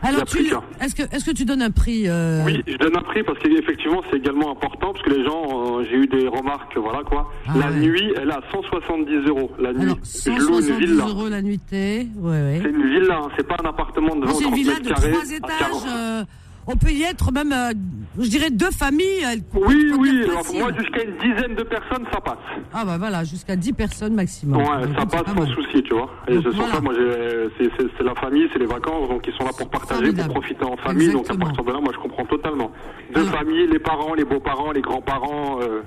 Alors, 0.03 0.23
a 0.23 0.25
tu, 0.25 0.39
est-ce 0.81 0.95
que, 0.95 1.03
est-ce 1.15 1.25
que 1.25 1.31
tu 1.31 1.45
donnes 1.45 1.63
un 1.63 1.71
prix 1.71 2.05
euh, 2.07 2.43
Oui, 2.45 2.63
je 2.67 2.77
donne 2.77 2.97
un 2.97 3.03
prix 3.03 3.23
parce 3.23 3.39
qu'effectivement 3.39 4.03
c'est 4.11 4.17
également 4.19 4.51
important 4.53 4.93
parce 4.93 5.05
que 5.05 5.11
les 5.11 5.25
gens, 5.25 5.79
euh, 5.79 5.85
j'ai 5.89 5.97
eu 5.97 6.07
des 6.07 6.29
remarques, 6.29 6.77
voilà 6.77 7.03
quoi. 7.05 7.31
Ah 7.49 7.53
la 7.59 7.69
ouais. 7.71 7.77
nuit, 7.81 8.13
elle 8.17 8.29
est 8.29 8.33
à 8.33 8.41
170 8.53 9.29
euros 9.29 9.51
la 9.59 9.73
nuit. 9.73 9.83
Alors, 9.83 9.99
je 10.05 10.31
loue 10.31 10.37
une 10.59 10.63
170 10.63 10.87
villa. 10.87 11.05
euros 11.09 11.29
la 11.29 11.43
nuitée. 11.43 12.09
Ouais, 12.17 12.31
ouais. 12.31 12.61
C'est 12.63 12.71
une 12.71 12.87
villa, 12.89 13.21
hein, 13.25 13.29
c'est 13.37 13.47
pas 13.47 13.57
un 13.65 13.69
appartement 13.69 14.17
de 14.17 14.27
20 14.27 14.27
Non, 14.27 14.33
ou 14.33 14.39
c'est 14.39 14.45
une 14.45 14.51
30 14.51 14.59
villa 14.59 14.75
de 14.81 14.89
carrés. 14.89 15.11
trois 15.13 15.23
à 15.23 15.37
étages. 15.37 16.27
40. 16.67 16.75
on 16.75 16.77
peut 16.77 16.93
y 16.93 17.03
être 17.03 17.33
même, 17.33 17.53
euh, 17.53 17.73
je 18.19 18.29
dirais, 18.29 18.51
deux 18.51 18.71
familles. 18.71 19.43
Oui, 19.55 19.93
oui, 19.99 20.23
alors 20.25 20.45
moi 20.55 20.71
jusqu'à 20.79 21.03
une 21.05 21.17
dizaine 21.19 21.55
de 21.57 21.63
personnes 21.63 22.05
ça 22.13 22.21
passe. 22.21 22.37
Ah 22.73 22.85
bah 22.85 22.99
voilà, 22.99 23.25
jusqu'à 23.25 23.57
10 23.57 23.73
personnes 23.73 24.15
maximum. 24.15 24.59
Ouais, 24.63 24.87
Donc, 24.87 24.99
ça 24.99 25.07
passe 25.07 25.23
pas 25.23 25.35
sans 25.35 25.47
souci, 25.55 25.83
tu 25.83 25.95
vois. 25.95 26.11
Et 26.29 26.35
Donc, 26.35 26.43
c'est 26.45 26.51
sur 26.51 26.59
voilà. 26.61 26.75
ça, 26.75 26.81
moi, 26.81 26.95
c'est- 26.97 28.03
la 28.05 28.15
famille, 28.15 28.49
c'est 28.53 28.59
les 28.59 28.67
vacances, 28.67 29.09
donc 29.09 29.25
ils 29.27 29.33
sont 29.35 29.45
là 29.45 29.51
pour 29.57 29.69
partager, 29.71 30.01
Formidable. 30.03 30.29
pour 30.33 30.41
profiter 30.43 30.65
en 30.65 30.77
famille. 30.77 31.11
Donc 31.13 31.31
à 31.31 31.35
partir 31.37 31.65
de 31.65 31.73
là, 31.73 31.81
moi, 31.81 31.93
je 31.95 31.99
comprends 32.01 32.25
totalement. 32.27 32.71
Deux 33.15 33.21
Alors- 33.23 33.33
familles, 33.35 33.67
les 33.73 33.79
parents, 33.79 34.15
les 34.15 34.25
beaux-parents, 34.25 34.73
les 34.73 34.81
grands-parents. 34.83 35.61
euh, 35.63 35.81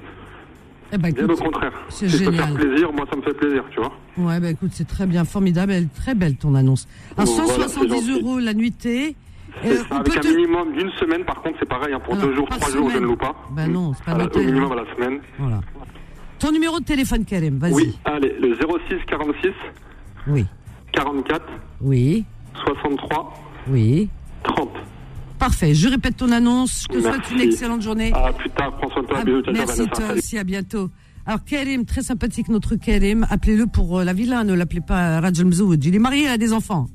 Eh 0.92 0.98
ben, 0.98 1.14
Bien 1.14 1.26
écoute, 1.26 1.40
au 1.40 1.44
contraire. 1.44 1.72
c'est 1.90 2.10
Si 2.10 2.18
génial. 2.18 2.34
faire 2.48 2.54
plaisir, 2.56 2.92
moi 2.92 3.06
ça 3.12 3.16
me 3.16 3.22
fait 3.22 3.34
plaisir, 3.36 3.64
tu 3.70 3.80
vois. 3.80 3.92
Ouais, 4.18 4.40
bah 4.40 4.50
écoute, 4.50 4.72
c'est 4.74 4.88
très 4.88 5.06
bien, 5.06 5.24
formidable, 5.24 5.72
elle 5.72 5.88
très 5.88 6.16
belle 6.16 6.36
ton 6.36 6.56
annonce. 6.56 6.88
Voilà, 7.16 7.30
170 7.30 7.70
c'est 7.70 7.88
gentil. 8.08 8.12
euros 8.24 8.40
la 8.40 8.56
nuitée. 8.56 9.16
Euh, 9.66 9.84
avec 9.92 10.18
un 10.18 10.20
te- 10.22 10.28
minimum 10.28 10.74
d'une 10.74 10.90
semaine, 11.00 11.24
par 11.26 11.42
contre, 11.42 11.58
c'est 11.60 11.68
pareil. 11.68 11.94
hein, 11.94 12.00
pour 12.00 12.14
Alors, 12.16 12.28
deux 12.28 12.36
jours, 12.36 12.48
trois 12.50 12.70
jours, 12.72 12.90
je 12.90 12.98
ne 12.98 13.06
loue 13.06 13.16
pas. 13.18 13.36
Bah 13.52 13.68
non, 13.68 13.94
c'est 13.94 14.04
pas 14.06 14.16
noté, 14.16 14.40
Au 14.40 14.44
minimum 14.44 14.72
hein. 14.72 14.76
à 14.80 14.84
la 14.86 14.96
semaine. 14.96 15.20
Voilà. 15.38 15.62
Ton 16.40 16.52
numéro 16.52 16.80
de 16.80 16.86
téléphone, 16.86 17.26
Karim, 17.26 17.58
vas-y. 17.58 17.74
Oui, 17.74 17.98
allez, 18.06 18.34
le 18.40 18.56
06 18.56 19.06
46 19.08 19.50
Oui. 20.28 20.46
44 20.94 21.44
Oui. 21.82 22.26
63 22.66 23.34
Oui. 23.70 24.10
30. 24.44 24.70
Parfait. 25.38 25.74
Je 25.74 25.88
répète 25.90 26.18
ton 26.18 26.32
annonce. 26.32 26.86
Je 26.90 26.96
te 26.98 27.02
souhaite 27.02 27.16
Merci. 27.18 27.34
une 27.34 27.42
excellente 27.42 27.82
journée. 27.82 28.12
À 28.14 28.32
plus 28.34 28.50
tard, 28.52 28.76
prends 28.78 28.90
soin 28.90 29.02
de 29.04 29.08
toi, 29.08 29.18
Ah, 29.22 29.24
bisous, 29.26 29.42
merci 29.54 29.88
toi 29.90 30.14
aussi, 30.16 30.38
à 30.38 30.44
bientôt. 30.44 30.90
Alors 31.26 31.44
Karim, 31.44 31.86
très 31.86 32.02
sympathique 32.02 32.48
notre 32.50 32.76
Karim, 32.76 33.26
appelez-le 33.30 33.68
pour 33.68 34.00
euh, 34.00 34.04
la 34.04 34.14
villa, 34.14 34.44
ne 34.44 34.54
l'appelez 34.54 34.82
pas 34.82 35.20
Rajal 35.20 35.46
Mzoud. 35.46 35.84
Il 35.86 35.96
est 35.96 36.00
marié, 36.00 36.24
il 36.24 36.28
a 36.30 36.38
des 36.38 36.54
enfants. 36.54 36.88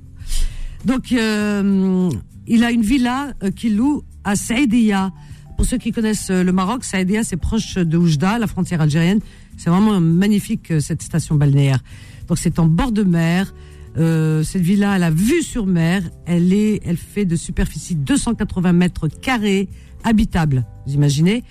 Donc 0.84 1.12
euh, 1.12 2.10
il 2.46 2.64
a 2.64 2.70
une 2.70 2.82
villa 2.82 3.32
euh, 3.42 3.50
qu'il 3.50 3.76
loue 3.76 4.02
à 4.24 4.36
Saïdia. 4.36 5.12
Pour 5.56 5.66
ceux 5.66 5.78
qui 5.78 5.92
connaissent 5.92 6.30
euh, 6.30 6.42
le 6.42 6.52
Maroc, 6.52 6.84
Saïdia 6.84 7.22
c'est 7.22 7.36
proche 7.36 7.76
de 7.76 7.96
Oujda, 7.96 8.38
la 8.38 8.46
frontière 8.46 8.80
algérienne. 8.80 9.20
C'est 9.56 9.70
vraiment 9.70 10.00
magnifique 10.00 10.72
euh, 10.72 10.80
cette 10.80 11.02
station 11.02 11.36
balnéaire. 11.36 11.78
Donc 12.26 12.38
c'est 12.38 12.58
en 12.58 12.66
bord 12.66 12.90
de 12.90 13.04
mer. 13.04 13.54
Euh, 13.96 14.42
cette 14.42 14.62
villa, 14.62 14.96
elle 14.96 15.04
a 15.04 15.10
vue 15.10 15.42
sur 15.42 15.66
mer. 15.66 16.02
Elle 16.26 16.52
est, 16.52 16.80
elle 16.84 16.96
fait 16.96 17.24
de 17.24 17.36
superficie 17.36 17.94
280 17.94 18.72
mètres 18.72 19.06
carrés 19.06 19.68
habitables. 20.02 20.66
Vous 20.86 20.94
imaginez 20.94 21.44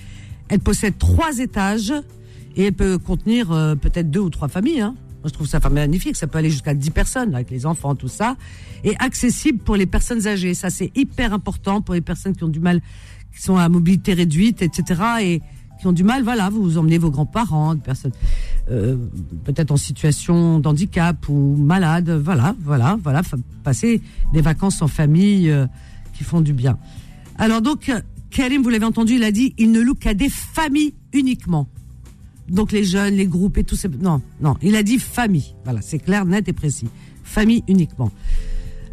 Elle 0.49 0.59
possède 0.59 0.97
trois 0.97 1.39
étages 1.39 1.93
et 2.57 2.65
elle 2.65 2.73
peut 2.73 2.97
contenir 2.97 3.47
peut-être 3.81 4.11
deux 4.11 4.19
ou 4.19 4.29
trois 4.29 4.49
familles. 4.49 4.81
Hein. 4.81 4.95
Moi, 5.23 5.29
je 5.29 5.33
trouve 5.33 5.47
ça 5.47 5.59
magnifique. 5.69 6.17
Ça 6.17 6.27
peut 6.27 6.37
aller 6.37 6.49
jusqu'à 6.49 6.73
10 6.73 6.91
personnes 6.91 7.33
avec 7.33 7.49
les 7.49 7.65
enfants, 7.65 7.95
tout 7.95 8.09
ça. 8.09 8.35
Et 8.83 8.93
accessible 8.99 9.59
pour 9.59 9.77
les 9.77 9.85
personnes 9.85 10.27
âgées. 10.27 10.53
Ça, 10.53 10.69
c'est 10.69 10.91
hyper 10.95 11.33
important 11.33 11.81
pour 11.81 11.93
les 11.93 12.01
personnes 12.01 12.35
qui 12.35 12.43
ont 12.43 12.49
du 12.49 12.59
mal, 12.59 12.81
qui 13.33 13.41
sont 13.41 13.55
à 13.55 13.69
mobilité 13.69 14.13
réduite, 14.13 14.61
etc. 14.61 15.01
Et 15.21 15.41
qui 15.79 15.87
ont 15.87 15.93
du 15.93 16.03
mal, 16.03 16.23
voilà, 16.23 16.49
vous, 16.49 16.77
emmenez 16.77 16.97
vos 16.97 17.09
grands-parents, 17.09 17.75
des 17.75 17.81
personnes 17.81 18.11
euh, 18.69 18.97
peut-être 19.45 19.71
en 19.71 19.77
situation 19.77 20.59
d'handicap 20.59 21.27
ou 21.29 21.55
malade, 21.57 22.09
voilà, 22.09 22.55
voilà, 22.61 22.97
voilà, 23.01 23.21
passer 23.63 24.01
des 24.33 24.41
vacances 24.41 24.81
en 24.81 24.87
famille 24.87 25.49
euh, 25.49 25.67
qui 26.13 26.23
font 26.23 26.41
du 26.41 26.53
bien. 26.53 26.77
Alors 27.37 27.61
donc, 27.61 27.91
Karim, 28.29 28.61
vous 28.61 28.69
l'avez 28.69 28.85
entendu, 28.85 29.15
il 29.15 29.23
a 29.23 29.31
dit, 29.31 29.53
il 29.57 29.71
ne 29.71 29.81
loue 29.81 29.95
qu'à 29.95 30.13
des 30.13 30.29
familles 30.29 30.93
uniquement. 31.11 31.67
Donc 32.49 32.71
les 32.71 32.83
jeunes, 32.83 33.15
les 33.15 33.27
groupes 33.27 33.57
et 33.57 33.63
tout, 33.63 33.75
c'est 33.75 33.93
non, 34.01 34.21
non, 34.41 34.55
il 34.61 34.75
a 34.75 34.83
dit 34.83 34.99
famille. 34.99 35.55
Voilà, 35.63 35.81
c'est 35.81 35.99
clair, 35.99 36.25
net 36.25 36.47
et 36.47 36.53
précis. 36.53 36.87
Famille 37.23 37.63
uniquement. 37.67 38.11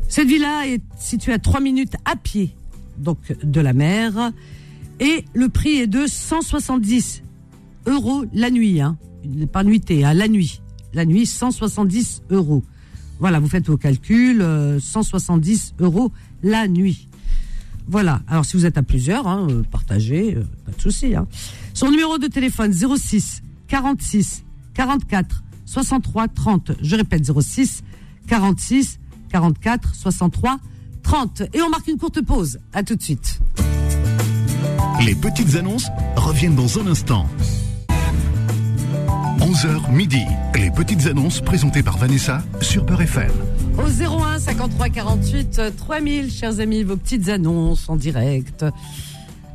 Cette 0.09 0.29
villa 0.29 0.67
est 0.67 0.83
située 0.99 1.33
à 1.33 1.39
3 1.39 1.61
minutes 1.61 1.95
à 2.05 2.17
pied 2.17 2.55
donc 3.01 3.19
de 3.43 3.61
la 3.61 3.73
mer 3.73 4.33
et 5.01 5.25
le 5.33 5.49
prix 5.49 5.79
est 5.79 5.87
de 5.87 6.07
170 6.07 7.23
euros 7.87 8.25
la 8.33 8.51
nuit, 8.51 8.81
hein. 8.81 8.99
pas 9.53 9.65
nuitée, 9.65 10.05
hein, 10.05 10.15
la 10.15 10.29
nuit. 10.29 10.61
La 10.93 11.05
nuit, 11.05 11.25
170 11.25 12.23
euros. 12.31 12.65
Voilà, 13.21 13.39
vous 13.39 13.49
faites 13.49 13.67
vos 13.67 13.77
calculs, 13.77 14.43
euh, 14.43 14.81
170 14.81 15.75
euros 15.79 16.11
la 16.43 16.67
nuit. 16.67 17.09
Voilà. 17.87 18.21
Alors 18.29 18.45
si 18.45 18.57
vous 18.57 18.67
êtes 18.67 18.79
à 18.79 18.83
plusieurs, 18.83 19.27
hein, 19.27 19.47
euh, 19.51 19.63
partagez, 19.71 20.37
euh, 20.37 20.45
pas 20.65 20.73
de 20.73 20.81
souci. 20.81 21.15
Hein. 21.15 21.27
Son 21.75 21.91
numéro 21.91 22.19
de 22.19 22.27
téléphone 22.27 22.73
06 22.73 23.43
46 23.69 24.45
44 24.75 25.43
63 25.67 26.29
30. 26.29 26.73
Je 26.83 26.97
répète 26.97 27.25
06 27.25 27.83
46 28.27 28.99
44 29.31 29.95
63 29.95 30.59
30. 31.03 31.43
Et 31.55 31.63
on 31.63 31.71
marque 31.71 31.89
une 31.89 31.99
courte 31.99 32.21
pause. 32.23 32.59
À 32.73 32.83
tout 32.83 32.97
de 32.97 33.03
suite. 33.03 33.41
Les 35.05 35.15
petites 35.15 35.55
annonces 35.57 35.89
reviennent 36.17 36.57
dans 36.57 36.79
un 36.79 36.87
instant. 36.87 37.27
11h 39.39 39.93
midi. 39.93 40.23
Les 40.55 40.71
petites 40.71 41.07
annonces 41.07 41.41
présentées 41.41 41.83
par 41.83 41.97
Vanessa 41.97 42.43
sur 42.61 42.85
Peur 42.85 43.01
FM 43.01 43.31
au 43.79 43.83
01 43.83 44.39
53 44.39 44.89
48 44.89 45.77
3000, 45.77 46.31
chers 46.31 46.61
amis, 46.61 46.83
vos 46.83 46.97
petites 46.97 47.29
annonces 47.29 47.89
en 47.89 47.97
direct. 47.97 48.65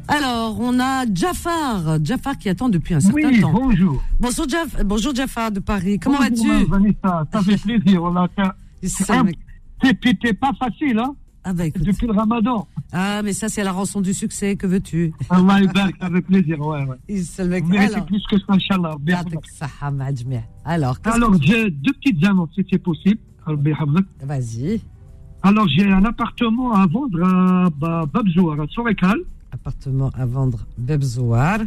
Alors, 0.08 0.60
on 0.60 0.80
a 0.80 1.06
Jafar, 1.12 1.98
Jafar 2.04 2.38
qui 2.38 2.50
attend 2.50 2.70
depuis 2.70 2.94
un 2.94 3.00
certain 3.00 3.30
oui, 3.30 3.42
temps. 3.42 3.52
Bonjour. 3.52 4.02
Bonjour, 4.20 4.46
bonjour 4.84 5.16
Jafar 5.16 5.52
de 5.52 5.60
Paris. 5.60 6.00
Comment 6.00 6.20
vas-tu 6.20 6.66
Vanessa, 6.66 7.26
ça 7.32 7.42
fait 7.42 7.58
plaisir. 7.58 8.02
C'était 9.84 10.34
pas 10.34 10.54
facile, 10.60 11.00
hein 11.00 11.16
ah 11.48 11.54
bah 11.54 11.66
Depuis 11.76 12.08
le 12.08 12.14
ramadan. 12.14 12.68
Ah, 12.92 13.22
mais 13.24 13.34
ça, 13.34 13.50
c'est 13.50 13.64
la 13.64 13.72
rançon 13.72 14.02
du 14.02 14.16
succès, 14.16 14.56
que 14.56 14.66
veux-tu 14.66 15.14
Allah 15.30 15.62
barak, 15.72 15.96
avec 16.00 16.26
plaisir, 16.26 16.60
ouais, 16.60 16.84
ouais. 16.84 17.78
Alors, 17.78 18.06
plus 18.06 18.24
que 18.28 18.40
ça, 18.40 18.46
Inch'Allah. 18.50 18.96
Alors, 20.64 20.98
j'ai 21.42 21.70
deux 21.70 21.94
petites 21.94 22.24
annonces, 22.26 22.50
si 22.56 22.66
c'est 22.72 22.80
possible. 22.80 23.20
Vas-y. 24.24 24.82
Alors, 25.44 25.68
j'ai 25.68 25.92
un 25.92 26.04
appartement 26.06 26.74
à 26.74 26.88
vendre 26.88 27.24
à 27.24 28.06
Babzouar, 28.06 28.60
à 28.60 28.68
Sorekal. 28.68 29.20
Appartement 29.52 30.10
à 30.16 30.26
vendre 30.26 30.66
Babzouar. 30.78 31.60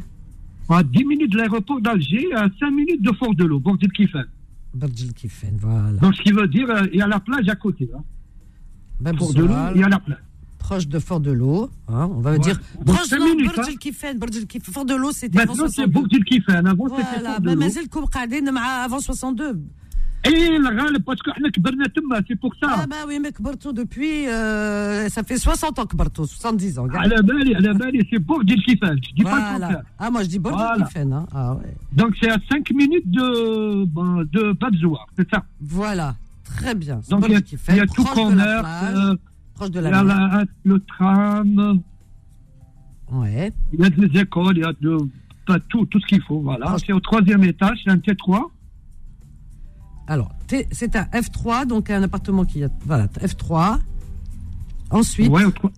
À 0.69 0.83
10 0.83 1.05
minutes 1.05 1.33
de 1.33 1.39
l'aéroport 1.39 1.81
d'Alger, 1.81 2.27
à 2.35 2.49
5 2.59 2.71
minutes 2.71 3.03
de 3.03 3.13
Fort 3.13 3.35
de 3.35 3.45
l'Eau, 3.45 3.61
Bordel 3.61 3.91
Kiffen. 3.93 4.27
Bordel 4.75 5.13
Kiffen, 5.15 5.57
voilà. 5.59 5.99
Donc, 6.01 6.15
ce 6.17 6.23
qui 6.23 6.33
veut 6.33 6.49
dire, 6.49 6.69
euh, 6.69 6.87
il 6.93 6.99
y 6.99 7.03
a 7.03 7.07
la 7.07 7.21
plage 7.21 7.49
à 7.49 7.55
côté. 7.55 7.89
Hein. 7.97 9.13
Fort 9.17 9.33
de 9.33 9.45
l'Eau, 9.45 9.55
il 9.75 9.81
y 9.81 9.85
a 9.85 9.89
la 9.89 10.01
plage. 10.01 10.19
Proche 10.59 10.89
de 10.89 10.99
Fort 10.99 11.21
de 11.21 11.31
l'Eau, 11.31 11.71
hein, 11.87 12.11
on 12.13 12.21
va 12.21 12.33
ouais. 12.33 12.39
dire. 12.41 12.61
Proche 12.85 13.09
de 13.09 13.17
Bordel 13.17 13.75
hein. 13.75 13.77
Kiffen, 13.81 14.19
Bordel 14.19 14.47
Kiffen. 14.47 14.75
Fort 14.75 14.85
de 14.85 14.95
l'Eau, 14.95 15.13
c'était 15.13 15.39
Maintenant, 15.39 15.69
c'est 15.69 15.87
Bordel 15.87 16.25
Kiffen. 16.25 16.67
Avant, 16.67 16.89
voilà, 16.89 17.05
c'était 17.05 17.25
Fort 17.25 17.41
de 17.41 17.47
l'Eau. 17.47 17.57
Mais 17.57 17.71
c'est 17.71 17.77
Mazel 17.77 17.89
Koubkadine, 17.89 18.51
avant 18.57 19.01
62. 19.01 19.63
ايه 20.26 20.58
الغالب 20.58 21.06
باسكو 21.06 21.32
احنا 21.32 21.50
كبرنا 21.50 21.88
تما 21.88 22.24
سي 22.28 22.34
بور 22.34 22.52
Ah 22.56 22.60
سا 22.62 22.86
bah 22.86 23.06
oui, 23.08 23.20
mais 23.20 23.32
كبرتوا 23.32 23.72
depuis, 23.74 24.28
euh, 24.28 25.10
ça 25.10 25.24
fait 25.24 25.38
60 25.38 25.80
ans 25.80 25.86
que 25.86 25.92
كبرتوا, 25.92 26.26
70 26.26 26.80
ans. 26.80 26.84
regarde. 26.84 26.96
على 26.98 27.22
بالي 27.22 27.56
على 27.56 27.74
بالي 27.74 28.08
سي 28.10 28.18
بور 28.18 28.44
ديال 28.44 28.64
كيفان 28.66 28.96
دي 29.18 29.24
با 29.24 29.30
Voilà. 29.32 29.36
الكونترير. 29.36 29.84
Ah, 30.00 30.10
moi 30.12 30.24
je 30.24 30.30
dis 30.30 30.40
Burj 30.40 30.54
Al 30.62 30.68
Voilà. 30.68 30.86
Kifen, 30.86 31.14
hein. 31.14 31.26
Ah 31.34 31.54
ouais. 31.56 31.74
Donc 32.00 32.12
c'est 32.22 32.30
à 32.32 32.38
5 32.52 32.72
minutes 32.72 33.10
de, 33.12 33.28
ben, 33.96 34.24
de 34.36 34.44
Babzouar, 34.62 35.06
c'est 35.18 35.30
ça. 35.30 35.40
Voilà. 35.62 36.16
Très 36.56 36.74
bien. 36.76 36.98
C'est 37.04 37.12
Donc 37.12 37.22
Burj 37.22 37.32
il 37.32 37.34
y 37.34 37.36
a, 37.36 37.38
Al 37.38 37.44
Kifen, 37.50 37.76
il 37.76 37.78
y 37.78 37.82
a 37.82 37.88
tout 37.98 38.04
proche 38.04 38.16
de 38.16 38.20
la 38.20 38.46
commerce, 38.46 38.62
plage, 38.62 38.96
euh, 39.06 39.16
proche 39.58 39.72
de 39.72 39.80
il 39.80 39.84
la 39.84 39.90
y 39.90 39.94
a 39.94 40.04
mer. 40.04 40.18
la- 40.34 40.44
le 40.72 40.78
tram, 40.92 41.82
Ouais. 43.22 43.52
il 43.74 43.80
y 43.82 43.86
a 43.86 43.90
des 43.90 44.12
écoles, 44.26 44.56
il 44.60 44.64
y 44.68 44.70
a 44.72 44.74
de, 44.86 44.94
pas 45.48 45.60
tout, 45.70 45.86
tout 45.92 46.00
ce 46.04 46.08
qu'il 46.12 46.22
faut. 46.28 46.40
Voilà. 46.50 46.68
C'est 46.84 46.94
au 47.00 47.04
troisième 47.10 47.44
étage, 47.54 47.78
c'est 47.84 47.92
un 47.98 48.02
T3. 48.08 48.32
alors, 50.09 50.31
c'est 50.73 50.97
un 50.97 51.05
F3, 51.13 51.67
donc 51.67 51.91
un 51.91 52.03
appartement 52.03 52.45
qui 52.45 52.65
a. 52.65 52.69
Voilà, 52.87 53.07
F3. 53.21 53.79
Ensuite, 54.91 55.29
Ouais, 55.31 55.45
au 55.45 55.51
tro- 55.51 55.71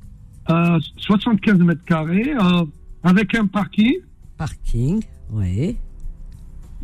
euh, 0.50 0.78
75 0.98 1.58
mètres 1.58 1.84
carrés, 1.84 2.32
euh, 2.40 2.64
avec 3.02 3.34
un 3.34 3.46
parking. 3.46 3.94
parking. 4.38 5.02
Oui. 5.32 5.76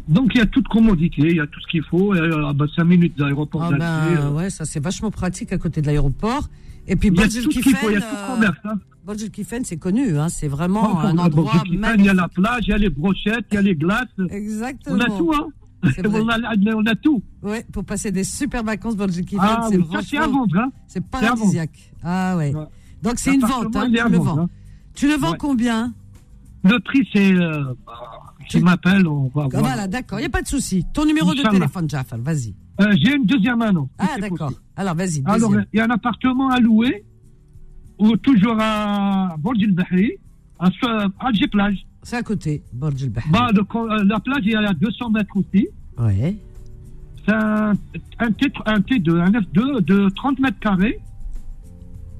Donc 0.08 0.32
il 0.34 0.38
y 0.38 0.40
a 0.40 0.46
toute 0.46 0.68
commodité, 0.68 1.22
il 1.22 1.36
y 1.36 1.40
a 1.40 1.46
tout 1.46 1.60
ce 1.60 1.66
qu'il 1.68 1.82
faut. 1.84 2.14
Euh, 2.14 2.52
ben, 2.52 2.66
5 2.74 2.84
minutes 2.84 3.16
d'aéroport 3.18 3.62
Ah 3.62 3.76
ben, 3.76 4.32
ouais, 4.32 4.50
ça 4.50 4.64
c'est 4.64 4.80
vachement 4.80 5.10
pratique 5.10 5.52
à 5.52 5.58
côté 5.58 5.80
de 5.80 5.86
l'aéroport. 5.86 6.48
Et 6.88 6.96
puis 6.96 7.08
Il 7.08 7.14
y 7.16 7.22
a 7.22 7.26
Burj 7.26 7.36
Al 7.36 7.42
tout 7.44 7.52
ce 7.52 7.58
qu'il 7.60 7.74
faut, 7.76 7.90
il 7.90 7.94
y 7.94 7.96
a 7.96 8.00
Kifen, 8.00 8.10
tout 8.10 8.16
le 8.16 8.22
euh, 8.22 8.34
commerce. 8.34 8.58
Hein. 8.64 9.62
C'est 9.64 9.76
connu, 9.76 10.18
hein, 10.18 10.28
c'est 10.28 10.48
vraiment 10.48 11.00
un 11.00 11.16
endroit 11.18 11.62
magnifique. 11.68 11.94
Il 11.98 12.04
y 12.06 12.08
a 12.08 12.14
la 12.14 12.28
plage, 12.28 12.64
il 12.66 12.70
y 12.70 12.72
a 12.72 12.78
les 12.78 12.90
brochettes, 12.90 13.46
il 13.52 13.54
y 13.54 13.58
a 13.58 13.62
les 13.62 13.74
glaces. 13.76 14.08
Exactement. 14.30 14.96
On 14.96 15.00
a 15.00 15.06
tout, 15.06 15.32
hein. 15.32 15.48
On, 15.82 16.28
a, 16.28 16.74
on 16.74 16.86
a 16.86 16.94
tout. 16.96 17.22
Ouais, 17.42 17.64
pour 17.72 17.84
passer 17.84 18.10
des 18.10 18.24
super 18.24 18.64
vacances 18.64 18.96
Kifen, 18.96 19.38
Ah 19.40 19.66
c'est 19.70 19.76
oui, 19.76 19.84
c'est 20.08 20.16
à 20.18 20.26
vendre. 20.26 20.56
Hein. 20.58 20.72
c'est 20.88 21.04
paradisiaque. 21.04 21.92
Ah 22.02 22.36
ouais. 22.36 22.54
Ouais. 22.54 22.64
Donc 23.02 23.14
c'est 23.18 23.34
une 23.34 23.42
vente, 23.42 23.76
hein, 23.76 23.86
tu 23.90 24.10
le 24.10 24.18
vends. 24.18 24.38
hein. 24.40 24.48
Tu 24.94 25.06
le 25.08 25.14
vends 25.14 25.32
Ouais. 25.32 25.38
combien 25.38 25.92
Le 26.64 26.78
prix, 26.80 27.06
c'est. 27.12 27.32
Euh, 27.32 27.74
bah, 27.86 27.92
tu 28.48 28.60
m'appelles, 28.60 29.06
on 29.06 29.24
va 29.34 29.44
Ah, 29.44 29.48
voir. 29.48 29.62
Voilà, 29.62 29.86
d'accord, 29.86 30.18
il 30.18 30.22
n'y 30.22 30.26
a 30.26 30.30
pas 30.30 30.42
de 30.42 30.48
souci. 30.48 30.84
Ton 30.94 31.04
numéro 31.04 31.34
de 31.34 31.42
téléphone, 31.42 31.88
Jafar, 31.88 32.18
vas-y. 32.20 32.54
Euh, 32.80 32.92
J'ai 33.00 33.14
une 33.14 33.24
deuxième 33.26 33.60
annonce. 33.62 33.88
Ah 33.98 34.16
d'accord. 34.20 34.52
Alors 34.76 34.94
vas-y, 34.94 35.22
Alors, 35.26 35.52
il 35.72 35.76
y 35.76 35.80
a 35.80 35.84
un 35.84 35.90
appartement 35.90 36.48
à 36.50 36.58
louer, 36.60 37.04
ou 37.98 38.16
toujours 38.16 38.56
à 38.60 39.36
Borj 39.38 39.62
el 39.62 39.72
Bahri, 39.72 40.12
à 40.58 40.66
à 40.66 41.30
Plage. 41.50 41.86
C'est 42.02 42.16
à 42.16 42.22
côté, 42.22 42.62
Al 42.72 42.90
Bahri. 42.90 43.10
Bah, 43.30 43.48
la 44.04 44.20
plage, 44.20 44.42
il 44.44 44.50
y 44.52 44.54
a 44.54 44.72
200 44.72 45.10
mètres 45.10 45.36
aussi. 45.36 45.68
Ouais. 45.98 46.36
C'est 47.26 47.34
un, 47.34 47.72
un, 48.20 48.30
T, 48.30 48.46
un 48.66 48.78
T2, 48.78 49.20
un 49.20 49.30
F2 49.32 49.80
de 49.84 50.08
30 50.10 50.38
mètres 50.38 50.60
carrés, 50.60 51.00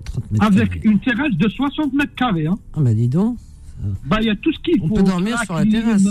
30 0.07 0.31
mètres 0.33 0.45
avec 0.45 0.69
carrés. 0.69 0.81
une 0.85 0.99
terrasse 0.99 1.33
de 1.35 1.49
60 1.49 1.93
mètres 1.93 2.15
carrés. 2.17 2.47
Hein. 2.49 2.59
Ah 2.75 2.81
bah 2.81 2.95
dis 2.95 3.09
donc. 3.09 3.39
Bah, 4.07 4.17
il 4.21 4.27
y 4.27 4.31
a 4.31 4.37
tout 4.37 4.53
ce 4.53 4.59
qu'il 4.61 4.81
On 4.83 4.89
faut. 4.89 4.95
peut 4.95 5.03
dormir 5.05 5.39
sur 5.45 5.55
la 5.55 5.65
terrasse. 5.67 6.03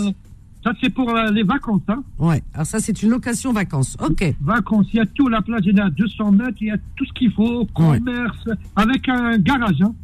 Ça, 0.64 0.72
c'est 0.80 0.90
pour 0.90 1.10
euh, 1.10 1.30
les 1.30 1.42
vacances. 1.42 1.82
Hein. 1.88 2.02
Ouais, 2.18 2.42
alors 2.54 2.66
ça, 2.66 2.80
c'est 2.80 3.02
une 3.02 3.10
location 3.10 3.52
vacances. 3.52 3.96
Ok. 4.00 4.34
Vacances, 4.40 4.86
il 4.92 4.96
y 4.96 5.00
a 5.00 5.06
tout. 5.06 5.28
La 5.28 5.42
plage, 5.42 5.62
il 5.66 5.76
y 5.76 5.80
a 5.80 5.90
200 5.90 6.32
mètres, 6.32 6.56
il 6.60 6.68
y 6.68 6.70
a 6.70 6.78
tout 6.96 7.04
ce 7.04 7.12
qu'il 7.12 7.30
faut. 7.32 7.66
Commerce, 7.74 8.48
avec 8.74 9.08
un 9.08 9.38
garage. 9.38 9.80
Hein. 9.82 9.94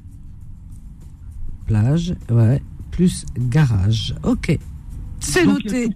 Plage, 1.67 2.15
ouais, 2.31 2.63
plus 2.91 3.25
garage. 3.39 4.15
Ok. 4.25 4.59
C'est 5.21 5.47
noté. 5.47 5.89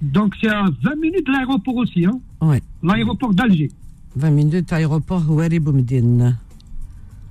Donc, 0.00 0.34
c'est 0.40 0.48
à 0.48 0.64
20 0.82 0.94
minutes 0.96 1.26
de 1.26 1.32
l'aéroport 1.32 1.76
aussi. 1.76 2.04
Hein. 2.06 2.18
Ouais. 2.40 2.62
L'aéroport 2.82 3.32
d'Alger. 3.34 3.70
20 4.16 4.30
minutes, 4.30 4.72
aéroport 4.72 5.22
Ouari 5.30 5.58
Boumdine. 5.60 6.36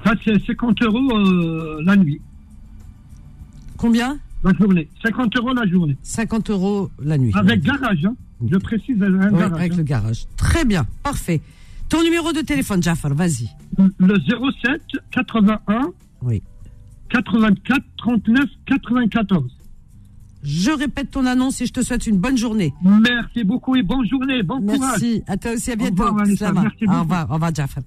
Ça, 0.05 0.13
c'est 0.23 0.43
50 0.45 0.81
euros 0.83 1.17
euh, 1.17 1.81
la 1.85 1.95
nuit. 1.95 2.21
Combien 3.77 4.17
La 4.43 4.53
journée. 4.53 4.87
50 5.03 5.35
euros 5.37 5.53
la 5.53 5.67
journée. 5.67 5.97
50 6.03 6.49
euros 6.49 6.89
la 7.03 7.17
nuit. 7.17 7.31
Avec 7.35 7.61
garage. 7.61 8.05
Hein. 8.05 8.15
Je 8.49 8.57
précise, 8.57 9.01
un 9.01 9.11
Ouais, 9.13 9.31
garage. 9.39 9.53
avec 9.59 9.73
hein. 9.73 9.77
le 9.77 9.83
garage. 9.83 10.25
Très 10.37 10.65
bien, 10.65 10.85
parfait. 11.03 11.41
Ton 11.89 12.01
numéro 12.03 12.31
de 12.31 12.41
téléphone, 12.41 12.81
Jafar, 12.81 13.13
vas-y. 13.13 13.49
Le 13.97 14.15
07 14.63 14.81
81 15.11 15.91
Oui. 16.21 16.41
84 17.11 17.81
39 17.97 18.45
94. 18.65 19.43
Je 20.43 20.71
répète 20.71 21.11
ton 21.11 21.25
annonce 21.27 21.61
et 21.61 21.65
je 21.67 21.73
te 21.73 21.83
souhaite 21.83 22.07
une 22.07 22.17
bonne 22.17 22.37
journée. 22.37 22.73
Merci 22.81 23.43
beaucoup 23.43 23.75
et 23.75 23.83
bonne 23.83 24.07
journée, 24.07 24.41
bon 24.41 24.59
courage. 24.61 24.79
Merci. 24.79 25.23
À 25.27 25.37
toi 25.37 25.51
aussi, 25.53 25.69
à 25.71 25.73
Au 25.73 25.77
bientôt. 25.77 26.03
revoir, 26.03 26.15
Vanessa. 26.15 26.37
Slama. 26.45 26.61
Merci 26.63 26.83
Au 26.83 26.87
beaucoup. 26.87 26.99
revoir, 27.01 27.29
au 27.29 27.33
revoir, 27.35 27.53
Jafar. 27.55 27.83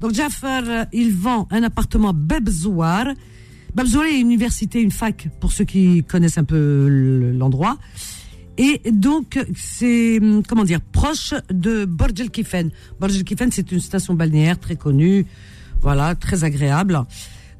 Donc, 0.00 0.12
Jafar, 0.14 0.62
euh, 0.66 0.84
il 0.92 1.12
vend 1.12 1.46
un 1.52 1.62
appartement 1.62 2.08
à 2.10 2.12
Bebzouar. 2.12 3.06
Bebzouar 3.76 4.06
est 4.06 4.18
une 4.18 4.26
université, 4.26 4.80
une 4.82 4.90
fac, 4.90 5.28
pour 5.38 5.52
ceux 5.52 5.64
qui 5.64 6.02
connaissent 6.02 6.38
un 6.38 6.44
peu 6.44 6.88
le- 6.88 7.32
l'endroit. 7.32 7.78
Et 8.58 8.80
donc, 8.90 9.38
c'est, 9.54 10.18
hum, 10.20 10.42
comment 10.46 10.64
dire, 10.64 10.80
proche 10.80 11.34
de 11.52 11.84
Borj 11.84 12.20
El 12.20 12.30
Kifen. 12.30 12.70
Borj 13.00 13.16
El 13.16 13.24
Kifen, 13.24 13.52
c'est 13.52 13.70
une 13.70 13.80
station 13.80 14.14
balnéaire 14.14 14.58
très 14.58 14.74
connue. 14.76 15.24
Voilà, 15.80 16.16
très 16.16 16.42
agréable. 16.42 17.00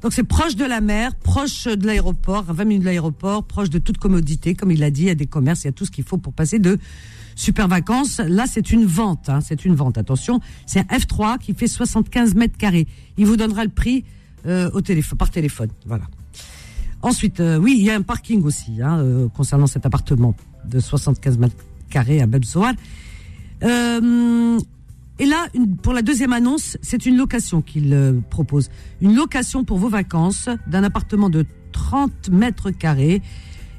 Donc, 0.03 0.11
c'est 0.11 0.25
proche 0.25 0.57
de 0.57 0.65
la 0.65 0.81
mer, 0.81 1.15
proche 1.15 1.63
de 1.65 1.87
l'aéroport, 1.87 2.45
à 2.49 2.53
20 2.53 2.65
minutes 2.65 2.81
de 2.81 2.87
l'aéroport, 2.87 3.45
proche 3.45 3.69
de 3.69 3.79
toute 3.79 3.97
commodité. 3.97 4.53
Comme 4.53 4.69
il 4.69 4.79
l'a 4.79 4.91
dit, 4.91 5.03
il 5.03 5.07
y 5.07 5.11
a 5.11 5.15
des 5.15 5.27
commerces, 5.27 5.63
il 5.63 5.67
y 5.67 5.69
a 5.69 5.71
tout 5.71 5.85
ce 5.85 5.91
qu'il 5.91 6.03
faut 6.03 6.17
pour 6.17 6.33
passer 6.33 6.59
de 6.59 6.77
super 7.35 7.69
vacances. 7.69 8.19
Là, 8.19 8.43
c'est 8.45 8.71
une 8.71 8.85
vente, 8.85 9.29
hein, 9.29 9.39
c'est 9.39 9.63
une 9.63 9.75
vente. 9.75 9.97
Attention, 9.97 10.41
c'est 10.65 10.79
un 10.79 10.97
F3 10.97 11.39
qui 11.39 11.53
fait 11.53 11.67
75 11.67 12.35
mètres 12.35 12.57
carrés. 12.57 12.85
Il 13.17 13.25
vous 13.25 13.37
donnera 13.37 13.63
le 13.63 13.69
prix 13.69 14.03
euh, 14.45 14.69
au 14.73 14.81
téléphone, 14.81 15.17
par 15.17 15.31
téléphone. 15.31 15.69
Voilà. 15.85 16.03
Ensuite, 17.01 17.39
euh, 17.39 17.57
oui, 17.57 17.75
il 17.77 17.85
y 17.85 17.89
a 17.89 17.95
un 17.95 18.01
parking 18.01 18.43
aussi 18.43 18.81
hein, 18.81 18.99
euh, 18.99 19.29
concernant 19.29 19.67
cet 19.67 19.85
appartement 19.85 20.35
de 20.65 20.79
75 20.81 21.37
mètres 21.37 21.55
carrés 21.89 22.21
à 22.21 22.27
Bebsoar. 22.27 22.73
Euh, 23.63 24.59
et 25.19 25.25
là, 25.25 25.47
une- 25.53 25.75
pour 25.77 25.93
la 25.93 26.01
deuxième 26.01 26.33
annonce, 26.33 26.77
c'est 26.81 27.05
une 27.05 27.17
location 27.17 27.61
qu'il 27.61 27.93
euh, 27.93 28.19
propose. 28.29 28.69
Une 29.01 29.15
location 29.15 29.63
pour 29.63 29.77
vos 29.77 29.89
vacances 29.89 30.49
d'un 30.67 30.83
appartement 30.83 31.29
de 31.29 31.45
30 31.71 32.29
mètres 32.31 32.71
carrés. 32.71 33.21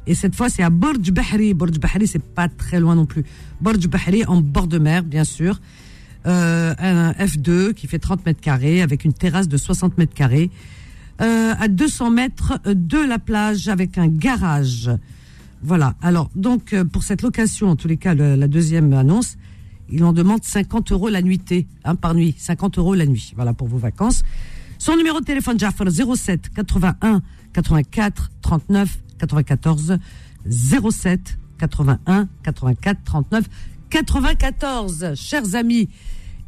Et 0.07 0.15
cette 0.15 0.35
fois, 0.35 0.49
c'est 0.49 0.63
à 0.63 0.71
Borj 0.71 1.11
Bahri. 1.13 1.55
Borj 1.55 1.79
Bahri, 1.79 2.07
c'est 2.07 2.23
pas 2.23 2.49
très 2.49 2.79
loin 2.81 2.95
non 2.95 3.07
plus. 3.07 3.25
Borj 3.61 3.87
Bahri, 3.89 4.25
en 4.27 4.41
bord 4.41 4.67
de 4.67 4.79
mer, 4.79 5.03
bien 5.03 5.25
sûr. 5.25 5.61
Euh, 6.27 6.75
un 6.79 7.13
F2 7.13 7.73
qui 7.75 7.87
fait 7.87 7.99
30 7.99 8.25
mètres 8.25 8.41
carrés 8.41 8.81
avec 8.83 9.05
une 9.05 9.13
terrasse 9.13 9.49
de 9.49 9.57
60 9.57 9.99
mètres 9.99 10.15
carrés. 10.15 10.51
Euh, 11.21 11.55
à 11.59 11.69
200 11.69 12.11
mètres 12.11 12.59
de 12.67 12.99
la 12.99 13.19
plage 13.19 13.69
avec 13.69 13.99
un 13.99 14.09
garage. 14.09 14.91
Voilà. 15.63 15.95
Alors, 16.03 16.31
donc, 16.35 16.73
euh, 16.73 16.85
pour 16.85 17.03
cette 17.03 17.23
location, 17.23 17.69
en 17.71 17.77
tous 17.77 17.89
les 17.89 17.97
cas, 17.97 18.15
la 18.15 18.49
deuxième 18.49 18.93
annonce, 18.93 19.37
il 19.91 20.05
en 20.05 20.13
demande 20.13 20.43
50 20.43 20.93
euros 20.93 21.09
la 21.09 21.23
nuitée, 21.23 21.67
hein, 21.85 21.95
par 21.95 22.15
nuit. 22.15 22.35
50 22.39 22.79
euros 22.79 22.95
la 22.95 23.07
nuit. 23.07 23.33
Voilà, 23.37 23.53
pour 23.53 23.69
vos 23.69 23.79
vacances. 23.79 24.23
Son 24.79 24.97
numéro 24.97 25.21
de 25.21 25.25
téléphone, 25.25 25.59
Jafar, 25.59 25.89
07 25.91 26.51
81 26.55 27.23
84 27.53 28.31
39 28.43 28.99
94. 29.19 29.99
07 30.49 31.39
81 31.59 32.29
84 32.43 33.05
39 33.05 33.45
94. 33.91 35.15
Chers 35.15 35.55
amis, 35.55 35.89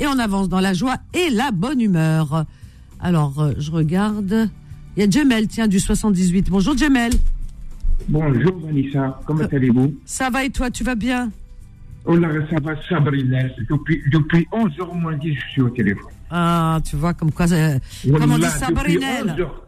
et 0.01 0.07
on 0.07 0.19
avance 0.19 0.49
dans 0.49 0.61
la 0.61 0.75
joie 0.75 0.97
et 1.15 1.31
la 1.31 1.51
bonne 1.51 1.81
humeur. 1.81 2.45
Alors, 3.01 3.41
euh, 3.41 3.53
je 3.59 3.71
regarde. 3.71 4.51
Il 4.97 5.01
y 5.01 5.07
a 5.07 5.11
Jamel, 5.11 5.47
tiens, 5.49 5.69
du 5.69 5.79
78. 5.79 6.51
Bonjour, 6.51 6.77
Jamel. 6.77 7.13
Bonjour 8.09 8.59
Vanessa, 8.59 9.21
comment 9.27 9.45
allez-vous? 9.45 9.95
Ça 10.05 10.31
va 10.31 10.45
et 10.45 10.51
toi, 10.51 10.71
tu 10.71 10.85
vas 10.85 10.95
bien? 10.95 11.31
Là, 12.09 12.29
ça 12.51 12.57
va, 12.63 12.75
Sabrina. 12.89 13.39
Depuis, 13.69 14.03
depuis 14.11 14.47
11h 14.53 14.95
moins 15.01 15.17
10, 15.17 15.35
je 15.35 15.51
suis 15.53 15.61
au 15.63 15.71
téléphone. 15.71 16.13
Ah, 16.31 16.79
tu 16.89 16.97
vois, 16.97 17.15
comme 17.15 17.33
quoi, 17.33 17.51
euh, 17.53 17.79
comme 18.05 18.33
on 18.33 18.39
dit 18.39 18.45
11 18.45 19.41
heures. 19.41 19.63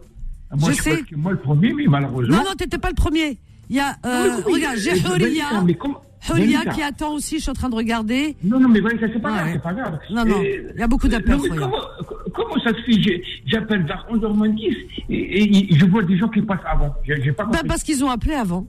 Moi, 0.56 0.70
Je 0.70 0.76
je, 0.76 0.82
sais. 0.82 1.04
moi 1.16 1.32
le 1.32 1.38
premier, 1.38 1.72
mais 1.74 1.84
malheureusement. 1.86 2.36
Non, 2.36 2.42
non, 2.42 2.54
t'étais 2.56 2.78
pas 2.78 2.88
le 2.88 2.94
premier. 2.94 3.38
Il 3.68 3.76
y 3.76 3.80
a, 3.80 3.96
euh, 4.06 4.40
Oui, 4.46 4.54
regarde, 4.54 4.76
j'ai 4.78 4.92
euh, 4.92 4.94
Huria. 5.16 5.44
Vanessa, 5.44 5.62
mais 5.66 5.74
comment- 5.74 6.00
Huria 6.30 6.58
Vanessa. 6.60 6.70
qui 6.74 6.82
attend 6.82 7.12
aussi, 7.14 7.36
je 7.36 7.42
suis 7.42 7.50
en 7.50 7.54
train 7.54 7.68
de 7.68 7.74
regarder. 7.74 8.34
Non, 8.42 8.58
non, 8.58 8.68
mais 8.68 8.80
Vanessa, 8.80 9.06
c'est 9.12 9.20
pas 9.20 9.30
Ouais. 9.30 9.36
grave, 9.38 9.50
c'est 9.52 9.62
pas 9.62 9.74
grave. 9.74 9.98
Non, 10.10 10.24
non, 10.24 10.38
Euh, 10.40 10.70
il 10.74 10.80
y 10.80 10.82
a 10.82 10.88
beaucoup 10.88 11.06
d'appels, 11.08 11.36
mais 11.42 11.48
Huria. 11.48 11.60
comment, 11.60 11.82
comment 12.34 12.62
ça 12.64 12.70
se 12.70 12.82
fait? 12.82 13.02
J'ai- 13.02 13.22
J'appelle 13.46 13.84
vers 13.84 14.06
11h 14.10 14.32
moins 14.34 14.48
10 14.48 14.74
et, 15.10 15.70
et 15.72 15.74
je 15.76 15.84
vois 15.84 16.02
des 16.02 16.16
gens 16.16 16.28
qui 16.28 16.40
passent 16.42 16.58
avant. 16.64 16.94
J'ai 17.06 17.22
j'ai 17.22 17.32
pas 17.32 17.44
Ben, 17.44 17.60
parce 17.68 17.82
qu'ils 17.82 18.02
ont 18.04 18.10
appelé 18.10 18.34
avant. 18.34 18.66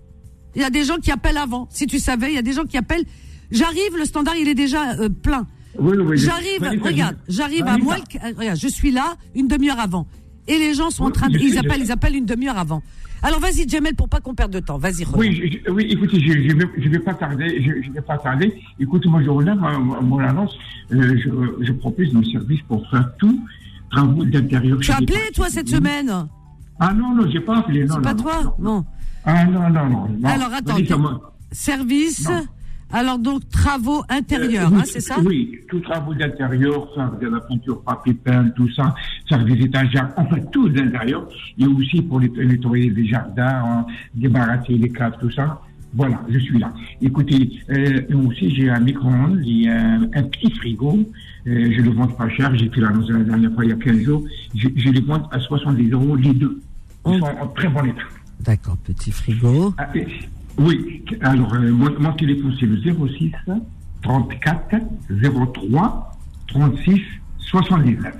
Il 0.55 0.61
y 0.61 0.65
a 0.65 0.69
des 0.69 0.83
gens 0.83 0.97
qui 0.97 1.11
appellent 1.11 1.37
avant. 1.37 1.67
Si 1.71 1.87
tu 1.87 1.99
savais, 1.99 2.29
il 2.31 2.35
y 2.35 2.39
a 2.39 2.41
des 2.41 2.53
gens 2.53 2.65
qui 2.65 2.77
appellent. 2.77 3.05
J'arrive, 3.51 3.97
le 3.97 4.05
standard, 4.05 4.35
il 4.35 4.47
est 4.47 4.55
déjà 4.55 4.91
euh, 4.99 5.09
plein. 5.09 5.47
Oui, 5.77 5.95
oui. 5.97 6.17
J'arrive, 6.17 6.61
regarde, 6.83 7.17
j'arrive 7.27 7.65
à 7.67 7.77
moi, 7.77 7.95
regarde, 8.37 8.57
je 8.59 8.67
suis 8.67 8.91
là 8.91 9.15
une 9.35 9.47
demi-heure 9.47 9.79
avant. 9.79 10.07
Et 10.47 10.57
les 10.57 10.73
gens 10.73 10.89
sont 10.89 11.03
en 11.05 11.11
train 11.11 11.29
de, 11.29 11.37
ils 11.37 11.57
appellent, 11.57 11.81
ils 11.81 11.91
appellent 11.91 12.15
une 12.15 12.25
demi-heure 12.25 12.57
avant. 12.57 12.81
Alors 13.21 13.39
vas-y, 13.39 13.67
Jamel, 13.67 13.95
pour 13.95 14.07
pas 14.09 14.19
qu'on 14.21 14.33
perde 14.33 14.51
de 14.51 14.59
temps. 14.59 14.77
Vas-y. 14.77 15.05
Oui, 15.13 15.59
je- 15.65 15.71
oui, 15.71 15.85
écoutez, 15.89 16.19
je 16.21 16.31
ne 16.53 16.53
vais, 16.59 16.69
je 16.77 16.89
vais 16.89 16.99
pas 16.99 17.13
tarder. 17.13 17.61
Je, 17.61 17.85
je 17.85 17.91
vais 17.91 18.01
pas 18.01 18.17
tarder. 18.17 18.53
Écoutez, 18.79 19.09
moi, 19.09 19.21
je 19.23 19.29
relève 19.29 19.61
hein, 19.63 19.77
mon 20.01 20.19
annonce. 20.19 20.55
Euh, 20.91 21.17
je, 21.17 21.65
je 21.65 21.71
propose 21.73 22.13
mon 22.13 22.23
service 22.23 22.61
pour 22.67 22.89
faire 22.89 23.09
tout 23.19 23.39
travaux 23.91 24.23
d'intérieur. 24.23 24.79
Tu 24.79 24.91
as 24.91 24.95
appelé, 24.97 25.19
toi, 25.35 25.47
cette 25.49 25.67
semaine? 25.69 26.27
Ah 26.79 26.93
non, 26.93 27.13
non, 27.13 27.29
j'ai 27.29 27.41
pas 27.41 27.57
appelé. 27.57 27.83
Non, 27.85 27.95
C'est 27.95 28.01
pas 28.01 28.13
non, 28.13 28.23
toi? 28.23 28.55
non. 28.59 28.71
Non. 28.75 28.85
Ah 29.25 29.45
non, 29.45 29.69
non, 29.69 29.89
non. 29.89 30.07
non. 30.17 30.29
Alors, 30.29 30.53
attends, 30.53 30.77
Service. 31.51 32.27
Non. 32.29 32.45
Alors, 32.91 33.19
donc, 33.19 33.47
travaux 33.49 34.01
intérieurs, 34.09 34.67
Euh, 34.71 34.75
oui, 34.75 34.81
hein, 34.81 34.83
c'est 34.85 34.99
ça? 34.99 35.15
Oui, 35.23 35.59
tout 35.69 35.79
travaux 35.79 36.13
d'intérieur, 36.15 36.91
faire 36.95 37.11
de 37.21 37.27
la 37.27 37.39
peinture, 37.41 37.81
papier 37.83 38.13
peint, 38.15 38.49
tout 38.55 38.69
ça, 38.73 38.95
faire 39.27 39.43
des 39.45 39.53
étagères, 39.53 40.09
enfin 40.17 40.37
tout 40.51 40.69
d'intérieur. 40.69 41.27
Et 41.59 41.67
aussi 41.67 42.01
pour 42.01 42.19
nettoyer 42.19 42.89
les 42.89 43.05
jardins, 43.07 43.63
hein, 43.65 43.85
débarrasser 44.15 44.73
les 44.73 44.89
caves, 44.89 45.17
tout 45.19 45.29
ça. 45.31 45.61
Voilà, 45.93 46.21
je 46.29 46.37
suis 46.39 46.59
là. 46.59 46.71
Écoutez, 47.01 47.51
euh, 47.71 48.01
aussi 48.27 48.53
j'ai 48.55 48.69
un 48.69 48.79
micro-ondes 48.79 49.41
un, 49.67 50.03
un 50.13 50.23
petit 50.23 50.51
frigo. 50.51 50.99
Euh, 51.47 51.71
je 51.75 51.81
le 51.81 51.89
vends 51.91 52.07
pas 52.07 52.29
cher. 52.29 52.55
J'ai 52.55 52.69
fait 52.69 52.79
l'annonce 52.81 53.09
la 53.09 53.19
dernière 53.23 53.51
fois 53.53 53.65
il 53.65 53.69
y 53.71 53.73
a 53.73 53.75
15 53.75 53.97
jours. 54.01 54.23
Je, 54.55 54.67
je 54.75 54.89
les 54.89 55.01
vends 55.01 55.27
à 55.31 55.39
70 55.39 55.89
euros 55.91 56.15
les 56.15 56.33
deux. 56.33 56.61
Ils 57.07 57.13
Oh. 57.15 57.19
sont 57.19 57.25
en 57.41 57.47
très 57.47 57.69
bon 57.69 57.83
état. 57.85 58.01
D'accord, 58.41 58.77
petit 58.77 59.11
frigo. 59.11 59.73
Ah, 59.79 59.87
et- 59.95 60.05
oui, 60.57 61.03
alors 61.21 61.53
euh, 61.53 61.71
mon, 61.71 61.99
mon 61.99 62.13
téléphone 62.13 62.53
c'est 62.59 62.65
le 62.65 62.77
06 62.81 63.31
34 64.01 64.75
03 65.53 66.11
36 66.47 67.01
79. 67.37 68.13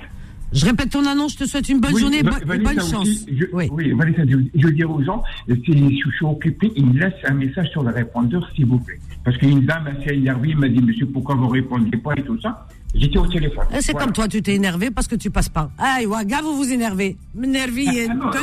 Je 0.52 0.66
répète 0.66 0.90
ton 0.90 1.06
annonce, 1.06 1.34
je 1.34 1.38
te 1.38 1.46
souhaite 1.46 1.70
une 1.70 1.80
bonne 1.80 1.94
Oui, 1.94 2.02
journée 2.02 2.24
bo- 2.24 2.32
Vanessa 2.44 2.70
bonne 2.74 2.80
aussi, 2.80 2.92
chance. 2.92 3.26
Je, 3.32 3.46
oui. 3.54 3.92
Vanessa, 3.94 4.24
je, 4.28 4.38
je 4.56 4.66
veux 4.66 4.72
dire 4.74 4.90
aux 4.90 5.04
gens, 5.04 5.22
euh, 5.48 5.56
si 5.64 5.74
je 6.00 6.10
suis 6.10 6.26
occupé, 6.26 6.72
ils 6.76 6.88
me 6.88 7.00
laissent 7.00 7.14
un 7.26 7.36
message 7.36 7.70
sur 7.70 7.84
le 7.84 7.92
répondeur, 7.92 8.50
s'il 8.56 8.66
vous 8.66 8.80
plaît. 8.80 9.00
Parce 9.24 9.38
qu'une 9.38 9.64
dame 9.68 9.86
assez 9.88 10.16
énervée 10.16 10.56
m'a 10.56 10.68
dit, 10.68 10.80
monsieur, 10.82 11.06
pourquoi 11.06 11.36
vous 11.36 11.50
répondez 11.50 11.96
pas 11.98 12.14
et 12.18 12.24
tout 12.24 12.40
ça. 12.42 12.68
J'étais 12.96 13.20
au 13.20 13.28
téléphone. 13.28 13.66
Eh, 13.72 13.82
C'est 13.82 13.92
Voilà. 13.92 14.06
comme 14.08 14.14
toi, 14.16 14.28
tu 14.28 14.42
t'es 14.42 14.56
énervé 14.56 14.90
parce 14.90 15.08
que 15.08 15.16
tu 15.16 15.30
passes 15.30 15.50
pas. 15.50 15.70
Aïe, 15.78 16.08
Waga, 16.08 16.42
vous 16.42 16.56
vous 16.58 16.72
énervez. 16.74 17.16
M'énervez 17.36 18.08
Ah, 18.10 18.14
non, 18.16 18.26
de 18.32 18.38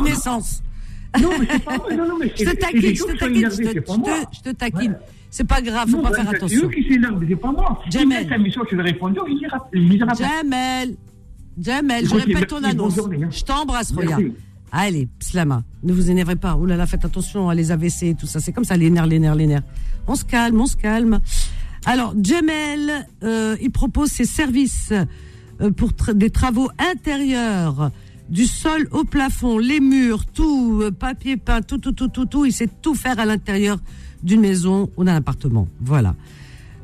non, 1.20 1.30
mais 1.40 1.46
c'est 1.50 1.64
pas 1.64 1.76
moi. 1.78 1.94
Non, 1.94 2.08
non, 2.08 2.14
mais 2.20 2.28
Je 2.36 2.44
te 2.44 2.48
c'est- 2.50 2.56
taquine, 2.56 2.80
c'est 2.82 2.94
je 2.94 3.04
te 3.04 3.18
taquine, 3.18 3.40
je 3.50 3.56
te, 3.56 3.68
c'est 3.72 3.80
pas 3.80 3.96
taquine. 4.52 4.90
Ouais. 4.92 4.98
C'est 5.30 5.44
grave, 5.60 5.88
faut 5.90 5.96
Non, 5.98 6.02
pas 6.02 6.10
Vanessa, 6.10 6.30
faire 6.30 6.40
C'est 6.48 6.54
attention. 6.56 6.68
eux 6.68 6.70
qui 6.70 6.88
s'énervent, 6.88 7.24
c'est 7.28 7.36
pas 7.36 7.52
moi. 7.52 7.82
Jamel. 7.90 8.32
un 8.32 8.38
message 8.38 8.52
sur 8.68 8.76
le 8.76 8.82
les 8.82 8.94
rappellent. 10.04 10.26
Jamel, 10.26 10.96
Jamel, 11.60 12.08
je 12.08 12.14
répète 12.14 12.46
ton 12.48 12.62
annonce. 12.64 12.98
hein. 12.98 13.28
Je 13.30 13.42
t'embrasse, 13.44 13.92
regarde. 13.92 14.24
Allez, 14.72 15.08
Slama, 15.20 15.62
ne 15.82 15.92
vous 15.92 16.10
énervez 16.10 16.36
pas. 16.36 16.54
Ouh 16.56 16.66
là 16.66 16.76
là, 16.76 16.86
faites 16.86 17.04
attention 17.04 17.48
à 17.48 17.54
les 17.54 17.70
AVC 17.70 18.02
et 18.08 18.14
tout 18.14 18.26
ça. 18.26 18.40
C'est 18.40 18.52
comme 18.52 18.64
ça, 18.64 18.76
les 18.76 18.90
nerfs, 18.90 19.06
les 19.06 19.18
nerfs, 19.18 19.34
les 19.34 19.46
nerfs. 19.46 19.62
On 20.06 20.14
se 20.16 20.24
calme, 20.24 20.60
on 20.60 20.66
se 20.66 20.76
calme. 20.76 21.20
Alors, 21.86 22.14
Jamel, 22.20 23.06
euh, 23.22 23.56
il 23.60 23.70
propose 23.70 24.10
ses 24.10 24.24
services 24.24 24.92
euh, 25.60 25.70
pour 25.70 25.90
tra- 25.90 26.14
des 26.14 26.30
travaux 26.30 26.68
intérieurs 26.78 27.90
Du 28.28 28.46
sol 28.46 28.88
au 28.90 29.04
plafond, 29.04 29.58
les 29.58 29.78
murs, 29.78 30.26
tout, 30.26 30.80
euh, 30.82 30.90
papier 30.90 31.36
peint, 31.36 31.62
tout, 31.62 31.78
tout, 31.78 31.92
tout, 31.92 32.08
tout, 32.08 32.26
tout. 32.26 32.44
Il 32.44 32.52
sait 32.52 32.68
tout 32.82 32.94
faire 32.94 33.20
à 33.20 33.24
l'intérieur 33.24 33.78
d'une 34.22 34.40
maison 34.40 34.90
ou 34.96 35.04
d'un 35.04 35.14
appartement. 35.14 35.68
Voilà. 35.80 36.16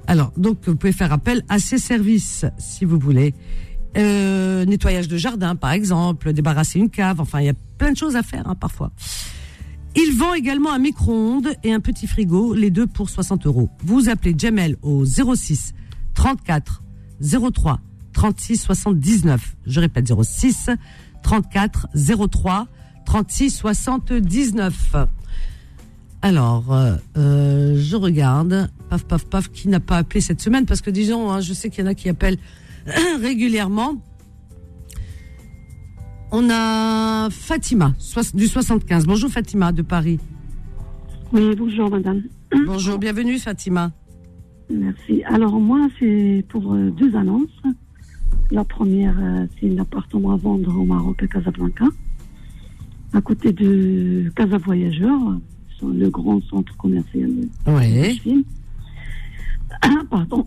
Alors, 0.07 0.33
donc, 0.37 0.59
vous 0.67 0.77
pouvez 0.77 0.93
faire 0.93 1.13
appel 1.13 1.43
à 1.49 1.59
ces 1.59 1.79
services, 1.79 2.45
si 2.59 2.85
vous 2.85 2.99
voulez. 2.99 3.35
Euh, 3.97 4.65
nettoyage 4.65 5.09
de 5.09 5.17
jardin, 5.17 5.57
par 5.57 5.73
exemple, 5.73 6.33
débarrasser 6.33 6.79
une 6.79 6.91
cave. 6.91 7.21
Enfin, 7.21 7.41
il 7.41 7.47
y 7.47 7.51
a 7.51 7.55
plein 7.77 7.93
de 7.93 7.97
choses 7.97 8.15
à 8.17 8.23
faire, 8.23 8.49
hein, 8.49 8.55
parfois. 8.55 8.93
Il 9.95 10.17
vend 10.17 10.35
également 10.35 10.73
un 10.73 10.79
micro-ondes 10.79 11.53
et 11.65 11.73
un 11.73 11.81
petit 11.81 12.07
frigo, 12.07 12.55
les 12.55 12.71
deux 12.71 12.87
pour 12.87 13.11
60 13.11 13.47
euros. 13.47 13.69
Vous 13.85 14.09
appelez 14.09 14.35
Jamel 14.37 14.77
au 14.81 15.05
06 15.05 15.75
34 16.15 16.83
03 17.21 17.81
36 18.13 18.57
79. 18.57 19.57
Je 19.67 19.81
répète 19.81 20.11
06 20.23 20.71
34 21.23 21.89
03 22.31 22.67
36 23.05 23.51
79. 23.51 24.97
Alors, 26.25 26.73
euh, 26.73 26.95
euh, 27.17 27.75
je 27.77 27.97
regarde, 27.97 28.71
paf, 28.89 29.05
paf, 29.05 29.25
paf, 29.25 29.51
qui 29.51 29.69
n'a 29.69 29.81
pas 29.81 29.99
appelé 29.99 30.21
cette 30.21 30.41
semaine? 30.41 30.67
Parce 30.67 30.81
que 30.81 30.91
disons, 30.91 31.31
hein, 31.31 31.41
je 31.41 31.53
sais 31.53 31.69
qu'il 31.69 31.85
y 31.85 31.87
en 31.87 31.91
a 31.91 31.95
qui 31.95 32.09
appellent 32.09 32.39
régulièrement. 33.21 33.95
On 36.31 36.49
a 36.49 37.29
Fatima, 37.31 37.95
du 38.35 38.47
75. 38.47 39.07
Bonjour 39.07 39.31
Fatima, 39.31 39.73
de 39.73 39.83
Paris. 39.83 40.19
Oui, 41.33 41.55
bonjour 41.57 41.91
madame. 41.91 42.23
Bonjour, 42.67 42.99
bienvenue 42.99 43.39
Fatima. 43.39 43.93
Merci. 44.71 45.23
Alors 45.25 45.59
moi, 45.59 45.89
c'est 45.99 46.45
pour 46.49 46.75
euh, 46.75 46.91
deux 46.91 47.17
annonces. 47.17 47.49
La 48.53 48.65
première, 48.65 49.15
euh, 49.19 49.47
c'est 49.59 49.71
un 49.73 49.79
appartement 49.79 50.33
à 50.33 50.37
vendre 50.37 50.77
au 50.79 50.85
Maroc 50.85 51.23
à 51.23 51.27
Casablanca, 51.27 51.87
à 53.15 53.21
côté 53.23 53.51
de 53.53 54.31
Casa 54.37 54.59
Voyageur, 54.59 55.19
sur 55.79 55.89
le 55.89 56.11
grand 56.11 56.41
centre 56.49 56.77
commercial. 56.77 57.31
Ah, 57.67 57.81
Pardon. 60.11 60.47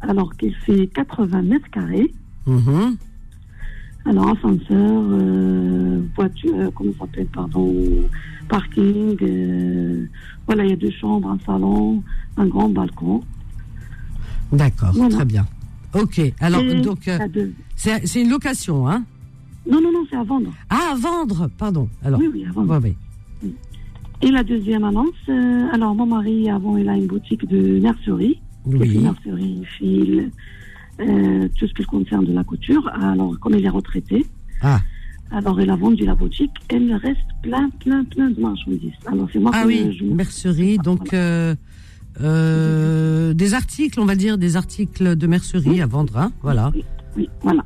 Alors 0.00 0.34
qu'il 0.36 0.54
fait 0.54 0.86
80 0.88 1.42
mètres 1.42 1.68
carrés. 1.70 2.12
Mhm. 2.46 2.96
Alors 4.06 4.28
ascenseur, 4.28 5.02
euh, 5.10 6.02
voiture, 6.14 6.54
euh, 6.56 6.70
comment 6.74 6.92
ça 6.92 6.98
s'appelle, 7.00 7.26
pardon, 7.26 7.74
parking. 8.48 9.16
euh, 9.22 10.06
voilà, 10.46 10.64
il 10.64 10.70
y 10.70 10.74
a 10.74 10.76
deux 10.76 10.90
chambres, 10.90 11.30
un 11.30 11.38
salon, 11.44 12.02
un 12.36 12.46
grand 12.46 12.68
balcon. 12.68 13.22
D'accord, 14.52 14.92
Voilà. 14.94 15.16
très 15.16 15.24
bien. 15.24 15.46
Ok, 15.94 16.20
alors 16.40 16.60
Et 16.62 16.80
donc, 16.80 17.06
euh, 17.08 17.18
c'est 17.76 18.06
c'est 18.06 18.22
une 18.22 18.30
location, 18.30 18.88
hein 18.88 19.04
Non, 19.70 19.80
non, 19.80 19.92
non, 19.92 20.04
c'est 20.10 20.16
à 20.16 20.24
vendre. 20.24 20.52
Ah, 20.70 20.92
à 20.92 20.94
vendre, 20.96 21.48
pardon. 21.56 21.88
Alors, 22.04 22.20
Oui, 22.20 22.28
oui, 22.32 22.44
à 22.48 22.52
vendre. 22.52 22.78
ouais, 22.78 22.94
ouais. 23.42 23.50
Et 24.22 24.30
la 24.30 24.42
deuxième 24.42 24.84
annonce, 24.84 25.14
euh, 25.28 25.66
alors 25.72 25.94
mon 25.94 26.06
mari, 26.06 26.48
avant, 26.50 26.76
il 26.76 26.88
a 26.88 26.96
une 26.96 27.06
boutique 27.06 27.46
de 27.46 27.78
mercerie. 27.78 28.40
Oui. 28.64 28.98
Mercerie, 28.98 29.62
fil, 29.78 30.30
euh, 31.00 31.48
tout 31.58 31.66
ce 31.68 31.74
qui 31.74 31.84
concerne 31.84 32.24
de 32.24 32.32
la 32.32 32.42
couture. 32.44 32.88
Alors, 32.88 33.38
comme 33.40 33.54
il 33.54 33.64
est 33.64 33.68
retraité, 33.68 34.24
Ah. 34.62 34.80
alors 35.30 35.60
il 35.60 35.68
a 35.68 35.76
vendu 35.76 36.04
la 36.06 36.14
boutique. 36.14 36.52
Et 36.70 36.76
il 36.76 36.94
reste 36.94 37.20
plein, 37.42 37.68
plein, 37.80 38.02
plein 38.04 38.30
de 38.30 38.40
marchandises. 38.40 38.92
Alors, 39.06 39.28
c'est 39.32 39.38
moi 39.40 39.50
Ah 39.54 39.62
que 39.62 39.68
oui, 39.68 39.96
je 39.98 40.04
mercerie, 40.06 40.78
donc 40.78 41.12
euh, 41.12 41.54
euh, 42.20 43.34
des 43.34 43.54
articles, 43.54 43.98
on 44.00 44.04
va 44.04 44.14
dire, 44.14 44.38
des 44.38 44.56
articles 44.56 45.16
de 45.16 45.26
mercerie 45.26 45.80
à 45.80 45.86
vendre, 45.86 46.16
hein 46.16 46.32
Voilà. 46.42 46.72
Oui, 47.16 47.28
voilà. 47.42 47.64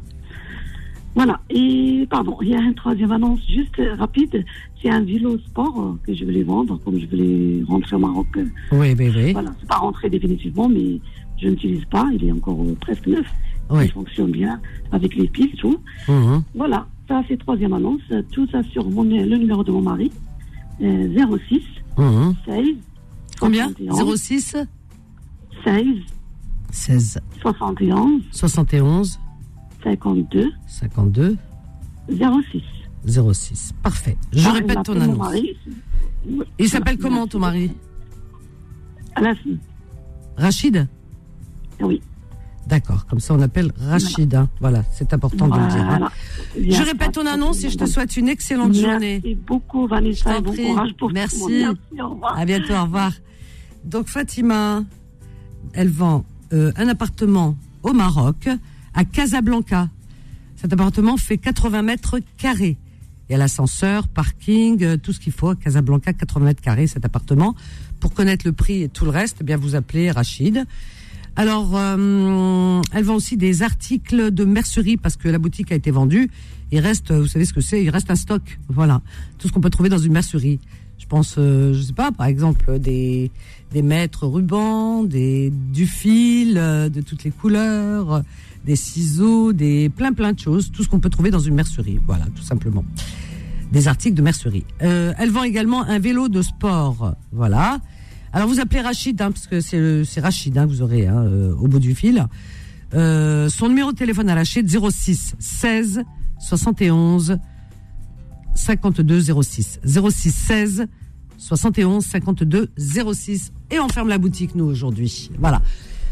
Voilà. 1.14 1.40
Et 1.51 2.07
pardon, 2.11 2.36
il 2.42 2.49
y 2.51 2.55
a 2.55 2.61
une 2.61 2.74
troisième 2.74 3.11
annonce 3.12 3.40
juste 3.49 3.80
rapide. 3.99 4.44
C'est 4.80 4.90
un 4.90 5.01
vélo 5.03 5.36
sport 5.38 5.80
euh, 5.80 5.99
que 6.07 6.14
je 6.14 6.24
voulais 6.24 6.44
vendre, 6.44 6.78
comme 6.84 6.99
je 6.99 7.07
voulais 7.07 7.62
rentrer 7.66 7.96
au 7.96 7.99
Maroc. 7.99 8.26
Oui, 8.72 8.94
oui, 8.99 9.11
oui. 9.14 9.32
Voilà, 9.32 9.53
c'est 9.61 9.68
pas 9.68 9.76
rentré 9.78 10.09
définitivement, 10.09 10.68
mais 10.68 11.01
je 11.40 11.49
n'utilise 11.49 11.84
pas. 11.86 12.07
Il 12.12 12.24
est 12.24 12.32
encore 12.32 12.61
euh, 12.62 12.76
presque 12.80 13.07
neuf. 13.09 13.26
Oui. 13.70 13.84
Il 13.84 13.90
fonctionne 13.92 14.30
bien 14.30 14.61
avec 14.92 15.14
les 15.16 15.26
piles, 15.28 15.55
tout. 15.59 15.76
Mhm. 16.09 16.42
Voilà, 16.55 16.86
ça 17.09 17.22
c'est 17.28 17.36
troisième 17.38 17.72
annonce. 17.72 18.01
Tout 18.32 18.46
ça 18.53 18.62
sur 18.62 18.88
mon, 18.88 19.03
le 19.03 19.36
numéro 19.36 19.64
de 19.64 19.72
mon 19.72 19.82
mari. 19.82 20.11
Euh, 20.80 21.09
06 21.49 21.61
Mhm. 21.99 22.34
16 22.46 22.64
Combien 23.41 23.68
71, 23.89 24.20
06 24.20 24.57
16 25.64 25.84
16 26.70 27.20
71 27.43 28.22
71 28.32 29.18
52 29.84 30.51
52 30.66 31.36
06. 32.11 32.62
06. 33.07 33.72
Parfait. 33.82 34.16
Je 34.32 34.49
Ah, 34.49 34.53
répète 34.53 34.82
ton 34.82 35.01
annonce. 35.01 35.18
mari. 35.18 35.57
Il 36.59 36.68
s'appelle 36.68 36.99
comment 36.99 37.26
ton 37.26 37.39
mari 37.39 37.70
Alassane. 39.14 39.59
Rachid 40.36 40.86
Oui. 41.80 42.01
D'accord, 42.66 43.07
comme 43.07 43.18
ça 43.20 43.34
on 43.34 43.41
appelle 43.41 43.72
Rachid. 43.78 44.34
hein. 44.34 44.49
Voilà, 44.61 44.82
c'est 44.93 45.12
important 45.14 45.49
de 45.49 45.55
le 45.59 45.66
dire. 45.68 45.89
hein. 45.89 46.09
Je 46.57 46.82
répète 46.82 47.12
ton 47.12 47.24
annonce 47.26 47.64
et 47.64 47.70
je 47.70 47.78
te 47.78 47.86
souhaite 47.86 48.16
une 48.16 48.28
excellente 48.28 48.68
Merci 48.76 48.82
journée. 48.82 49.39
beaucoup, 49.47 49.86
Vanessa. 49.86 50.41
Bon 50.41 50.53
courage 50.55 50.95
pour 50.99 51.11
Merci. 51.12 51.39
tout 51.41 51.49
le 51.49 51.66
monde. 51.66 51.76
Merci, 51.93 52.03
au 52.03 52.09
revoir. 52.11 52.39
À 52.39 52.45
bientôt, 52.45 52.74
au 52.74 52.82
revoir. 52.82 53.12
Donc 53.84 54.08
Fatima, 54.08 54.84
elle 55.72 55.88
vend 55.88 56.24
euh, 56.52 56.72
un 56.76 56.88
appartement 56.88 57.56
au 57.82 57.92
Maroc, 57.92 58.48
à 58.94 59.04
Casablanca. 59.04 59.88
Cet 60.56 60.72
appartement 60.72 61.16
fait 61.16 61.38
80 61.38 61.82
mètres 61.82 62.18
carrés. 62.36 62.76
Il 63.28 63.32
y 63.32 63.34
a 63.34 63.38
l'ascenseur, 63.38 64.08
parking, 64.08 64.82
euh, 64.82 64.96
tout 64.96 65.12
ce 65.12 65.20
qu'il 65.20 65.32
faut 65.32 65.50
à 65.50 65.56
Casablanca, 65.56 66.12
80 66.12 66.44
mètres 66.44 66.62
carrés, 66.62 66.86
cet 66.86 67.04
appartement. 67.04 67.54
Pour 68.00 68.14
connaître 68.14 68.46
le 68.46 68.52
prix 68.52 68.82
et 68.82 68.88
tout 68.88 69.04
le 69.04 69.10
reste, 69.10 69.38
eh 69.40 69.44
bien 69.44 69.56
vous 69.56 69.74
appelez 69.74 70.10
Rachid. 70.10 70.64
Alors, 71.36 71.76
euh, 71.76 72.80
elle 72.92 73.04
vend 73.04 73.14
aussi 73.14 73.36
des 73.36 73.62
articles 73.62 74.32
de 74.32 74.44
mercerie 74.44 74.96
parce 74.96 75.16
que 75.16 75.28
la 75.28 75.38
boutique 75.38 75.70
a 75.70 75.76
été 75.76 75.90
vendue. 75.90 76.30
Il 76.72 76.80
reste, 76.80 77.12
vous 77.12 77.28
savez 77.28 77.44
ce 77.44 77.52
que 77.52 77.60
c'est, 77.60 77.84
il 77.84 77.90
reste 77.90 78.10
un 78.10 78.16
stock. 78.16 78.58
Voilà, 78.68 79.02
tout 79.38 79.46
ce 79.46 79.52
qu'on 79.52 79.60
peut 79.60 79.70
trouver 79.70 79.88
dans 79.88 79.98
une 79.98 80.12
mercerie. 80.12 80.58
Je 80.99 81.07
pense, 81.07 81.36
euh, 81.38 81.72
je 81.74 81.80
sais 81.80 81.92
pas, 81.92 82.12
par 82.12 82.26
exemple 82.26 82.78
des 82.78 83.30
des 83.72 83.82
mètres 83.82 84.26
rubans, 84.26 85.05
des 85.05 85.51
du 85.51 85.86
fil 85.86 86.57
euh, 86.57 86.88
de 86.88 87.01
toutes 87.01 87.24
les 87.24 87.30
couleurs, 87.30 88.22
des 88.64 88.76
ciseaux, 88.76 89.53
des 89.53 89.88
plein 89.88 90.12
plein 90.12 90.32
de 90.32 90.38
choses, 90.38 90.70
tout 90.72 90.82
ce 90.82 90.88
qu'on 90.88 91.01
peut 91.01 91.11
trouver 91.11 91.30
dans 91.30 91.38
une 91.38 91.55
mercerie. 91.55 91.99
Voilà, 92.07 92.24
tout 92.34 92.42
simplement. 92.42 92.84
Des 93.72 93.86
articles 93.86 94.16
de 94.16 94.22
mercerie. 94.22 94.64
Euh, 94.82 95.12
elle 95.18 95.30
vend 95.30 95.42
également 95.42 95.82
un 95.82 95.99
vélo 95.99 96.28
de 96.28 96.42
sport. 96.42 97.14
Voilà. 97.32 97.80
Alors 98.32 98.49
vous 98.49 98.61
appelez 98.61 98.80
Rachid, 98.80 99.20
hein, 99.20 99.30
parce 99.30 99.46
que 99.46 99.61
c'est 99.61 100.20
Rachid, 100.20 100.57
hein, 100.59 100.66
vous 100.66 100.82
aurez 100.82 101.07
hein, 101.07 101.22
euh, 101.22 101.55
au 101.55 101.66
bout 101.68 101.78
du 101.78 101.94
fil. 101.94 102.26
Euh, 102.94 103.49
son 103.49 103.68
numéro 103.68 103.92
de 103.92 103.96
téléphone 103.96 104.30
à 104.30 104.34
lâcher 104.34 104.62
06 104.66 105.34
16 105.38 106.03
71 106.40 107.38
52 108.59 109.42
06 109.42 109.80
06 109.84 110.30
16 110.30 110.86
71 111.38 112.04
52 112.04 112.70
06 112.76 113.52
et 113.70 113.80
on 113.80 113.88
ferme 113.88 114.09
la 114.09 114.18
boutique 114.18 114.54
nous 114.54 114.64
aujourd'hui. 114.64 115.30
Voilà. 115.38 115.62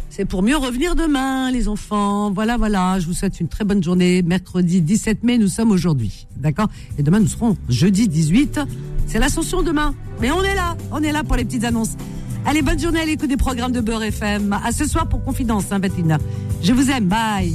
C'est 0.08 0.24
pour 0.24 0.42
mieux 0.42 0.56
revenir 0.56 0.94
demain, 0.94 1.50
les 1.50 1.68
enfants. 1.68 2.30
Voilà, 2.30 2.56
voilà. 2.56 2.98
Je 3.00 3.06
vous 3.06 3.12
souhaite 3.12 3.38
une 3.40 3.48
très 3.48 3.64
bonne 3.64 3.82
journée. 3.82 4.22
Mercredi 4.22 4.80
17 4.80 5.24
mai, 5.24 5.36
nous 5.36 5.48
sommes 5.48 5.72
aujourd'hui. 5.72 6.26
D'accord? 6.36 6.68
Et 6.96 7.02
demain, 7.02 7.20
nous 7.20 7.26
serons 7.26 7.56
jeudi 7.68 8.08
18. 8.08 8.60
C'est 9.06 9.18
l'ascension 9.18 9.62
demain. 9.62 9.94
Mais 10.20 10.30
on 10.30 10.42
est 10.42 10.54
là. 10.54 10.76
On 10.90 11.02
est 11.02 11.12
là 11.12 11.22
pour 11.22 11.36
les 11.36 11.44
petites 11.44 11.64
annonces. 11.64 11.96
Allez, 12.46 12.62
bonne 12.62 12.78
journée 12.78 13.00
à 13.00 13.04
l'écoute 13.04 13.28
des 13.28 13.36
programmes 13.36 13.72
de 13.72 13.80
Beurre 13.80 14.04
FM. 14.04 14.52
À 14.64 14.72
ce 14.72 14.86
soir 14.86 15.08
pour 15.08 15.22
Confidence, 15.22 15.64
hein, 15.70 15.80
Bettina. 15.80 16.18
Je 16.62 16.72
vous 16.72 16.90
aime. 16.90 17.06
Bye. 17.06 17.54